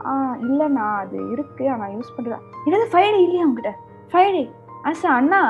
ஆ 0.06 0.12
இல்லைண்ணா 0.46 0.86
அது 1.02 1.18
இருக்கு 1.34 1.64
ஆனால் 1.68 1.92
use 1.96 2.14
பண்ணுறேன் 2.16 2.42
என்னது 2.66 2.86
ஃபைவ் 2.94 3.10
டி 3.14 3.20
இல்லையா 3.26 3.44
உங்ககிட்ட? 3.48 3.72
ஃபைவ் 4.12 4.30
டி 4.36 4.42
ஆசா 4.90 5.10
அண்ணா 5.20 5.42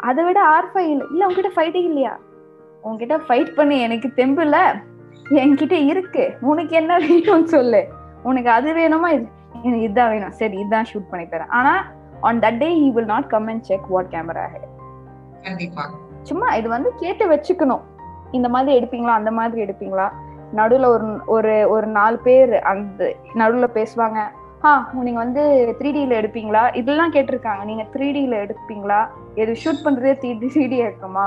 அதை 0.00 0.24
விட 0.24 0.40
ஆர் 0.54 0.70
ஃபைவ் 0.72 0.90
இல்லை 0.94 1.06
இல்லை 1.12 1.24
உங்ககிட்ட 1.26 1.52
ஃபைவ் 1.56 1.72
டி 1.76 1.82
இல்லையா? 1.90 2.14
உன்கிட்ட 2.86 3.14
ஃபைட் 3.28 3.54
பண்ணி 3.54 3.80
எனக்கு 3.80 4.08
தெம்பு 4.12 4.42
இல்ல 4.42 4.58
என்கிட்ட 5.30 5.72
இருக்கு. 5.72 6.24
உனக்கு 6.40 6.76
என்ன 6.76 6.98
வேணும்னு 6.98 7.50
சொல்லு. 7.54 7.88
உனக்கு 8.22 8.50
அது 8.50 8.68
வேணுமா? 8.72 9.08
இது 9.16 9.26
எனக்கு 9.62 9.80
இதுதான் 9.80 10.10
வேணும். 10.10 10.30
சரி 10.30 10.56
இதுதான் 10.58 10.88
ஷூட் 10.92 11.10
பண்ணி 11.10 11.26
தரேன். 11.26 11.48
ஆனா 11.48 11.72
on 12.20 12.38
that 12.38 12.58
day 12.58 12.68
he 12.82 12.92
will 12.92 13.04
not 13.04 13.28
come 13.28 13.46
and 13.46 13.62
check 13.62 13.88
what 13.88 14.10
camera 14.10 14.44
சும்மா 16.22 16.54
இது 16.54 16.68
வந்து 16.68 16.92
கேட்டு 16.96 17.24
வச்சுக்கணும். 17.30 17.82
இந்த 18.32 18.48
மாதிரி 18.48 18.72
எடுப்பீங்களா? 18.78 19.14
அந்த 19.20 19.30
மாதிரி 19.30 19.58
எடுப்பீங்களா? 19.64 20.06
நடுவுல 20.56 20.86
ஒரு 20.86 21.06
ஒரு 21.26 21.68
ஒரு 21.68 21.86
நாலு 21.86 22.18
பேர் 22.18 22.62
அந்த 22.62 23.14
நடுவுல 23.34 23.66
பேசுவாங்க. 23.74 24.20
ஆ 24.64 24.70
நீங்க 24.92 25.18
வந்து 25.18 25.42
த்ரீ 25.78 25.88
டில 25.96 26.14
எடுப்பீங்களா? 26.20 26.76
இதெல்லாம் 26.76 27.12
கேட்டிருக்காங்க. 27.12 27.64
நீங்க 27.64 27.84
த்ரீ 27.92 28.08
டில 28.16 28.34
எடுப்பீங்களா? 28.44 29.00
எது 29.34 29.52
ஷூட் 29.52 29.84
பண்றதே 29.84 30.12
த்ரீ 30.22 30.30
த்ரீ 30.42 30.68
டி 30.68 30.76
இருக்குமா? 30.76 31.26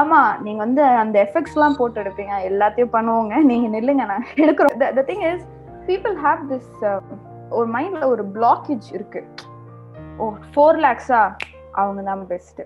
ஆமா 0.00 0.20
நீங்க 0.44 0.60
வந்து 0.64 0.82
அந்த 1.00 1.16
எஃபெக்ட்ஸ் 1.26 1.56
எல்லாம் 1.56 1.76
போட்டு 1.78 1.98
எடுப்பீங்க. 2.02 2.34
எல்லாத்தையும் 2.50 2.94
பண்ணுவோங்க. 2.94 3.34
நீங்க 3.50 3.66
நில்லுங்க 3.74 4.04
நான் 4.10 4.28
எடுக்கிறோம். 4.44 4.76
The 4.98 5.02
thing 5.10 5.24
is 5.30 5.44
people 5.88 6.14
have 6.26 6.40
this 6.52 6.70
ஒரு 7.56 7.66
மைண்ட்ல 7.74 8.04
ஒரு 8.14 8.24
பிளாக்கேஜ் 8.36 8.88
இருக்கு. 8.96 9.20
ஓ 10.20 10.30
ஃபோர் 10.52 10.78
லேக்ஸா 10.84 11.20
அவங்க 11.82 12.02
தான் 12.10 12.24
பெஸ்ட் 12.32 12.62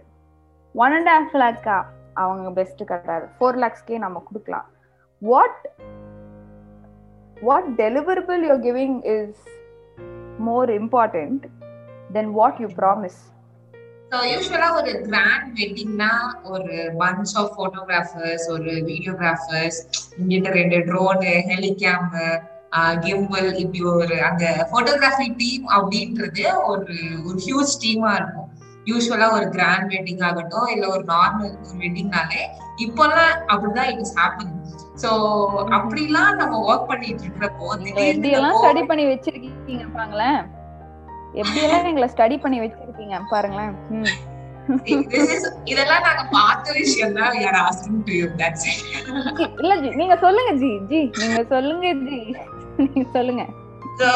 ஒன் 0.74 0.95
அண்ட் 0.99 1.11
ஹாஃப் 1.14 1.37
லேக்கா 1.43 1.79
அவங்க 2.24 2.51
பெஸ்ட் 2.61 2.83
கிடையாது. 2.93 3.27
ஃபோர் 3.37 3.59
லேக்ஸ்க்கே 3.62 3.99
நம்ம 4.05 4.22
கொடுக்கலாம். 4.29 4.66
What 5.22 5.62
what 7.49 7.70
deliverable 7.83 8.43
you're 8.49 8.62
giving 8.68 8.97
is 9.16 9.43
more 10.49 10.70
important 10.81 11.45
than 12.16 12.31
what 12.39 12.61
you 12.64 12.68
promise 12.81 13.20
usually 14.13 14.69
ஒரு 14.73 14.93
கிராண்ட் 15.05 15.49
வெட்டிங்னா 15.59 16.11
ஒரு 16.45 16.75
பஞ்ச் 16.99 17.33
ஆஃப் 17.37 17.55
போட்டோகிராஃபர்ஸ் 17.57 18.47
ஒரு 18.51 18.73
வீடியோகிராஃபர்ஸ் 18.87 19.79
இங்கிட்ட 20.19 20.51
ரெண்டு 20.51 20.77
ட்ரோனு 20.77 21.33
ஹெலிகேம் 21.51 22.07
கிம்பிள் 23.01 23.49
இப்படி 23.55 23.81
ஒரு 23.93 24.17
அந்த 24.23 24.45
போட்டோகிராஃபி 24.73 25.29
டீம் 25.37 25.67
அப்படின்றது 25.77 26.45
ஒரு 26.65 26.97
ஒரு 27.27 27.39
ஹியூஜ் 27.47 27.75
டீமா 27.83 28.13
இருக்கும். 28.17 28.51
யூஸ்வலா 28.87 29.29
ஒரு 29.33 29.47
கிராண்ட் 29.49 29.89
வெட்டிங் 29.93 30.23
ஆகட்டும் 30.23 30.69
இல்ல 30.69 30.89
ஒரு 30.89 31.05
நார்மல் 31.05 31.55
ஒரு 31.63 31.77
வெட்டிங்னாலே 31.79 32.43
இப்போல்லாம் 32.79 33.33
அப்படிதான் 33.49 33.89
இட் 33.89 34.01
இஸ் 34.01 34.17
சோ 35.03 35.11
அப்படிலாம் 35.71 36.37
நம்ம 36.37 36.61
ஒர்க் 36.69 36.89
பண்ணிட்டு 36.89 37.25
இருக்கிறப்போ 37.25 37.73
எல்லாம் 38.33 38.59
ஸ்டடி 38.61 38.85
பண்ணி 38.87 39.07
வச்சிருக்கீங்க 39.07 39.87
பாருங்களேன் 39.97 40.41
எப்படி 41.41 41.61
எல்லாம் 41.66 41.91
எங்களை 41.91 42.09
ஸ்டடி 42.12 42.37
பண்ணி 42.43 42.59
வச்சிருக்கீங்க? 42.62 43.16
பாருங்களேன். 43.32 43.74
இதெல்லாம் 45.70 46.05
நாங்க 46.07 46.22
பார்த்த 46.32 46.72
விஷயம் 46.78 47.16
தான் 47.18 47.37
யார் 47.43 47.59
ஆஸ்கிங் 47.61 48.01
டு 48.09 48.14
யூ 48.20 48.26
தட்ஸ் 48.41 48.66
இல்ல 49.62 49.74
ஜி 49.82 49.91
நீங்க 50.01 50.16
சொல்லுங்க 50.24 50.53
ஜி 50.62 50.72
ஜி 50.93 51.01
நீங்க 51.20 51.43
சொல்லுங்க 51.53 51.87
ஜி. 52.07 52.18
நீங்க 52.80 53.05
சொல்லுங்க. 53.16 53.45
சோ 54.01 54.09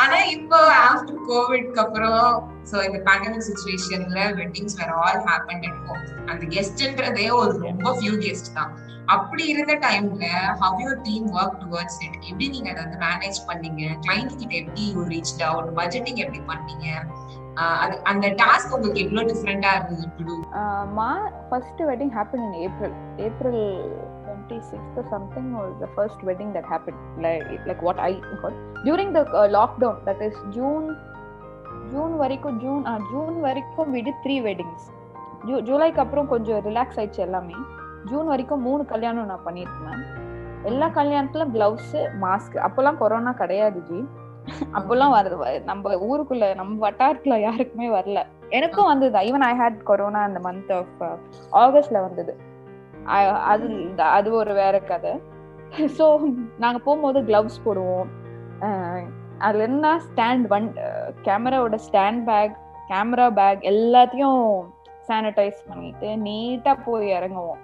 ஆனா 0.00 0.16
இப்போ 0.32 0.58
ஆஃப்டர் 0.86 1.20
கோவிட்க்கு 1.28 1.80
அப்புறம் 1.84 2.24
சோ 2.70 2.76
இந்த 2.88 2.98
பேண்டமிக் 3.06 3.46
சுச்சுவேஷன்ல 3.48 4.22
வெட்டிங்ஸ் 4.40 4.76
வேற 4.80 4.90
ஆல் 5.04 5.22
ஹேப்பன் 5.28 5.62
அட் 5.68 5.78
ஹோம் 5.86 6.02
அந்த 6.30 6.42
கெஸ்ட்ன்றதே 6.54 7.28
ஒரு 7.38 7.52
ரொம்ப 7.66 7.94
ஃபியூ 7.98 8.14
கெஸ்ட் 8.24 8.50
தான். 8.58 8.72
அப்படி 9.14 9.44
இருந்த 9.52 9.74
டைம்ல 9.84 10.26
how 10.62 10.80
your 10.82 11.00
team 11.08 11.26
work 11.38 11.58
towards 11.62 11.98
it 12.06 12.16
எப்படி 12.30 12.46
நீங்க 12.54 12.68
அதை 12.72 12.80
வந்து 12.84 12.98
மேனேஜ் 13.06 13.38
பண்ணீங்க? 13.48 13.82
கிளைண்ட் 14.06 14.36
கிட்ட 14.40 14.54
எப்படி 14.62 14.84
யூ 14.96 15.02
ரீச் 15.12 15.32
அவுட் 15.48 15.70
பட்ஜெட்டிங் 15.78 16.20
எப்படி 16.24 16.40
பண்ணீங்க? 16.52 16.86
அது 17.82 17.94
அந்த 18.10 18.26
டாஸ்க் 18.42 18.74
உங்களுக்கு 18.76 19.04
எவ்வளவு 19.04 19.28
டிஃபரெண்டா 19.30 19.70
இருந்தது 19.76 20.08
to 20.18 20.24
to 20.24 20.36
my 20.98 21.10
first 21.50 21.82
wedding 21.90 22.12
happen 22.18 22.44
in 22.48 22.58
April 22.66 22.96
April 23.28 23.62
26th 24.48 24.98
or 25.00 25.04
something 25.12 25.46
was 25.54 25.70
the 25.80 25.88
first 25.94 26.18
wedding 26.22 26.50
that 26.52 26.64
happened. 26.64 26.98
Like 27.24 27.46
like 27.68 27.80
what 27.82 27.98
i 27.98 28.12
got 28.42 28.54
during 28.84 29.08
the 29.12 29.22
uh, 29.32 29.48
lockdown 29.48 29.96
that 30.08 30.20
is 30.28 30.36
june 30.56 30.86
June 31.92 32.14
வரைக்கும் 32.20 32.56
June 32.62 32.84
June 33.10 33.36
வரைக்கும் 33.40 33.90
விடு 33.96 34.12
three 34.22 34.36
weddings 34.40 34.86
zoo 35.48 35.56
ஜூலைக்கு 35.60 36.00
அப்புறம் 36.04 36.30
கொஞ்சம் 36.32 36.60
relax 36.68 36.98
ஆயிடுச்சு 37.00 37.22
எல்லாமே. 37.26 37.56
June 38.10 38.30
வரைக்கும் 38.32 38.64
மூணு 38.66 38.82
கல்யாணம் 38.92 39.30
நான் 39.30 39.46
பண்ணியிருக்கேன். 39.46 40.04
எல்லா 40.70 40.86
கல்யாணத்துல 40.98 41.44
கிளவுஸ் 41.54 41.92
மாஸ்க் 42.24 42.56
அப்போல்லாம் 42.66 43.00
கொரோனா 43.02 43.32
கிடையாது 43.40 43.80
ஜி. 43.88 43.98
அப்போல்லாம் 44.78 45.14
வருது. 45.16 45.36
நம்ம 45.70 45.94
ஊருக்குள்ள 46.08 46.46
நம்ம 46.60 46.74
வட்டாரத்துல 46.86 47.38
யாருக்குமே 47.46 47.88
வரல. 47.96 48.20
எனக்கும் 48.58 48.90
வந்தது. 48.90 49.22
ஈவன் 49.28 49.44
ஐ 49.48 49.52
ஹேட் 49.60 49.78
கொரோனா 49.90 50.20
அந்த 50.28 50.40
மந்த் 50.48 50.72
ஆஃப் 50.78 51.02
ஆகஸ்ட்ல 51.62 52.00
வந்தது. 52.06 52.34
அது 53.52 53.66
அது 54.18 54.28
ஒரு 54.40 54.52
வேற 54.60 54.76
கதை. 54.90 55.14
ஸோ 55.98 56.06
நாங்கள் 56.58 56.84
போகும்போது 56.86 57.20
கிளவுஸ் 57.30 57.58
போடுவோம். 57.66 58.08
அதுல 59.46 59.64
என்ன? 59.68 59.86
ஸ்டாண்ட் 60.08 60.46
வன் 60.52 60.68
கேமராவோட 61.26 61.78
ஸ்டாண்ட் 61.86 62.22
பேக் 62.30 62.54
கேமரா 62.90 63.28
பேக் 63.40 63.62
எல்லாத்தையும் 63.72 64.42
சானிடைஸ் 65.08 65.60
பண்ணிட்டு 65.68 66.08
நீட்டா 66.26 66.72
போய் 66.84 67.14
இறங்குவோம். 67.18 67.62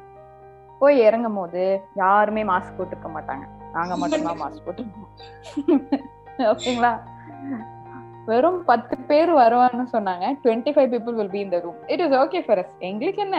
போய் 0.82 1.02
இறங்கும் 1.06 1.38
போது 1.38 1.62
யாருமே 2.02 2.42
மாஸ்க் 2.44 2.78
போட்டுக்க 2.78 3.08
மாட்டாங்க. 3.16 3.44
நாங்க 3.76 3.94
மட்டும்தான் 3.96 4.40
மாஸ்க் 4.42 4.64
போட்டுருக்கோம் 4.66 5.10
ஓகேங்களா? 6.52 6.92
வெறும் 8.28 8.60
பத்து 8.64 8.94
பேர் 9.08 9.30
வருவான்னு 9.40 9.86
சொன்னாங்க. 9.94 10.26
Twenty 10.44 10.72
five 10.74 10.90
people 10.94 11.16
will 11.18 11.34
be 11.36 11.40
இந்த 11.46 11.58
room 11.64 11.80
it 11.94 12.02
is 12.06 12.16
okay 12.22 12.40
for 12.46 12.62
us 12.64 12.74
எங்களுக்கு 12.90 13.22
என்ன? 13.26 13.38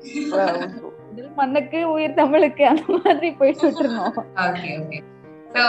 மண்ணுக்கு 1.38 1.78
உயிர் 1.92 2.18
தமிழுக்கு 2.18 2.64
அந்த 2.70 2.84
மாதிரி 2.96 3.28
போயிட்டு 3.38 3.68
ஸோ 5.54 5.64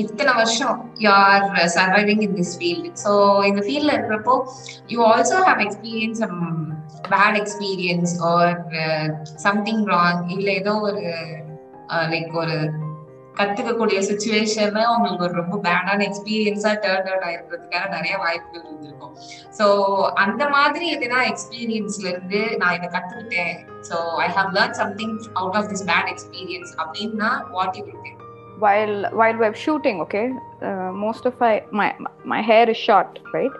இத்தனை 0.00 0.32
வருஷம் 0.38 0.78
you 1.02 1.08
are 1.24 1.44
surviving 1.74 2.22
in 2.26 2.36
this 2.38 2.54
field 2.58 2.88
so 3.02 3.12
இந்த 3.48 3.60
ஃபீல்ட்ல 3.66 3.94
இருக்கிறப்போ 3.96 4.34
you 4.92 4.98
also 5.10 5.38
have 5.48 5.60
experience 5.66 6.22
bad 7.12 7.38
experience 7.42 8.14
or 8.30 8.54
something 9.46 9.84
wrong 9.86 10.22
இல்ல 10.36 10.48
ஏதோ 10.52 10.74
ஒரு 10.88 11.04
லைக் 12.12 12.34
ஒரு 12.42 12.56
கத்துக்கக்கூடிய 13.38 13.98
சுச்சுவேஷன் 14.08 14.78
உங்களுக்கு 14.94 15.26
ஒரு 15.28 15.34
ரொம்ப 15.42 15.56
பேடான 15.66 16.00
எக்ஸ்பீரியன்ஸா 16.08 16.72
டேர்ன் 16.84 17.08
அவுட் 17.10 17.26
ஆயிருக்கிறதுக்கான 17.28 17.90
நிறைய 17.96 18.14
வாய்ப்புகள் 18.24 18.66
இருந்திருக்கும். 18.66 19.14
ஸோ 19.58 19.66
அந்த 20.24 20.42
மாதிரி 20.48 20.86
எதுனா 20.96 21.20
எக்ஸ்பீரியன்ஸ்ல 21.32 22.06
இருந்து 22.12 22.40
நான் 22.62 22.76
இதை 22.78 22.88
கத்துக்கிட்டேன். 22.96 23.54
So 23.90 23.98
I 24.26 24.28
have 24.38 24.50
learn 24.58 24.76
something 24.82 25.16
out 25.40 25.56
of 25.60 25.70
this 25.72 25.86
bad 25.92 26.10
experience 26.14 26.72
அப்படின்னா 26.82 27.30
what 27.56 27.78
you 27.80 27.84
will 27.84 28.20
while 28.64 28.96
while 29.18 29.36
we're 29.42 29.56
shooting 29.66 29.96
okay? 30.02 30.26
Uh, 30.68 30.90
most 31.04 31.22
of 31.28 31.34
my, 31.44 31.54
my 31.78 31.88
my 32.32 32.40
hair 32.50 32.64
is 32.74 32.80
short 32.88 33.18
right? 33.36 33.54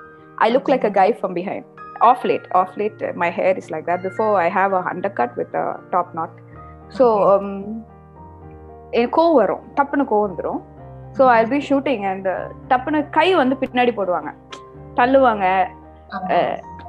I 0.45 0.51
look 0.55 0.69
like 0.73 0.85
a 0.91 0.95
guy 1.01 1.11
from 1.21 1.33
behind. 1.39 1.65
Off 2.09 2.21
late 2.31 2.47
off 2.59 2.73
late 2.81 3.01
uh, 3.07 3.13
my 3.23 3.31
hair 3.39 3.53
is 3.61 3.69
like 3.75 3.87
that 3.91 4.01
before 4.09 4.33
i 4.45 4.49
have 4.59 4.73
a 4.79 4.83
undercut 4.93 5.33
with 5.41 5.53
a 5.63 5.67
top 5.95 6.09
knot. 6.19 6.33
So 6.97 7.07
um 7.33 7.49
எனக்கு 8.99 9.17
கோவம் 9.19 9.39
வரும். 9.41 9.63
டப்புன்னு 9.77 10.05
கோவம் 10.11 10.25
வந்துடும் 10.27 10.61
so 11.17 11.23
I 11.37 11.43
be 11.53 11.59
shooting 11.69 12.03
and 12.11 12.29
டப்புன்னு 12.71 13.01
கை 13.17 13.29
வந்து 13.39 13.55
பின்னாடி 13.63 13.93
போடுவாங்க. 13.99 14.31
தள்ளுவாங்க. 14.99 15.47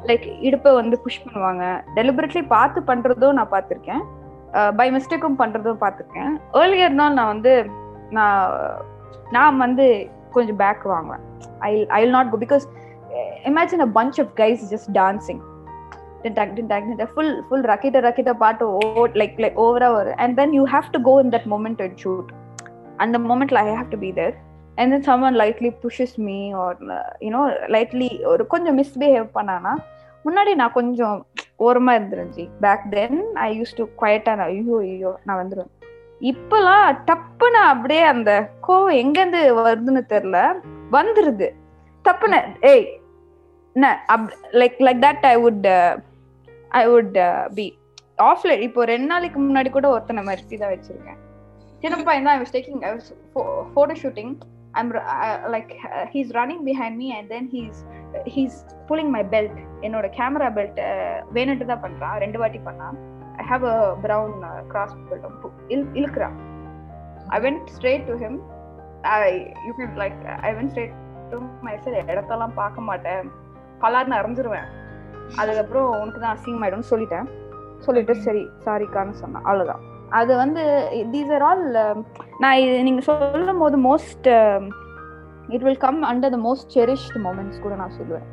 லைக் 0.09 0.25
இடுப்பை 0.47 0.71
வந்து 0.79 0.95
புஷ் 1.03 1.21
பண்ணுவாங்க. 1.25 1.63
டெலிபரேட்லி 1.97 2.43
பார்த்து 2.55 2.79
பண்றதும் 2.89 3.37
நான் 3.39 3.53
பார்த்துருக்கேன். 3.53 4.03
பை 4.79 4.87
மிஸ்டேக்கும் 4.95 5.39
பண்றதும் 5.41 5.79
பார்த்துருக்கேன். 5.83 6.33
ஏர்லியர் 6.61 6.97
நாள் 7.01 7.17
நான் 7.19 7.31
வந்து 7.33 7.53
நான் 8.17 8.51
நான் 9.35 9.61
வந்து 9.65 9.85
கொஞ்சம் 10.35 10.59
பேக் 10.63 10.83
வாங்குவேன். 10.93 11.23
I 11.69 11.71
I 11.99 12.01
not 12.15 12.31
go 12.33 12.39
because 12.45 12.65
imagine 13.49 13.81
a 13.81 13.89
bunch 13.95 14.19
of 14.19 14.31
guys 14.35 14.63
just 14.73 14.91
dancing 14.91 15.41
full 17.13 17.33
full 17.47 17.63
ரக்கிட்ட 17.63 17.99
ரக்கிட்ட 17.99 18.33
பாட்டு 18.33 18.65
ஓ 18.67 19.05
லைக் 19.15 19.37
லைக் 19.37 19.57
ஓவரா 19.57 19.89
வரும் 19.93 20.17
and 20.17 20.35
then 20.35 20.53
you 20.53 20.63
have 20.65 20.87
to 20.91 21.01
go 21.01 21.19
in 21.19 21.29
that 21.29 21.45
moment 21.45 21.81
and 21.81 21.97
shoot 21.97 22.29
அந்த 22.97 23.17
மூமெண்ட்ல 23.19 23.57
I 23.59 23.75
have 23.75 23.89
to 23.89 23.97
be 23.97 24.11
there 24.11 24.35
and 24.77 24.91
then 24.91 25.05
someone 25.05 25.35
lightly 25.35 25.69
pushes 25.69 26.19
me 26.19 26.51
or 26.53 26.77
you know 27.21 27.41
lightly 27.67 28.23
ஒரு 28.25 28.47
கொஞ்சம் 28.47 28.77
misbehave 28.77 29.27
பண்ணானா 29.35 29.73
முன்னாடி 30.25 30.55
நான் 30.55 30.71
கொஞ்சம் 30.71 31.25
ஓரமாக 31.55 31.97
இருந்துருந்துச்சு 31.97 32.49
back 32.59 32.83
then 32.89 33.19
I 33.33 33.59
use 33.59 33.75
to 33.75 33.87
குவைட்டா 34.01 34.35
நான் 34.35 34.47
ஐயோ 34.47 34.77
ஐயோ 34.79 35.17
நான் 35.23 35.39
வந்துடுவேன் 35.41 35.71
இப்பெல்லாம் 36.21 36.97
டப்புன்னு 37.05 37.59
அப்படியே 37.63 38.01
அந்த 38.01 38.31
கோவம் 38.67 38.99
எங்கேருந்து 39.03 39.41
வருதுன்னு 39.59 40.03
தெரில 40.09 40.37
வந்துருது. 40.91 41.47
டப்புன்னு 42.05 42.39
ஏய் 42.61 42.85
என்ன 43.75 43.87
like 44.61 44.77
like 44.87 45.01
that 45.07 45.25
I 45.33 45.35
would 45.45 45.67
I 46.81 46.83
would 46.93 47.17
be 47.59 47.65
ஆஃப்ல 48.29 48.55
இப்போ 48.67 48.81
ரெண்டு 48.93 49.07
நாளைக்கு 49.13 49.39
முன்னாடி 49.45 49.69
கூட 49.77 49.87
ஒருத்தனை 49.93 50.23
மிரட்டி 50.29 50.57
தான் 50.63 50.73
வச்சிருக்கேன். 50.73 51.19
சின்ன 51.83 52.03
பையன் 52.09 52.27
தான் 52.27 52.35
I 52.37 52.41
was 52.43 52.53
taking 52.55 52.81
I 52.87 52.91
was 52.95 53.09
photo 53.73 53.95
shooting 54.03 54.33
I'm 54.79 54.91
like 55.55 55.71
he's 56.13 56.31
running 56.39 56.63
behind 56.69 56.97
me 57.01 57.07
and 57.17 57.29
then 57.35 57.49
he's 57.55 57.79
he's 58.35 58.57
he's 58.91 59.11
my 59.15 59.23
belt 59.33 59.57
என்னோட 59.85 60.07
கேமரா 60.17 60.49
பெல்ட் 60.57 60.79
வேணுட்டு 61.35 61.65
தான் 61.71 61.83
பண்றான். 61.85 62.15
ரெண்டு 62.23 62.39
வாட்டி 62.41 62.59
பண்ணான். 62.67 62.97
I 63.41 63.45
have 63.51 63.63
a 63.73 63.77
brown 64.05 64.35
cross 64.73 64.95
belt 65.11 65.27
இழுக்கிறான். 65.99 66.37
I 67.35 67.39
went 67.45 67.69
straight 67.77 68.05
to 68.09 68.15
him 68.23 68.37
I 69.19 69.21
you 69.67 69.73
can 69.79 69.95
like 70.03 70.19
I 70.49 70.51
went 70.57 70.73
straight 70.73 70.93
to 71.31 71.39
my 71.67 71.73
sir 71.85 71.97
இடத்தெல்லாம் 72.13 72.55
பார்க்க 72.61 72.89
மாட்டேன். 72.91 73.25
பலார்னு 73.83 74.19
அரைஞ்சிருவேன். 74.19 74.67
அதுக்கப்புறம் 75.41 75.89
உனக்கு 76.01 76.21
தான் 76.23 76.35
அசிங்கமாயிடும்னு 76.35 76.91
சொல்லிட்டேன். 76.93 77.27
சொல்லிட்டு 77.85 78.13
சரி 78.27 78.43
சாரிக்கான்னு 78.65 79.21
சொன்னேன். 79.21 79.45
அவ்வளோதான் 79.47 79.83
அது 80.19 80.31
வந்து 80.41 80.63
தீஸ் 81.13 81.31
ஆர் 81.35 81.45
ஆல் 81.49 81.63
நான் 82.41 82.59
இது 82.63 82.73
நீங்க 82.87 83.01
சொல்லும் 83.09 83.61
போது 83.63 83.77
most 83.89 84.27
it 85.53 85.65
will 85.67 85.83
come 85.85 86.01
under 86.09 86.33
the 86.35 86.39
most 86.47 86.73
cherished 86.75 87.17
moments 87.25 87.63
கூட 87.63 87.73
நான் 87.81 87.95
சொல்லுவேன். 87.99 88.27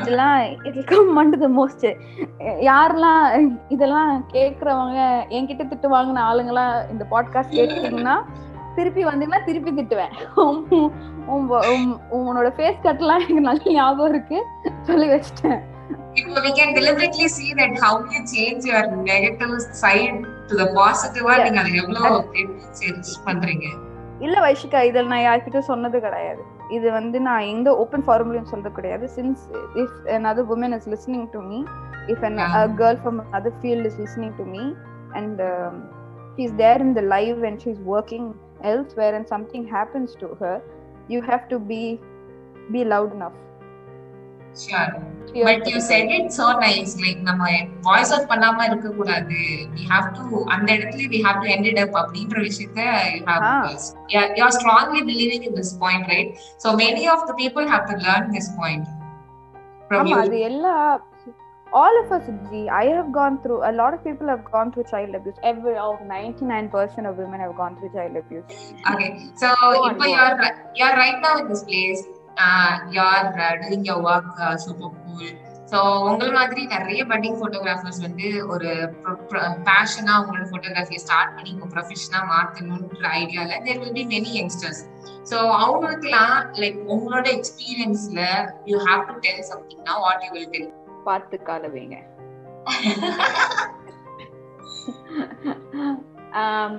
இதெல்லாம் 0.00 0.38
it 0.68 0.80
come 0.90 1.12
under 1.20 1.42
the 1.44 1.48
most 1.58 1.86
யாரெல்லாம் 2.68 3.22
இதெல்லாம் 3.74 4.10
கேக்குறவங்க 4.34 4.98
என்கிட்ட 5.36 5.64
திட்டு 5.70 5.88
வாங்கின 5.94 6.24
ஆளுங்களாம் 6.30 6.74
இந்த 6.92 7.06
பாட்காஸ்ட் 7.12 7.56
கேட்டீங்கன்னா 7.58 8.16
திருப்பி 8.78 9.02
வந்தீங்கன்னா 9.10 9.42
திருப்பி 9.48 9.72
திட்டுவேன் 9.78 10.14
உன்னோட 12.18 12.48
ஃபேஸ் 12.58 12.84
கட்லாம் 12.86 13.24
எனக்கு 13.24 13.48
நல்ல 13.48 13.72
ஞாபகம் 13.78 14.12
இருக்கு 14.12 14.38
சொல்லி 14.90 15.08
வச்சிட்டேன் 15.14 15.60
இப்போ 16.20 16.40
we 16.44 16.50
can 16.58 16.70
deliberately 16.78 17.26
see 17.34 17.50
that 17.58 17.72
how 17.82 17.92
you 18.12 18.20
change 18.32 18.62
your 18.70 18.82
negative 19.10 19.52
side 19.82 20.16
to 20.48 20.54
the 20.60 20.66
positive 20.78 21.26
நீங்க 21.44 21.60
அதை 21.62 21.72
எவ்வளவு 21.82 22.48
சேஞ்ச் 22.80 23.10
பண்றீங்க 23.26 23.66
இல்ல 24.26 24.36
வைஷிகா 24.44 24.80
இதில் 24.88 25.10
நான் 25.12 25.26
யார்கிட்ட 25.26 25.60
சொன்னது 25.70 25.98
கிடையாது 26.06 26.42
இது 26.76 26.88
வந்து 26.96 27.18
நான் 27.26 27.48
எங்க 27.52 27.68
ஓப்பன் 27.82 28.04
ஃபார்முலையும் 28.06 28.50
சொல்றது 28.52 28.74
கிடையாது 28.78 29.06
since 29.16 29.44
if 29.82 29.94
another 30.18 30.44
woman 30.50 30.72
is 30.78 30.86
listening 30.94 31.24
to 31.34 31.40
me 31.50 31.58
if 32.14 32.20
an, 32.28 32.36
a 32.62 32.66
girl 32.80 32.96
from 33.04 33.16
another 33.26 33.52
field 33.62 33.84
is 33.90 33.96
listening 34.04 34.32
to 34.40 34.46
me 34.54 34.64
and 35.18 35.36
um, 35.50 35.76
she's 36.34 36.52
there 36.62 36.80
in 36.86 36.90
the 36.98 37.04
live 37.14 37.40
and 37.48 37.56
she's 37.64 37.80
working 37.94 38.26
elsewhere 38.71 39.13
and 39.17 39.27
something 39.27 39.63
happens 39.77 40.11
to 40.15 40.27
her 40.41 40.55
you 41.13 41.21
have 41.21 41.45
to 41.53 41.59
be 41.71 41.83
be 42.75 42.83
loud 42.93 43.11
enough 43.13 43.37
Sure. 44.55 44.89
But 45.45 45.67
you 45.67 45.81
said 45.81 46.11
it 46.11 46.31
so 46.31 46.47
nice. 46.63 46.91
Like 47.03 47.19
நம்ம 47.27 47.43
voice 47.87 48.11
out 48.15 48.27
பண்ணாம 48.31 48.65
இருக்க 48.69 48.89
கூடாது. 48.97 49.37
We 49.75 49.83
have 49.91 50.07
to 50.17 50.23
அந்த 50.55 50.69
இடத்துல 50.77 51.07
we 51.13 51.19
have 51.27 51.37
to 51.43 51.47
end 51.55 51.65
it 51.71 51.77
up 51.83 51.93
அப்படின்ற 52.01 52.37
விஷயத்த 52.49 52.81
you 53.15 53.23
have 53.29 53.45
yeah, 54.13 54.25
you 54.37 54.43
are 54.47 54.53
strongly 54.59 55.01
believing 55.11 55.43
in 55.49 55.55
this 55.59 55.71
point, 55.83 56.03
right? 56.13 56.29
So 56.65 56.71
many 56.83 57.05
of 57.15 57.23
the 57.29 57.35
people 57.41 57.65
have 57.73 57.85
to 57.91 57.97
learn 58.05 58.25
this 58.37 58.49
point 58.59 58.85
from 59.87 60.01
ஆமா 60.01 60.13
you. 60.13 60.21
அது 60.25 60.39
எல்லா 60.49 60.75
all 61.71 61.95
of 61.99 62.11
us 62.11 62.25
G, 62.49 62.69
I 62.69 62.85
have 62.87 63.11
gone 63.11 63.41
through 63.43 63.61
a 63.63 63.71
lot 63.71 63.93
of 63.93 64.03
people 64.03 64.27
have 64.27 64.43
gone 64.45 64.71
through 64.71 64.85
child 64.85 65.15
abuse 65.15 65.37
every 65.43 65.75
of 65.77 65.95
99% 66.01 67.09
of 67.09 67.17
women 67.17 67.39
have 67.39 67.55
gone 67.55 67.77
through 67.77 67.91
child 67.91 68.15
abuse 68.15 68.45
Okay. 68.93 69.09
So 69.35 69.47
on, 69.47 69.89
இப்போ 69.91 70.03
go 70.03 70.11
you 70.13 70.19
are 70.25 70.35
you 70.77 70.85
are 70.89 70.97
right 70.97 71.19
now 71.25 71.33
in 71.41 71.47
this 71.53 71.63
place. 71.63 72.03
Uh, 72.37 72.71
you 72.93 73.01
are 73.07 73.31
uh, 73.39 73.55
doing 73.63 73.81
your 73.85 73.99
work 74.03 74.29
uh, 74.39 74.55
super 74.67 74.91
cool. 74.99 75.25
So 75.71 75.79
உங்கள் 76.09 76.33
மாதிரி 76.37 76.61
நிறைய 76.73 77.01
padding 77.11 77.37
photographers 77.37 77.99
வந்து 78.05 78.27
ஒரு 78.53 78.69
பேஷனா 79.67 80.13
உங்களோட 80.21 80.45
ஃபோட்டோகிராஃபியை 80.49 81.01
start 81.05 81.31
பண்ணி 81.37 81.51
உங்க 81.55 81.67
ப்ரொஃபஷனா 81.75 82.19
மாத்தணும்ன்ற 82.31 83.07
ஐடியால 83.21 83.57
there 83.65 83.79
will 83.83 83.95
be 83.99 84.03
many 84.13 84.31
youngsters 84.39 84.81
so 85.31 85.37
அவங்களுக்குலாம் 85.61 86.37
லைக் 86.63 86.77
உங்களோட 86.95 87.25
எக்ஸ்பீரியன்ஸ்ல 87.37 88.21
you 88.71 88.77
have 88.87 89.03
to 89.09 89.15
tell 89.25 89.43
சம்திங்னா 89.51 89.95
what 90.05 90.23
you 90.27 90.31
will 90.37 90.51
tell 90.55 90.69
பார்த்து 91.04 91.38
காலவைங்க 91.50 91.96
um, 96.34 96.72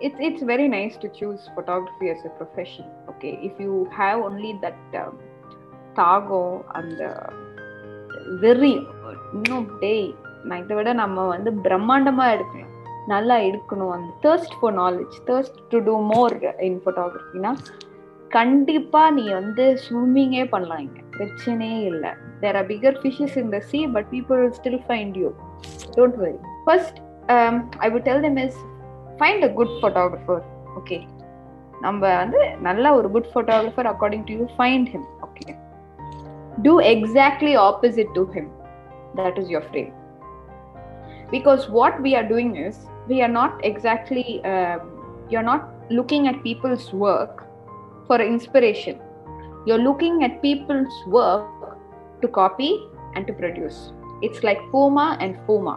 it's 0.00 0.18
it's 0.18 0.42
very 0.42 0.68
nice 0.68 0.96
to 0.96 1.08
choose 1.08 1.42
photography 1.54 2.06
as 2.10 2.24
a 2.24 2.32
profession. 2.40 2.86
Okay, 3.08 3.32
if 3.42 3.54
you 3.58 3.74
have 3.92 4.18
only 4.20 4.52
that 4.64 4.78
um, 5.02 5.14
தாகோ 5.96 6.40
அந்த 6.68 7.02
வெறி 8.40 8.74
இன்னும் 9.32 9.66
டேய் 9.80 10.08
நான் 10.44 10.62
இதை 10.62 10.74
விட 10.76 10.90
நம்ம 10.92 11.24
வந்து 11.26 11.50
பிரம்மாண்டமா 11.66 12.24
எடுக்கணும். 12.34 12.72
நல்லா 13.06 13.36
எடுக்கணும் 13.38 13.92
அந்த 13.96 14.10
thirst 14.24 14.56
for 14.60 14.74
knowledge 14.74 15.14
thirst 15.26 15.58
to 15.68 15.78
do 15.80 15.94
more 16.12 16.34
in 16.68 16.78
ஃபோட்டோகிராஃபினா 16.84 17.52
கண்டிப்பா 18.30 19.10
நீ 19.10 19.24
வந்து 19.32 19.64
ஸ்விம்மிங்கே 19.82 20.44
பண்ணலாம் 20.44 20.78
இங்க. 20.78 21.00
பிரச்சனையே 21.16 21.80
இல்லை. 21.90 22.10
There 22.40 22.56
are 22.56 22.66
bigger 22.66 22.96
fishes 23.02 23.36
in 23.42 23.50
the 23.50 23.60
sea 23.70 23.78
but 23.86 24.08
people 24.14 24.40
will 24.42 24.56
still 24.60 24.80
find 24.88 25.16
you 25.16 25.28
don't 25.96 26.16
worry 26.16 26.38
first 26.66 26.98
I 27.78 27.90
would 27.90 28.06
tell 28.08 28.22
them 28.22 28.40
is 28.46 28.58
find 29.20 29.44
a 29.44 29.52
good 29.60 29.74
photographer 29.80 30.42
okay 30.76 30.98
நம்ம 31.82 32.02
வந்து 32.16 32.42
நல்ல 32.60 32.94
ஒரு 32.94 33.08
good 33.08 33.30
photographer 33.32 33.88
according 33.92 34.26
to 34.28 34.34
you 34.34 34.46
find 34.58 34.90
him 34.94 35.06
okay 35.22 35.46
do 36.62 36.74
exactly 36.94 37.54
opposite 37.68 38.12
to 38.14 38.24
him 38.36 38.50
that 39.16 39.38
is 39.38 39.50
your 39.50 39.64
frame 39.70 39.92
because 41.30 41.64
what 41.70 41.98
we 42.06 42.12
are 42.16 42.28
doing 42.32 42.54
is 42.66 42.80
we 43.08 43.16
are 43.22 43.34
not 43.40 43.56
exactly 43.62 44.26
you 45.30 45.36
are 45.38 45.48
not 45.52 45.66
looking 45.90 46.26
at 46.32 46.40
people's 46.48 46.88
work 47.04 47.40
for 48.08 48.18
inspiration. 48.20 48.96
You're 49.64 49.84
looking 49.88 50.16
at 50.20 50.34
people's 50.40 50.96
work 51.12 51.44
to 52.20 52.28
copy 52.40 52.70
and 53.14 53.26
to 53.26 53.34
produce. 53.34 53.78
It's 54.20 54.40
like 54.42 54.60
puma 54.72 55.06
and 55.18 55.36
puma 55.48 55.76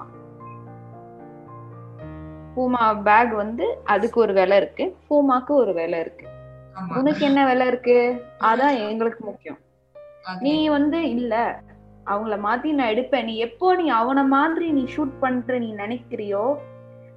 Puma 2.56 3.02
bag 3.04 3.34
வந்து 3.34 3.80
அதுக்கு 3.84 4.22
ஒரு 4.22 4.34
விலை 4.34 4.58
இருக்கு. 4.58 4.96
பூமாக்கு 5.08 5.54
ஒரு 5.54 5.74
விலை 5.74 6.00
இருக்கு. 6.00 6.28
உனக்கு 6.98 7.26
என்ன 7.26 7.46
விலை 7.46 7.68
இருக்கு? 7.68 8.26
அதான் 8.40 8.90
எங்களுக்கு 8.90 9.26
முக்கியம். 9.26 9.58
நீ 10.40 10.68
வந்து 10.68 11.10
இல்ல. 11.10 11.62
அவங்கள 12.06 12.36
மாத்தி 12.36 12.74
நான் 12.74 12.92
எடுப்பேன். 12.94 13.24
நீ 13.24 13.38
எப்போ 13.38 13.76
நீ 13.76 13.92
அவன 13.92 14.26
மாதிரி 14.26 14.72
நீ 14.72 14.88
ஷூட் 14.96 15.20
பண்ற 15.20 15.58
நீ 15.58 15.74
நினைக்கிறியோ 15.74 16.58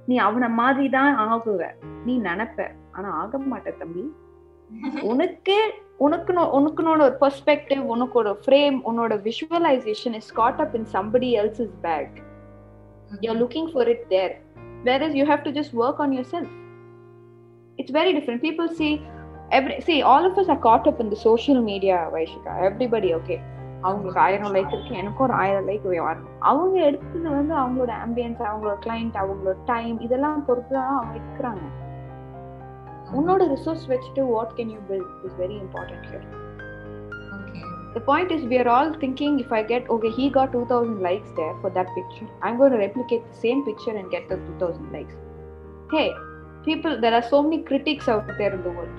நீ 0.05 0.19
அவன 0.19 0.49
மாதிரி 0.49 0.89
தான் 0.89 1.17
ஆகுவ. 1.17 1.71
நீ 2.05 2.19
நினைப்ப. 2.19 2.67
ஆனா 2.91 3.09
ஆக 3.09 3.39
மாட்ட 3.39 3.77
தம்பி. 3.77 4.15
உனக்கு 5.11 5.57
உனக்குன்னு 5.99 6.43
உனக்குனோட 6.57 7.01
ஒரு 7.07 7.15
பெர்ஸ்பெக்டிவ் 7.21 7.81
உனக்கோட 7.95 8.29
ஃப்ரேம் 8.43 8.77
உன்னோட 8.89 9.15
visualisation 9.27 10.15
is 10.21 10.31
caught 10.33 10.61
up 10.65 10.75
in 10.75 10.87
somebody 10.93 11.31
else's 11.41 11.75
back 11.81 12.15
you're 13.21 13.35
looking 13.35 13.65
for 13.69 13.83
it 13.83 14.09
there. 14.09 14.31
Whereas 14.83 15.13
you 15.15 15.25
have 15.25 15.43
to 15.43 15.51
just 15.51 15.73
work 15.73 15.99
on 15.99 16.13
yourself. 16.13 16.47
It's 17.79 17.91
very 17.91 18.13
different. 18.13 18.41
People 18.41 18.67
see 18.69 18.93
every 19.51 19.75
see 19.81 20.01
all 20.01 20.25
of 20.25 20.37
us 20.37 20.47
are 20.47 20.59
caught 20.59 20.87
up 20.87 20.99
in 20.99 21.09
the 21.09 21.19
social 21.27 21.59
media 21.61 21.97
vaishika. 22.13 22.53
Everybody 22.69 23.11
okay. 23.13 23.39
அவங்களுக்கு 23.81 24.19
ஆயிரம் 24.19 24.53
like 24.55 24.73
இருக்கு 24.73 24.99
எனக்கும் 24.99 25.23
ஒரு 25.23 25.33
ஆயிரம் 25.33 25.65
like 25.69 25.85
வரணும் 26.03 26.35
அவங்க 26.39 26.75
எடுத்தது 26.79 27.29
வந்து 27.29 27.53
அவங்களோட 27.55 27.91
ஆம்பியன்ஸ் 28.05 28.43
அவங்களோட 28.49 28.75
கிளைண்ட் 28.85 29.15
அவங்களோட 29.21 29.55
டைம் 29.65 29.97
இதெல்லாம் 29.99 30.45
பொறுத்து 30.45 30.73
தான் 30.75 30.93
அவங்க 30.97 31.15
இருக்கிறாங்க 31.19 31.65
உன்னோட 33.18 33.42
ரிசோர்ஸ் 33.54 33.86
வச்சுட்டு 33.92 34.24
what 34.34 34.54
can 34.58 34.72
you 34.74 34.82
build 34.90 35.12
is 35.28 35.38
very 35.42 35.58
important 35.64 36.06
here 36.10 36.28
Okay. 37.38 37.62
The 37.94 38.00
point 38.00 38.30
is, 38.30 38.44
we 38.44 38.58
are 38.58 38.68
all 38.68 38.92
thinking 38.94 39.38
if 39.40 39.50
I 39.52 39.62
get, 39.62 39.88
okay, 39.90 40.10
he 40.10 40.28
got 40.30 40.52
2000 40.52 41.00
likes 41.00 41.30
there 41.36 41.54
for 41.60 41.70
that 41.70 41.88
picture, 41.94 42.28
I'm 42.42 42.56
going 42.58 42.72
to 42.72 42.78
replicate 42.78 43.22
the 43.30 43.38
same 43.38 43.64
picture 43.64 43.94
and 44.00 44.10
get 44.10 44.28
the 44.28 44.36
2000 44.36 44.92
likes. 44.92 45.14
Hey, 45.90 46.08
people, 46.64 47.00
there 47.00 47.14
are 47.14 47.22
so 47.22 47.42
many 47.42 47.62
critics 47.62 48.08
out 48.08 48.26
there 48.40 48.52
in 48.52 48.62
the 48.62 48.70
world. 48.70 48.96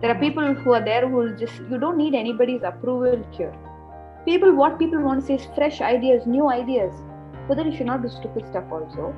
There 0.00 0.10
are 0.10 0.18
people 0.18 0.54
who 0.54 0.72
are 0.72 0.84
there 0.84 1.08
who 1.08 1.16
will 1.16 1.36
just, 1.36 1.54
you 1.70 1.78
don't 1.78 1.96
need 1.96 2.14
anybody's 2.14 2.62
approval 2.62 3.24
here. 3.30 3.54
People, 4.24 4.54
what 4.54 4.78
people 4.78 5.00
want 5.00 5.20
to 5.20 5.26
say 5.26 5.34
is 5.34 5.46
fresh 5.54 5.80
ideas, 5.80 6.26
new 6.26 6.48
ideas. 6.48 6.94
But 7.48 7.56
then 7.56 7.70
you 7.70 7.76
should 7.76 7.86
not 7.86 8.02
do 8.02 8.08
stupid 8.08 8.46
stuff 8.46 8.64
also. 8.70 9.14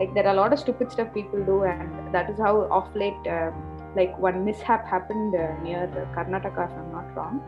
Like, 0.00 0.12
there 0.14 0.26
are 0.26 0.34
a 0.36 0.40
lot 0.42 0.52
of 0.52 0.58
stupid 0.58 0.90
stuff 0.92 1.12
people 1.12 1.42
do, 1.44 1.58
and 1.64 1.90
that 2.14 2.28
is 2.32 2.38
how 2.46 2.54
off 2.78 2.88
late, 2.94 3.22
um, 3.36 3.54
like, 3.98 4.12
one 4.28 4.38
mishap 4.48 4.82
happened 4.86 5.34
uh, 5.34 5.46
near 5.62 5.84
uh, 6.00 6.04
Karnataka, 6.16 6.64
if 6.68 6.74
I'm 6.80 6.90
not 6.98 7.08
wrong 7.16 7.38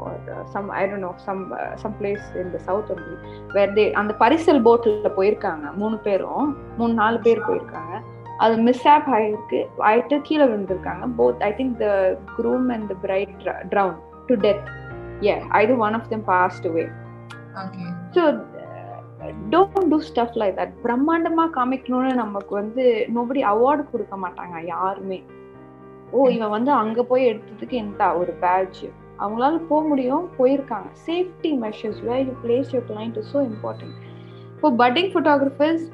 or 0.00 0.12
uh, 0.32 0.44
some 0.52 0.70
I 0.70 0.86
don't 0.86 1.00
know 1.00 1.14
some 1.24 1.40
uh, 1.52 1.76
some 1.76 1.94
place 1.94 2.24
in 2.42 2.52
the 2.52 2.60
south 2.66 2.90
only 2.94 3.16
where 3.54 3.70
they 3.78 3.86
அந்த 4.00 4.12
பரிசல் 4.20 4.60
போட்ல 4.66 5.10
போயிருக்காங்க 5.16 5.66
மூணு 5.80 5.96
பேரும் 6.06 6.50
மூணு 6.78 6.92
நாலு 7.00 7.18
பேர் 7.24 7.40
போயிருக்காங்க 7.48 7.94
அது 8.44 8.56
மிஸ் 8.68 8.84
ஆப் 8.94 9.08
ஆயிருக்கு 9.16 9.60
ஆயிட்டு 9.88 10.18
கீழே 10.28 10.46
விழுந்திருக்காங்க 10.50 11.06
both 11.20 11.42
I 11.48 11.50
think 11.60 11.74
the 11.84 11.88
groom 12.38 12.66
and 12.74 12.84
the 12.92 12.98
bride 13.06 13.34
drown 13.72 13.94
to 14.28 14.36
death 14.46 14.64
yeah 15.28 15.40
either 15.60 15.76
one 15.86 15.96
of 16.00 16.04
them 16.12 16.22
passed 16.32 16.66
away 16.70 16.86
Okay. 17.64 17.88
So 18.16 18.22
don't 19.53 19.89
do 19.93 19.99
stuff 20.09 20.35
like 20.41 20.57
that 20.59 20.73
பிரம்மாண்டமா 20.85 21.45
காமிக்கணும்னு 21.57 22.11
நமக்கு 22.23 22.53
வந்து 22.61 22.83
நோபடி 23.15 23.41
அவார்டு 23.53 23.83
கொடுக்க 23.91 24.15
மாட்டாங்க 24.23 24.57
யாருமே. 24.73 25.19
ஓ 26.11 26.27
இவன் 26.35 26.53
வந்து 26.55 26.71
அங்க 26.81 27.03
போய் 27.11 27.29
எடுத்ததுக்கு 27.31 27.75
எந்த 27.85 28.03
ஒரு 28.21 28.33
பேட்ச் 28.43 28.81
அவங்களால 29.19 29.59
போக 29.69 29.81
முடியும் 29.87 30.25
போயிருக்காங்க. 30.37 30.89
Safety 31.07 31.51
measures 31.63 32.01
where 32.09 32.23
you 32.29 32.33
place 32.45 32.71
your 32.75 32.87
client 32.91 33.17
is 33.21 33.31
so 33.35 33.41
important 33.51 33.97
இப்போ 34.55 34.71
budding 34.81 35.09
photographers 35.13 35.85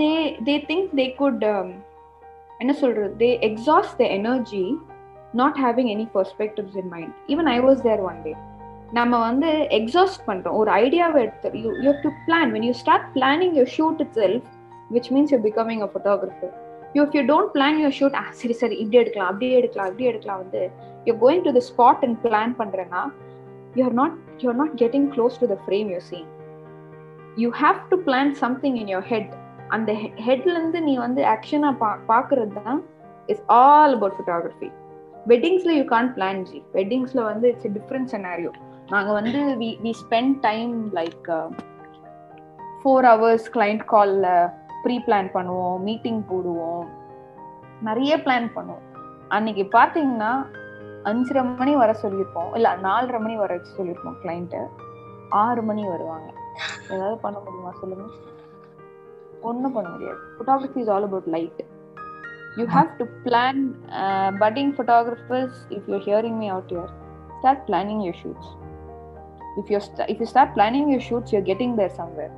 they 0.00 0.12
they 0.48 0.54
think 0.70 0.88
they 1.00 1.06
good 1.20 1.44
என்ன 2.62 2.72
சொல்றது? 2.80 3.12
They 3.22 3.30
exhaust 3.48 3.96
the 4.00 4.04
energy 4.18 4.64
not 5.40 5.58
having 5.64 5.90
any 5.94 6.06
perspectives 6.16 6.76
in 6.82 6.90
mind 6.96 7.14
even 7.32 7.48
I 7.54 7.58
was 7.68 7.80
there 7.88 8.02
one 8.10 8.20
day 8.26 8.32
நம்ம 8.96 9.14
வந்து 9.20 9.48
exhaust 9.78 10.24
பண்றோம். 10.26 10.56
ஒரு 10.60 10.70
ஐடியாவை 10.82 11.18
எடுத்து 11.24 11.60
you 11.62 11.70
you 11.84 11.92
to 12.04 12.10
plan 12.26 12.50
when 12.54 12.66
you 12.68 12.74
start 12.80 13.06
planning 13.14 13.54
your 13.58 13.70
shoot 13.76 14.00
itself 14.20 14.46
which 14.90 15.08
means 15.14 15.32
you 15.34 15.38
becoming 15.46 15.82
a 15.86 15.88
photographer 15.92 16.52
you 16.94 17.02
if 17.04 17.14
you 17.18 17.22
don't 17.30 17.50
plan 17.54 17.78
your 17.82 17.94
shoot 17.98 18.16
சரி 18.40 18.56
சரி 18.60 18.76
இப்படி 18.82 18.98
எடுக்கலாம் 19.02 19.30
அப்படியே 19.30 19.54
எடுக்கலாம் 19.60 19.88
இப்படி 19.90 20.06
எடுக்கலாம் 20.10 20.40
வந்து 20.44 20.62
you 21.06 21.14
going 21.24 21.44
to 21.46 21.52
the 21.58 21.62
spot 21.70 22.04
and 22.06 22.18
plan 22.26 22.54
பண்றேன்னா 22.60 23.02
you 23.78 23.84
are 23.88 23.96
not 24.02 24.14
you 24.42 24.48
are 24.52 24.60
not 24.62 24.76
getting 24.82 25.08
close 25.14 25.40
to 25.42 25.48
the 25.54 25.56
frame 25.64 25.90
you 25.94 26.00
seen 26.10 26.28
you 27.36 27.50
have 27.62 27.80
to 27.92 27.98
plan 28.06 28.32
something 28.42 28.78
in 28.82 28.92
your 28.94 29.08
head 29.12 29.32
அந்த 29.70 29.90
ஹெட்லேருந்து 30.26 30.82
நீ 30.88 30.94
வந்து 31.06 31.22
ஆக்ஷனாக 31.34 31.74
பா 31.82 31.90
பாக்குறது 32.10 32.54
தான் 32.60 32.78
இஸ் 33.28 33.42
ஆல் 33.58 33.94
அபவுட் 33.96 34.16
ஃபோட்டோகிராஃபி 34.18 34.70
வெட்டிங்ஸ்ல 35.26 35.72
யூ 35.78 35.84
கான் 35.92 36.12
பிளான் 36.16 36.44
ஜி 36.50 36.58
வெட்டிங்ஸ்ல 36.74 37.20
வந்து 37.30 37.48
இட்ஸ் 37.52 37.74
டிஃப்ரெண்ட் 37.78 38.10
செனாரியோ 38.14 38.52
நாங்க 38.92 39.10
வந்து 39.12 39.38
we 39.60 39.68
we 39.84 39.92
spend 40.02 40.34
time 40.46 40.72
like 40.98 41.28
four 42.80 43.06
hours 43.10 43.46
client 43.54 43.84
கால்ல 43.92 44.26
ப்ரீ 44.84 44.96
பிளான் 45.06 45.28
பண்ணுவோம் 45.36 45.76
மீட்டிங் 45.88 46.20
போடுவோம். 46.30 46.84
நிறைய 47.88 48.12
பிளான் 48.24 48.48
பண்ணுவோம். 48.56 48.84
அன்னைக்கு 49.36 49.64
பாத்தீங்கன்னா 49.76 50.32
அஞ்சரை 51.10 51.42
மணி 51.60 51.72
வர 51.82 51.92
சொல்லியிருப்போம். 52.02 52.50
இல்ல 52.54 52.68
நாலரை 52.86 53.18
மணி 53.24 53.36
வர 53.36 53.52
வச்சு 53.56 53.72
சொல்லியிருப்போம் 53.78 54.18
கிளைண்ட்டு 54.22 54.60
ஆறு 55.42 55.62
மணி 55.62 55.84
வருவாங்க. 55.92 56.28
ஏதாவது 56.94 57.16
பண்ண 57.24 57.36
முடியுமா 57.44 57.72
சொல்லுங்க? 57.80 58.06
ஒன்றும் 59.50 59.74
பண்ண 59.76 59.88
முடியாது. 59.94 60.20
Photography 60.34 60.82
is 60.84 60.90
all 60.96 61.06
about 61.08 61.30
light 61.36 61.62
you 62.58 62.66
have 62.76 62.90
to 63.00 63.06
plan 63.24 63.62
budding 64.44 64.72
photographers 64.76 65.58
if 65.76 65.88
you 65.92 65.98
hearing 66.08 66.38
me 66.44 66.48
out 66.56 66.72
your 66.76 66.92
start 67.38 67.64
planning 67.70 68.04
your 68.06 68.20
shoots 68.22 68.52
if 69.58 69.70
you 69.70 69.80
st- 69.80 70.08
if 70.08 70.20
you 70.20 70.26
start 70.26 70.54
planning 70.54 70.90
your 70.90 71.00
shoots 71.00 71.32
you're 71.32 71.48
getting 71.50 71.76
there 71.76 71.90
somewhere. 71.90 72.30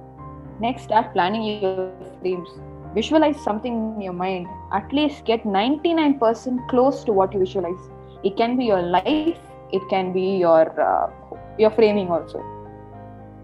Next 0.60 0.84
start 0.84 1.12
planning 1.12 1.42
your 1.44 1.92
frames. 2.20 2.48
Visualize 2.94 3.38
something 3.42 3.74
in 3.94 4.00
your 4.00 4.12
mind. 4.12 4.46
At 4.72 4.92
least 4.92 5.24
get 5.24 5.44
99% 5.44 6.68
close 6.68 7.04
to 7.04 7.12
what 7.12 7.32
you 7.34 7.40
visualize. 7.40 7.90
It 8.24 8.36
can 8.36 8.56
be 8.56 8.64
your 8.64 8.82
life 8.82 9.38
it 9.72 9.82
can 9.90 10.12
be 10.12 10.36
your 10.36 10.80
uh, 10.80 11.10
your 11.58 11.70
framing 11.70 12.10
also. 12.10 12.44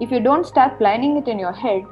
If 0.01 0.11
you 0.11 0.20
don't 0.20 0.47
start 0.47 0.79
planning 0.79 1.16
it 1.16 1.29
in 1.29 1.39
your 1.39 1.53
head 1.53 1.85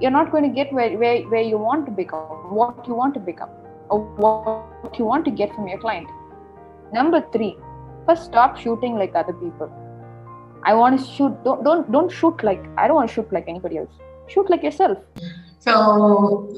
you're 0.00 0.10
not 0.10 0.32
going 0.32 0.42
to 0.42 0.48
get 0.48 0.72
where, 0.72 0.98
where, 0.98 1.22
where 1.22 1.42
you 1.42 1.58
want 1.58 1.86
to 1.86 1.92
become 1.92 2.54
what 2.54 2.86
you 2.88 2.94
want 2.94 3.14
to 3.14 3.20
become 3.20 3.50
or 3.88 4.00
what 4.16 4.98
you 4.98 5.04
want 5.04 5.24
to 5.24 5.30
get 5.30 5.54
from 5.54 5.68
your 5.68 5.78
client. 5.78 6.08
Number 6.92 7.24
three 7.32 7.56
first 8.06 8.24
stop 8.24 8.58
shooting 8.58 8.96
like 8.96 9.14
other 9.14 9.32
people 9.32 9.70
i 10.63 10.73
want 10.81 10.93
to 10.97 11.03
shoot 11.15 11.33
don't 11.45 11.61
don't 11.67 11.85
don't 11.95 12.11
shoot 12.19 12.37
like 12.49 12.63
i 12.77 12.87
don't 12.87 12.97
want 12.99 13.09
to 13.09 13.15
shoot 13.17 13.29
like 13.37 13.47
anybody 13.53 13.77
else 13.81 13.93
shoot 14.33 14.49
like 14.53 14.65
yourself 14.69 14.97
So 15.67 15.73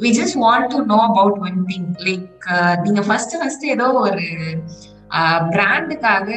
we 0.02 0.10
just 0.14 0.36
want 0.38 0.66
to 0.72 0.80
know 0.90 1.00
about 1.12 1.34
one 1.44 1.60
thing. 1.68 1.86
Like 2.08 2.34
uh, 2.56 2.74
நீங்க 2.84 3.02
first 3.08 3.34
first 3.40 3.64
ஏதோ 3.74 3.86
ஒரு 4.02 4.26
பிராண்டுக்காக 5.56 6.30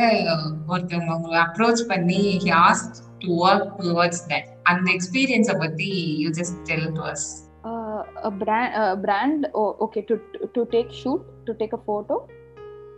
ஒருத்தவங்க 0.73 1.11
உங்களை 1.17 1.39
approach 1.47 1.83
பண்ணி 1.93 2.21
he 2.45 2.51
asked 2.69 2.99
to 3.23 3.29
work 3.45 3.65
towards 3.83 4.21
that 4.31 4.47
அந்த 4.71 4.87
எக்ஸ்பீரியன்ஸ 4.97 5.57
பத்தி 5.65 5.91
you 6.23 6.31
just 6.41 6.55
tell 6.71 6.85
to 6.99 7.03
us. 7.13 7.25
uh, 7.71 8.01
a 8.29 8.33
brand 8.43 8.71
uh, 8.83 8.95
brand 9.05 9.41
oh, 9.61 9.71
okay 9.87 10.03
to 10.11 10.15
to 10.57 10.63
take 10.75 10.91
shoot 11.01 11.21
to 11.49 11.55
take 11.63 11.75
a 11.81 11.83
photo 11.91 12.17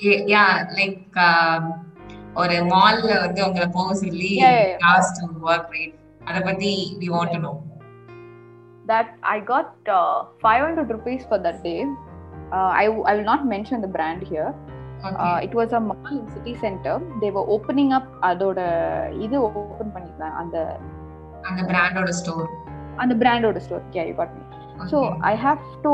Yeah, 0.04 0.20
yeah 0.34 0.48
like 0.78 1.02
um, 1.26 1.64
ஒரு 2.39 2.57
மால்ல 2.73 3.11
வந்து 3.23 3.41
உங்களை 3.47 3.67
போக 3.77 3.93
சொல்லி 4.03 4.31
to 5.19 5.27
work 5.47 5.65
right 5.75 5.93
அத 6.27 6.37
பத்தி 6.47 6.71
we 7.01 7.09
want 7.15 7.31
to 7.35 7.41
know. 7.45 7.55
that 8.85 9.09
i 9.31 9.39
got 9.49 9.67
uh, 9.95 10.15
500 10.43 10.93
rupees 10.95 11.21
for 11.31 11.37
that 11.37 11.57
day 11.63 11.79
uh, 12.51 12.69
I, 12.81 12.85
I 13.09 13.13
will 13.15 13.27
not 13.31 13.41
mention 13.53 13.77
the 13.81 13.91
brand 13.97 14.23
here 14.31 14.49
Okay. 15.01 15.17
uh, 15.25 15.37
it 15.39 15.53
was 15.53 15.69
a 15.71 15.81
mall 15.81 16.07
in 16.13 16.23
city 16.29 16.53
center 16.63 16.95
they 17.21 17.29
were 17.35 17.45
opening 17.55 17.91
up 17.97 18.07
அதோட 18.29 18.59
இது 19.25 19.35
open 19.47 19.93
பண்ணிருந்தாங்க 19.95 20.37
அந்த 20.41 20.57
அந்த 21.49 21.61
பிராண்டோட 21.69 22.11
store. 22.19 22.49
அந்த 22.97 23.13
பிராண்டோட 23.21 23.59
store 23.65 23.85
you 24.01 24.15
got 24.21 24.31
me 24.37 24.43
so 24.91 24.97
I 25.29 25.33
have 25.45 25.61
to 25.85 25.91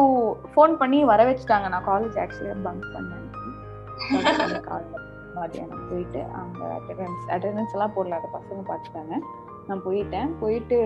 phone 0.54 0.74
பண்ணி 0.82 1.02
வர 1.12 1.22
வச்சுட்டாங்க 1.30 1.68
நான் 1.74 1.88
காலேஜ் 1.92 2.18
ஆக்சுவலியாக 2.24 2.64
பங்க் 2.66 2.88
பண்ணேன் 2.96 3.24
மத்தியானம் 5.38 5.88
போயிட்டு 5.92 6.22
அங்க 6.42 6.60
அட்டண்டன்ஸ் 6.78 7.28
அட்டண்டன்ஸ் 7.36 7.76
எல்லாம் 7.76 7.96
போடல 7.96 8.18
அந்த 8.20 8.30
பசங்க 8.38 8.62
பார்த்துட்டாங்க 8.72 9.16
நான் 9.68 9.86
போயிட்டேன். 9.88 10.32
போயிட்டு 10.42 10.78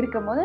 இருக்கும்போது 0.00 0.42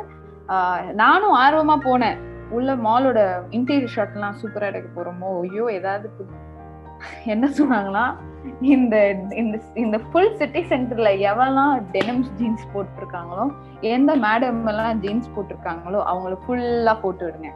நானும் 1.02 1.36
ஆர்வமா 1.44 1.76
போனேன். 1.88 2.18
உள்ள 2.58 2.72
மாலோட 2.88 3.20
இன்டீரியர் 3.58 3.96
ஷாட்லாம் 3.96 4.38
சூப்பரா 4.42 4.70
எடுக்க 4.72 4.90
போறோமோ 4.98 5.30
ஐயோ 5.42 5.66
ஏதாவது 5.78 6.28
என்ன 7.34 7.46
சொன்னாங்களா 7.58 8.04
இந்த 8.76 8.96
இந்த 9.42 9.56
இந்த 9.84 9.98
ஃபுல் 10.06 10.36
சிட்டி 10.40 10.62
சென்டர்ல 10.72 11.10
எவெல்லாம் 11.32 11.74
டெனிம்ஸ் 11.96 12.32
ஜீன்ஸ் 12.40 12.64
போட்டிருக்காங்களோ 12.74 13.46
எந்த 13.96 14.12
மேடம் 14.26 14.62
எல்லாம் 14.72 15.02
ஜீன்ஸ் 15.04 15.34
போட்டிருக்காங்களோ 15.36 16.00
அவங்கள 16.12 16.38
ஃபுல்லா 16.46 16.94
போட்டு 17.04 17.26
விடுங்க 17.28 17.52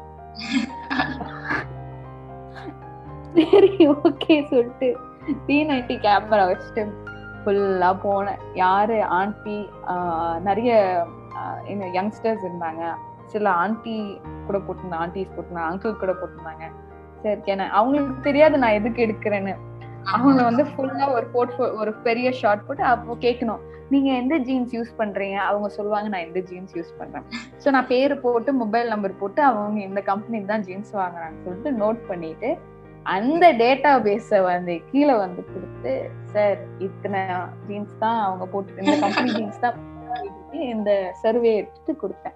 சரி 3.35 3.71
ஓகே 3.95 4.35
சொல்லிட்டு. 4.51 4.89
டி 5.47 5.57
நைன்டி 5.69 5.95
கேமரா 6.05 6.43
வச்சுட்டு 6.51 6.83
ஃபுல்லா 7.41 7.89
போனேன். 8.03 8.41
யாரு? 8.63 8.97
ஆண்டி 9.17 9.57
நிறைய 10.47 10.71
யங்ஸ்டர்ஸ் 11.97 12.45
இருந்தாங்க. 12.47 12.83
சில 13.33 13.49
ஆண்டி 13.63 13.95
கூட 14.47 14.57
போட்டிருந்தாங்க 14.67 15.03
ஆண்டிஸ் 15.05 15.33
போட்டிருந்தாங்க 15.35 15.69
அங்கிள் 15.71 16.01
கூட 16.03 16.13
போட்டிருந்தாங்க. 16.21 16.65
சரி 17.23 17.51
ஏன்னா 17.53 17.65
அவங்களுக்கு 17.79 18.15
தெரியாது 18.29 18.55
நான் 18.63 18.77
எதுக்கு 18.79 19.05
எடுக்கிறேன்னு. 19.05 19.53
அவங்க 20.15 20.39
வந்து 20.49 20.63
ஃபுல்லா 20.69 21.07
ஒரு 21.17 21.27
போட் 21.33 21.51
ஒரு 21.81 21.91
பெரிய 22.07 22.27
ஷார்ட் 22.41 22.65
போட்டு 22.67 22.83
அப்போ 22.93 23.15
கேட்கணும் 23.25 23.61
நீங்க 23.93 24.09
எந்த 24.21 24.35
ஜீன்ஸ் 24.47 24.73
யூஸ் 24.75 24.91
பண்றீங்க? 24.99 25.37
அவங்க 25.49 25.67
சொல்லுவாங்க 25.77 26.07
நான் 26.13 26.25
எந்த 26.27 26.39
ஜீன்ஸ் 26.49 26.75
யூஸ் 26.77 26.91
பண்றேன். 26.99 27.25
ஸோ 27.63 27.67
நான் 27.75 27.89
பேரு 27.93 28.15
போட்டு 28.25 28.51
மொபைல் 28.61 28.91
நம்பர் 28.93 29.19
போட்டு 29.21 29.41
அவங்க 29.49 29.79
இந்த 29.89 30.01
கம்பெனி 30.11 30.39
தான் 30.51 30.65
ஜீன்ஸ் 30.67 30.93
வாங்குறாங்கன்னு 31.01 31.45
சொல்லிட்டு 31.47 31.71
நோட் 31.83 32.01
பண்ணிட்டு 32.11 32.51
அந்த 33.05 33.45
டேட்டா 33.53 33.91
பேஸ 34.05 34.39
வந்து 34.43 34.73
கீழே 34.89 35.13
வந்து 35.15 35.41
கொடுத்து 35.43 35.93
சார் 36.33 36.59
இத்தனை 36.79 37.21
ஜீன்ஸ் 37.67 37.95
தான் 37.99 38.19
அவங்க 38.25 38.45
போட்டு 38.45 38.81
இந்த 38.83 38.95
கம்பெனி 38.99 39.31
ஜீன்ஸ் 39.37 39.61
தான் 39.65 39.79
இந்த 40.71 40.91
சர்வே 41.21 41.51
எடுத்துட்டு 41.59 41.93
கொடுத்தேன். 42.01 42.35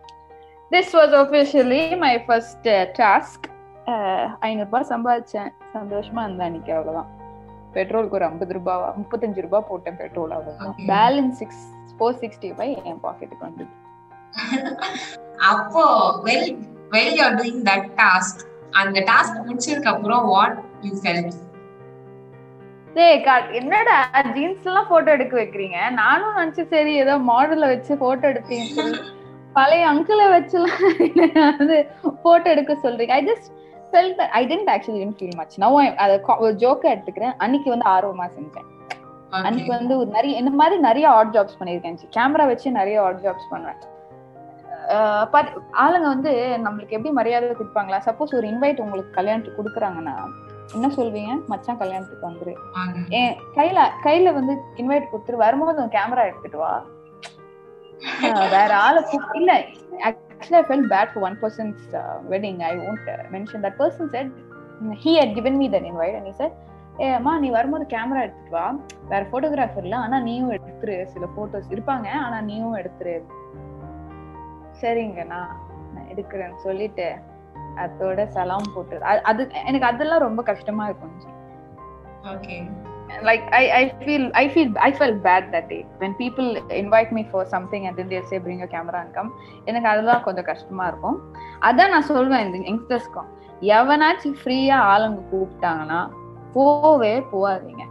This 0.71 0.93
was 0.97 1.13
officially 1.21 1.81
my 1.95 2.13
first 2.27 2.69
task 2.99 3.47
ஐநூறு 4.39 4.67
ரூபாய் 4.69 4.89
சம்பாதிச்சேன். 4.93 5.51
சந்தோஷமா 5.73 6.21
இருந்தேன் 6.23 6.47
அன்னைக்கு 6.47 6.73
அவ்வளவுதான். 6.77 7.09
பெட்ரோலுக்கு 7.75 8.17
ஒரு 8.19 8.27
ஐம்பது 8.29 8.53
ரூபாவா 8.59 8.87
முப்பத்தஞ்சு 9.01 9.45
ரூபாய் 9.47 9.67
போட்டேன் 9.69 9.99
பெட்ரோல் 10.01 10.33
அவ்வளவுதான். 10.37 10.75
Balance 10.93 11.37
six 11.41 11.63
four 11.97 12.17
sixty 12.23 12.51
five 12.57 12.75
என் 12.91 13.03
பாக்கெட்டுக்கு 13.07 13.45
வந்து 13.49 13.65
அப்போ 15.51 15.83
well 16.25 16.49
well 16.93 17.13
you 17.17 17.23
are 17.25 17.37
doing 17.39 17.61
that 17.69 17.87
task 17.99 18.41
அந்த 18.81 18.99
டாஸ்க் 19.09 19.41
முடிச்சதுக்கு 19.47 19.91
அப்புறம் 19.93 20.23
வாட் 20.35 20.57
யூ 20.85 20.91
ஃபெல்ட் 21.01 21.41
என்னடா 23.59 23.95
ஜீன்ஸ் 24.35 24.67
எல்லாம் 24.69 24.89
போட்டோ 24.91 25.09
எடுக்க 25.15 25.35
வைக்கிறீங்க? 25.39 25.77
நானும் 26.01 26.37
நினைச்சு 26.37 26.63
சரி 26.73 26.93
ஏதோ 27.03 27.13
மாடல 27.29 27.69
வச்சு 27.71 27.93
போட்டோ 28.03 28.25
எடுப்பீங்க 28.33 28.83
பழைய 29.57 29.89
அங்கிளை 29.91 30.25
வச்சுலாம் 30.35 30.83
வந்து 31.59 31.77
போட்டோ 32.23 32.47
எடுக்க 32.53 32.73
சொல்றீங்க? 32.85 33.13
I 33.19 33.23
just 33.31 33.49
felt 33.91 34.21
I 34.39 34.41
tend 34.51 34.71
actually 34.75 35.01
tend 35.01 35.17
feel 35.19 35.37
much 35.41 35.57
no 35.63 35.69
அதை 36.05 36.15
ஜோக்கா 36.63 36.87
எடுத்துக்கிறேன். 36.93 37.35
அன்னைக்கு 37.43 37.69
வந்து 37.73 37.87
ஆர்வமா 37.95 38.27
செஞ்சேன். 38.37 38.69
அன்னைக்கு 39.47 39.71
வந்து 39.77 39.93
நிறைய 40.15 40.33
இந்த 40.41 40.51
மாதிரி 40.61 40.75
நிறைய 40.87 41.05
ஆட் 41.17 41.33
ஜாப்ஸ் 41.35 41.59
பண்ணியிருக்கேன். 41.59 41.99
கேமரா 42.17 42.45
வச்சு 42.51 42.77
நிறைய 42.79 42.97
ஆட் 43.05 43.21
ஜாப்ஸ் 43.25 43.51
பண்ணுவேன். 43.53 43.79
ஆளுங்க 45.83 46.07
வந்து 46.13 46.31
நம்மளுக்கு 46.65 46.95
எப்படி 46.97 47.11
மரியாதை 47.19 47.53
கொடுப்பாங்களா? 47.59 47.99
சப்போஸ் 48.07 48.35
ஒரு 48.39 48.47
இன்வைட் 48.51 48.83
உங்களுக்கு 48.85 49.11
கல்யாணத்துக்கு 49.19 49.59
கொடுக்குறாங்கன்னா 49.61 50.15
என்ன 50.75 50.87
சொல்வீங்க? 50.97 51.31
மச்சான் 51.51 51.79
கல்யாணத்துக்கு 51.81 52.29
வந்துரு. 52.29 52.53
என் 53.19 53.35
கையில 53.57 53.79
கையில 54.05 54.33
வந்து 54.39 54.53
இன்வைட் 54.81 55.11
கொடுத்துரு 55.11 55.37
வரும்போது 55.45 55.87
கேமரா 55.97 56.25
எடுத்துட்டு 56.29 56.59
வா. 56.63 56.73
வேற 58.55 58.71
ஆளை 58.85 59.01
இல்ல 59.39 59.51
actually 60.07 60.57
I 60.59 60.63
felt 60.69 60.87
bad 60.93 61.11
for 61.11 61.25
one 61.27 61.37
person's 61.43 61.83
wedding 62.33 62.61
I 62.69 62.71
won't 62.87 63.09
mention 63.35 63.63
that 63.65 63.77
person 63.81 64.11
said 64.15 64.31
he 65.03 65.13
had 65.19 65.35
given 65.37 65.57
me 65.61 65.67
that 65.75 65.87
invite 65.91 66.17
and 66.19 66.37
sir 66.41 66.53
ஏ 67.01 67.07
அம்மா 67.19 67.31
நீ 67.43 67.47
வரும்போது 67.55 67.85
கேமரா 67.93 68.19
எடுத்துட்டு 68.25 68.53
வா. 68.57 68.65
வேற 69.11 69.21
போட்டோகிராஃபர் 69.31 69.85
இல்ல 69.87 69.95
ஆனா 70.05 70.19
நீயும் 70.27 70.51
எடுத்துரு. 70.57 70.97
சில 71.13 71.25
போட்டோஸ் 71.37 71.73
இருப்பாங்க 71.75 72.07
ஆனா 72.25 72.37
நீயும் 72.49 72.77
எடுத்துரு. 72.81 73.15
சரிங்க 74.81 75.25
நான் 75.25 75.57
எடுக்கிறேன்னு 76.13 76.55
சொல்லிட்டு 76.55 77.15
அதோட 77.75 78.25
சலாம் 78.25 78.71
போட்டு 78.75 78.99
அது- 78.99 79.65
எனக்கு 79.65 79.85
அதெல்லாம் 79.85 80.19
ரொம்ப 80.19 80.43
கஷ்டமா 80.43 80.85
இருக்கும். 80.85 81.21
Okay 82.23 82.71
like 83.21 83.47
I, 83.49 83.71
I 83.71 83.93
feel 83.99 84.31
I 84.31 84.49
feel 84.49 84.75
I 84.75 84.93
felt 84.93 85.13
bad 85.13 85.43
that 85.51 85.67
day. 85.67 85.85
When 85.99 86.13
people 86.19 86.61
invite 86.69 87.09
me 87.11 87.29
for 87.29 87.57
something 87.57 87.87
and 87.87 87.99
then 87.99 88.07
they 88.07 88.19
say 88.19 88.39
bring 88.39 88.57
your 88.57 88.67
camera 88.67 88.99
and 88.99 89.17
come. 89.17 89.31
எனக்கு 89.65 89.87
அதெல்லாம் 89.87 90.23
கொஞ்சம் 90.23 90.43
கஷ்டமா 90.43 90.87
இருக்கும். 90.87 91.21
அதான் 91.61 91.89
நான் 91.89 92.01
சொல்வேன் 92.01 92.53
இந்த 92.53 92.71
யங்ஸ்டர்ஸ்க்கும் 92.71 93.27
எவனாச்சும் 93.61 94.35
ஃப்ரீயா 94.43 94.73
ஆளுங்க 94.73 95.21
கூப்பிட்டாங்கன்னா 95.31 96.09
போவே 96.53 97.25
போகாதீங்க. 97.33 97.83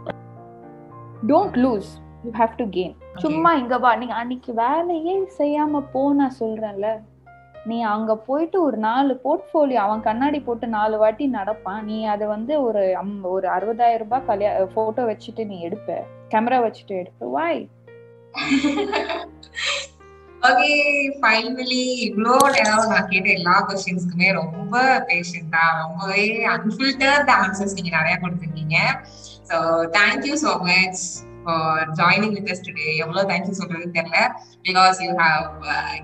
Don't 1.27 1.53
lose 1.53 2.04
you 2.25 2.31
have 2.41 2.53
to 2.61 2.65
gain 2.77 2.95
சும்மா 3.23 3.51
இங்க 3.61 3.77
வா 3.83 3.91
நீங்க 4.01 4.15
அன்னைக்கு 4.21 4.53
வேலையே 4.63 5.15
செய்யாம 5.39 5.81
போ 5.93 6.01
நான் 6.21 6.39
சொல்றேன்ல. 6.39 6.89
நீ 7.69 7.77
அங்க 7.93 8.11
போயிட்டு 8.27 8.57
ஒரு 8.65 8.77
நாலு 8.87 9.13
போர்ட்ஃபோலியோ 9.23 9.79
அவன் 9.85 10.03
கண்ணாடி 10.07 10.39
போட்டு 10.47 10.65
நாலு 10.75 10.95
வாட்டி 11.03 11.25
நடப்பான். 11.37 11.79
நீ 11.89 11.97
அதை 12.13 12.25
வந்து 12.33 12.53
ஒரு 12.65 12.81
ஒரு 13.35 13.47
அறுபதாயிரம் 13.55 14.03
ரூபாய் 14.03 14.27
கல்யா 14.27 14.51
போட்டோ 14.75 15.03
வச்சுட்டு 15.11 15.45
நீ 15.51 15.57
எடுப்ப. 15.67 15.97
கேமரா 16.33 16.59
வச்சுட்டு 16.65 16.93
எடுப்ப. 17.01 17.29
வாய் 17.37 17.61
ஓகே 20.47 20.71
ஃபைனலி 21.19 21.83
இவ்வளோ 22.07 22.33
நேரம் 22.55 22.89
நான் 22.93 23.07
கேட்ட 23.11 23.29
எல்லா 23.37 23.53
கொஸ்டின்ஸ்க்குமே 23.67 24.27
ரொம்ப 24.39 24.75
பேஷண்டா 25.09 25.63
ரொம்பவே 25.83 26.25
அன்ஃபில்டர்ட் 26.55 27.31
ஆன்சர்ஸ் 27.41 27.77
நீங்க 27.77 27.91
நிறைய 27.99 28.15
கொடுத்துருக்கீங்க. 28.23 28.77
So 29.49 29.57
thank you 29.97 30.35
so 30.43 30.51
much 30.69 31.01
for 31.45 31.89
joining 31.89 32.31
with 32.31 32.49
us 32.49 32.63
today 32.67 32.95
எவ்வளோ 32.95 33.23
தேங்க்யூ 33.23 33.53
சொல்றதுன்னு 33.61 33.95
தெரியல. 33.97 34.19
Because 34.63 34.99
you 34.99 35.11
have 35.17 35.45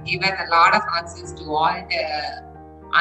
given 0.03 0.33
a 0.45 0.47
lot 0.55 0.73
of 0.73 0.83
answers 0.99 1.31
to 1.39 1.43
all 1.59 1.79
the 1.89 2.03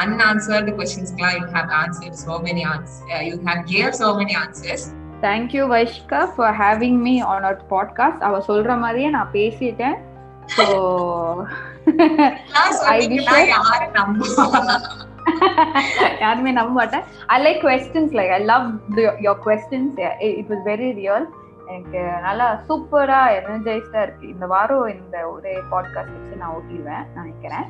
unanswered 0.01 0.69
questions 0.75 1.09
you 1.17 1.45
have 1.53 1.69
answered 1.83 2.15
so 2.15 2.33
many 2.39 2.63
answers 2.73 2.99
uh, 3.13 3.21
you 3.29 3.37
have 3.47 3.61
gave 3.65 3.93
so 3.95 4.09
many 4.19 4.35
answers. 4.43 4.83
Thank you 5.21 5.63
Vaishka 5.73 6.33
for 6.35 6.55
having 6.57 6.99
me 6.99 7.19
on 7.19 7.43
our 7.43 7.61
podcast 7.69 8.23
அவ 8.29 8.43
சொல்ற 8.47 8.77
மாதிரியே 8.79 9.09
நான் 9.09 9.29
பேசிட்டேன். 9.33 9.97
So 10.57 10.65
நான் 12.53 12.77
சொன்னீங்கன்னா 12.79 13.35
wish- 13.35 13.47
யாரு 13.47 13.87
நம்புவா 13.93 14.45
யாருமே 16.19 16.51
நம்ப 16.51 16.71
மாட்டேன். 16.71 17.03
I 17.27 17.37
like 17.45 17.61
questions 17.61 18.13
like 18.19 18.31
I 18.31 18.39
love 18.43 18.65
your 19.21 19.39
questions 19.45 19.97
it 20.19 20.49
was 20.49 20.63
very 20.65 20.93
real 20.93 21.27
எனக்கு 21.70 22.00
நல்லா 22.22 22.46
சூப்பரா 22.68 23.20
எனர்ஜைஸ்டா 23.38 24.00
இருக்கு 24.02 24.26
இந்த 24.28 24.46
வாரம் 24.46 24.88
இந்த 24.88 25.16
ஒரே 25.30 25.54
பாட்காஸ்ட் 25.70 26.16
வச்சு 26.16 26.42
நான் 26.42 26.56
ஓட்டிடுவேன் 26.58 27.06
நினைக்கிறேன் 27.14 27.66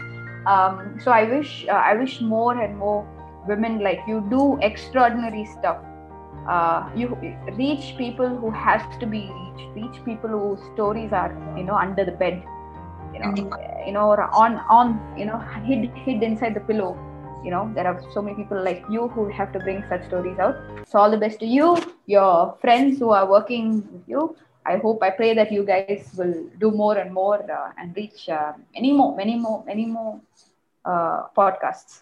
so 1.04 1.10
I 1.20 1.24
wish 1.26 1.54
I 1.90 1.92
wish 1.96 2.18
more 2.34 2.58
and 2.64 2.76
more 2.84 3.04
women 3.46 3.74
like 3.78 4.00
you 4.10 4.20
do 4.30 4.58
extraordinary 4.68 5.44
stuff 5.44 5.78
uh, 6.52 6.78
you 6.94 7.06
reach 7.56 7.84
people 7.96 8.28
who 8.40 8.50
has 8.64 8.82
to 9.02 9.06
be 9.06 9.22
reached 9.38 9.68
reach 9.74 9.98
people 10.04 10.28
whose 10.28 10.62
stories 10.72 11.12
are 11.12 11.32
you 11.58 11.64
know 11.64 11.76
under 11.84 12.04
the 12.04 12.16
bed 12.22 12.36
you 13.12 13.20
know 13.20 13.26
கண்டிப்பா. 13.26 13.58
you 13.86 13.92
know 13.96 14.06
or 14.12 14.18
on 14.42 14.52
on 14.78 14.88
you 15.20 15.26
know 15.28 15.38
hid 15.68 15.84
hid 16.04 16.22
inside 16.30 16.54
the 16.58 16.64
pillow 16.70 16.90
you 17.43 17.51
know 17.51 17.71
there 17.75 17.87
are 17.87 17.99
so 18.13 18.21
many 18.21 18.35
people 18.35 18.61
like 18.63 18.83
you 18.89 19.07
who 19.09 19.27
have 19.29 19.51
to 19.53 19.59
bring 19.59 19.83
such 19.89 20.05
stories 20.07 20.39
out 20.39 20.55
so 20.87 20.99
all 20.99 21.09
the 21.09 21.17
best 21.17 21.39
to 21.39 21.45
you 21.45 21.77
your 22.05 22.55
friends 22.61 22.99
who 22.99 23.09
are 23.09 23.27
working 23.29 23.81
with 23.93 24.07
you 24.07 24.35
i 24.65 24.77
hope 24.77 25.01
i 25.01 25.09
pray 25.09 25.33
that 25.33 25.51
you 25.51 25.63
guys 25.63 26.11
will 26.17 26.35
do 26.59 26.71
more 26.71 26.97
and 26.97 27.13
more 27.13 27.39
uh, 27.51 27.71
and 27.79 27.95
reach 27.95 28.29
uh, 28.29 28.53
many 28.75 28.91
more 28.91 29.15
many 29.15 29.35
more 29.35 29.63
many 29.65 29.85
more 29.85 30.19
uh, 30.85 31.23
podcasts 31.37 32.01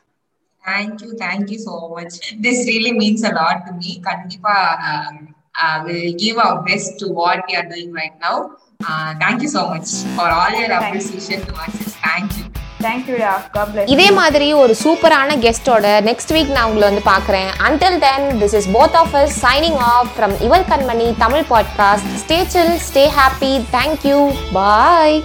Thank 0.66 1.02
you, 1.02 1.14
thank 1.14 1.50
you 1.50 1.58
so 1.58 1.90
much. 1.90 2.36
This 2.38 2.68
really 2.68 2.92
means 2.92 3.24
a 3.24 3.34
lot 3.34 3.66
to 3.66 3.74
me. 3.74 4.02
Kandipa 4.02 4.58
um, 4.90 5.36
uh, 5.60 5.84
will 5.86 6.14
give 6.14 6.38
our 6.38 6.62
best 6.64 7.00
to 7.00 7.08
what 7.08 7.44
we 7.48 7.56
are 7.56 7.68
doing 7.68 7.94
right 7.94 8.14
now. 8.20 8.58
Uh, 8.88 9.16
thank 9.20 9.42
you 9.42 9.48
so 9.48 9.68
much 9.70 9.90
for 10.16 10.30
all 10.30 10.52
your 10.52 10.72
appreciation 10.72 11.46
to 11.46 11.54
us. 11.56 11.96
Thank 12.04 12.38
you. 12.38 12.59
Thank 12.82 13.07
you 13.07 13.17
yeah 13.17 13.38
god 13.53 13.67
bless 13.73 13.88
இதே 13.88 14.11
மாதிரி 14.11 14.53
ஒரு 14.53 14.75
சூப்பரான 14.84 15.36
கெஸ்டோட 15.45 15.86
next 16.09 16.34
week 16.36 16.51
நான் 16.51 16.67
உங்களை 16.69 16.89
வந்து 16.89 17.11
பார்க்குறேன். 17.11 17.49
Until 17.67 17.99
then 17.99 18.39
this 18.41 18.55
is 18.55 18.69
both 18.69 18.95
of 18.95 19.15
us 19.15 19.32
signing 19.41 19.80
off 19.93 20.11
from 20.17 20.36
இவள் 20.41 20.65
Kanmani 20.69 21.17
Tamil 21.17 21.45
podcast 21.49 22.13
stay 22.23 22.45
chill 22.47 22.73
stay 22.89 23.05
happy 23.19 23.65
thank you 23.71 24.19
bye 24.53 25.23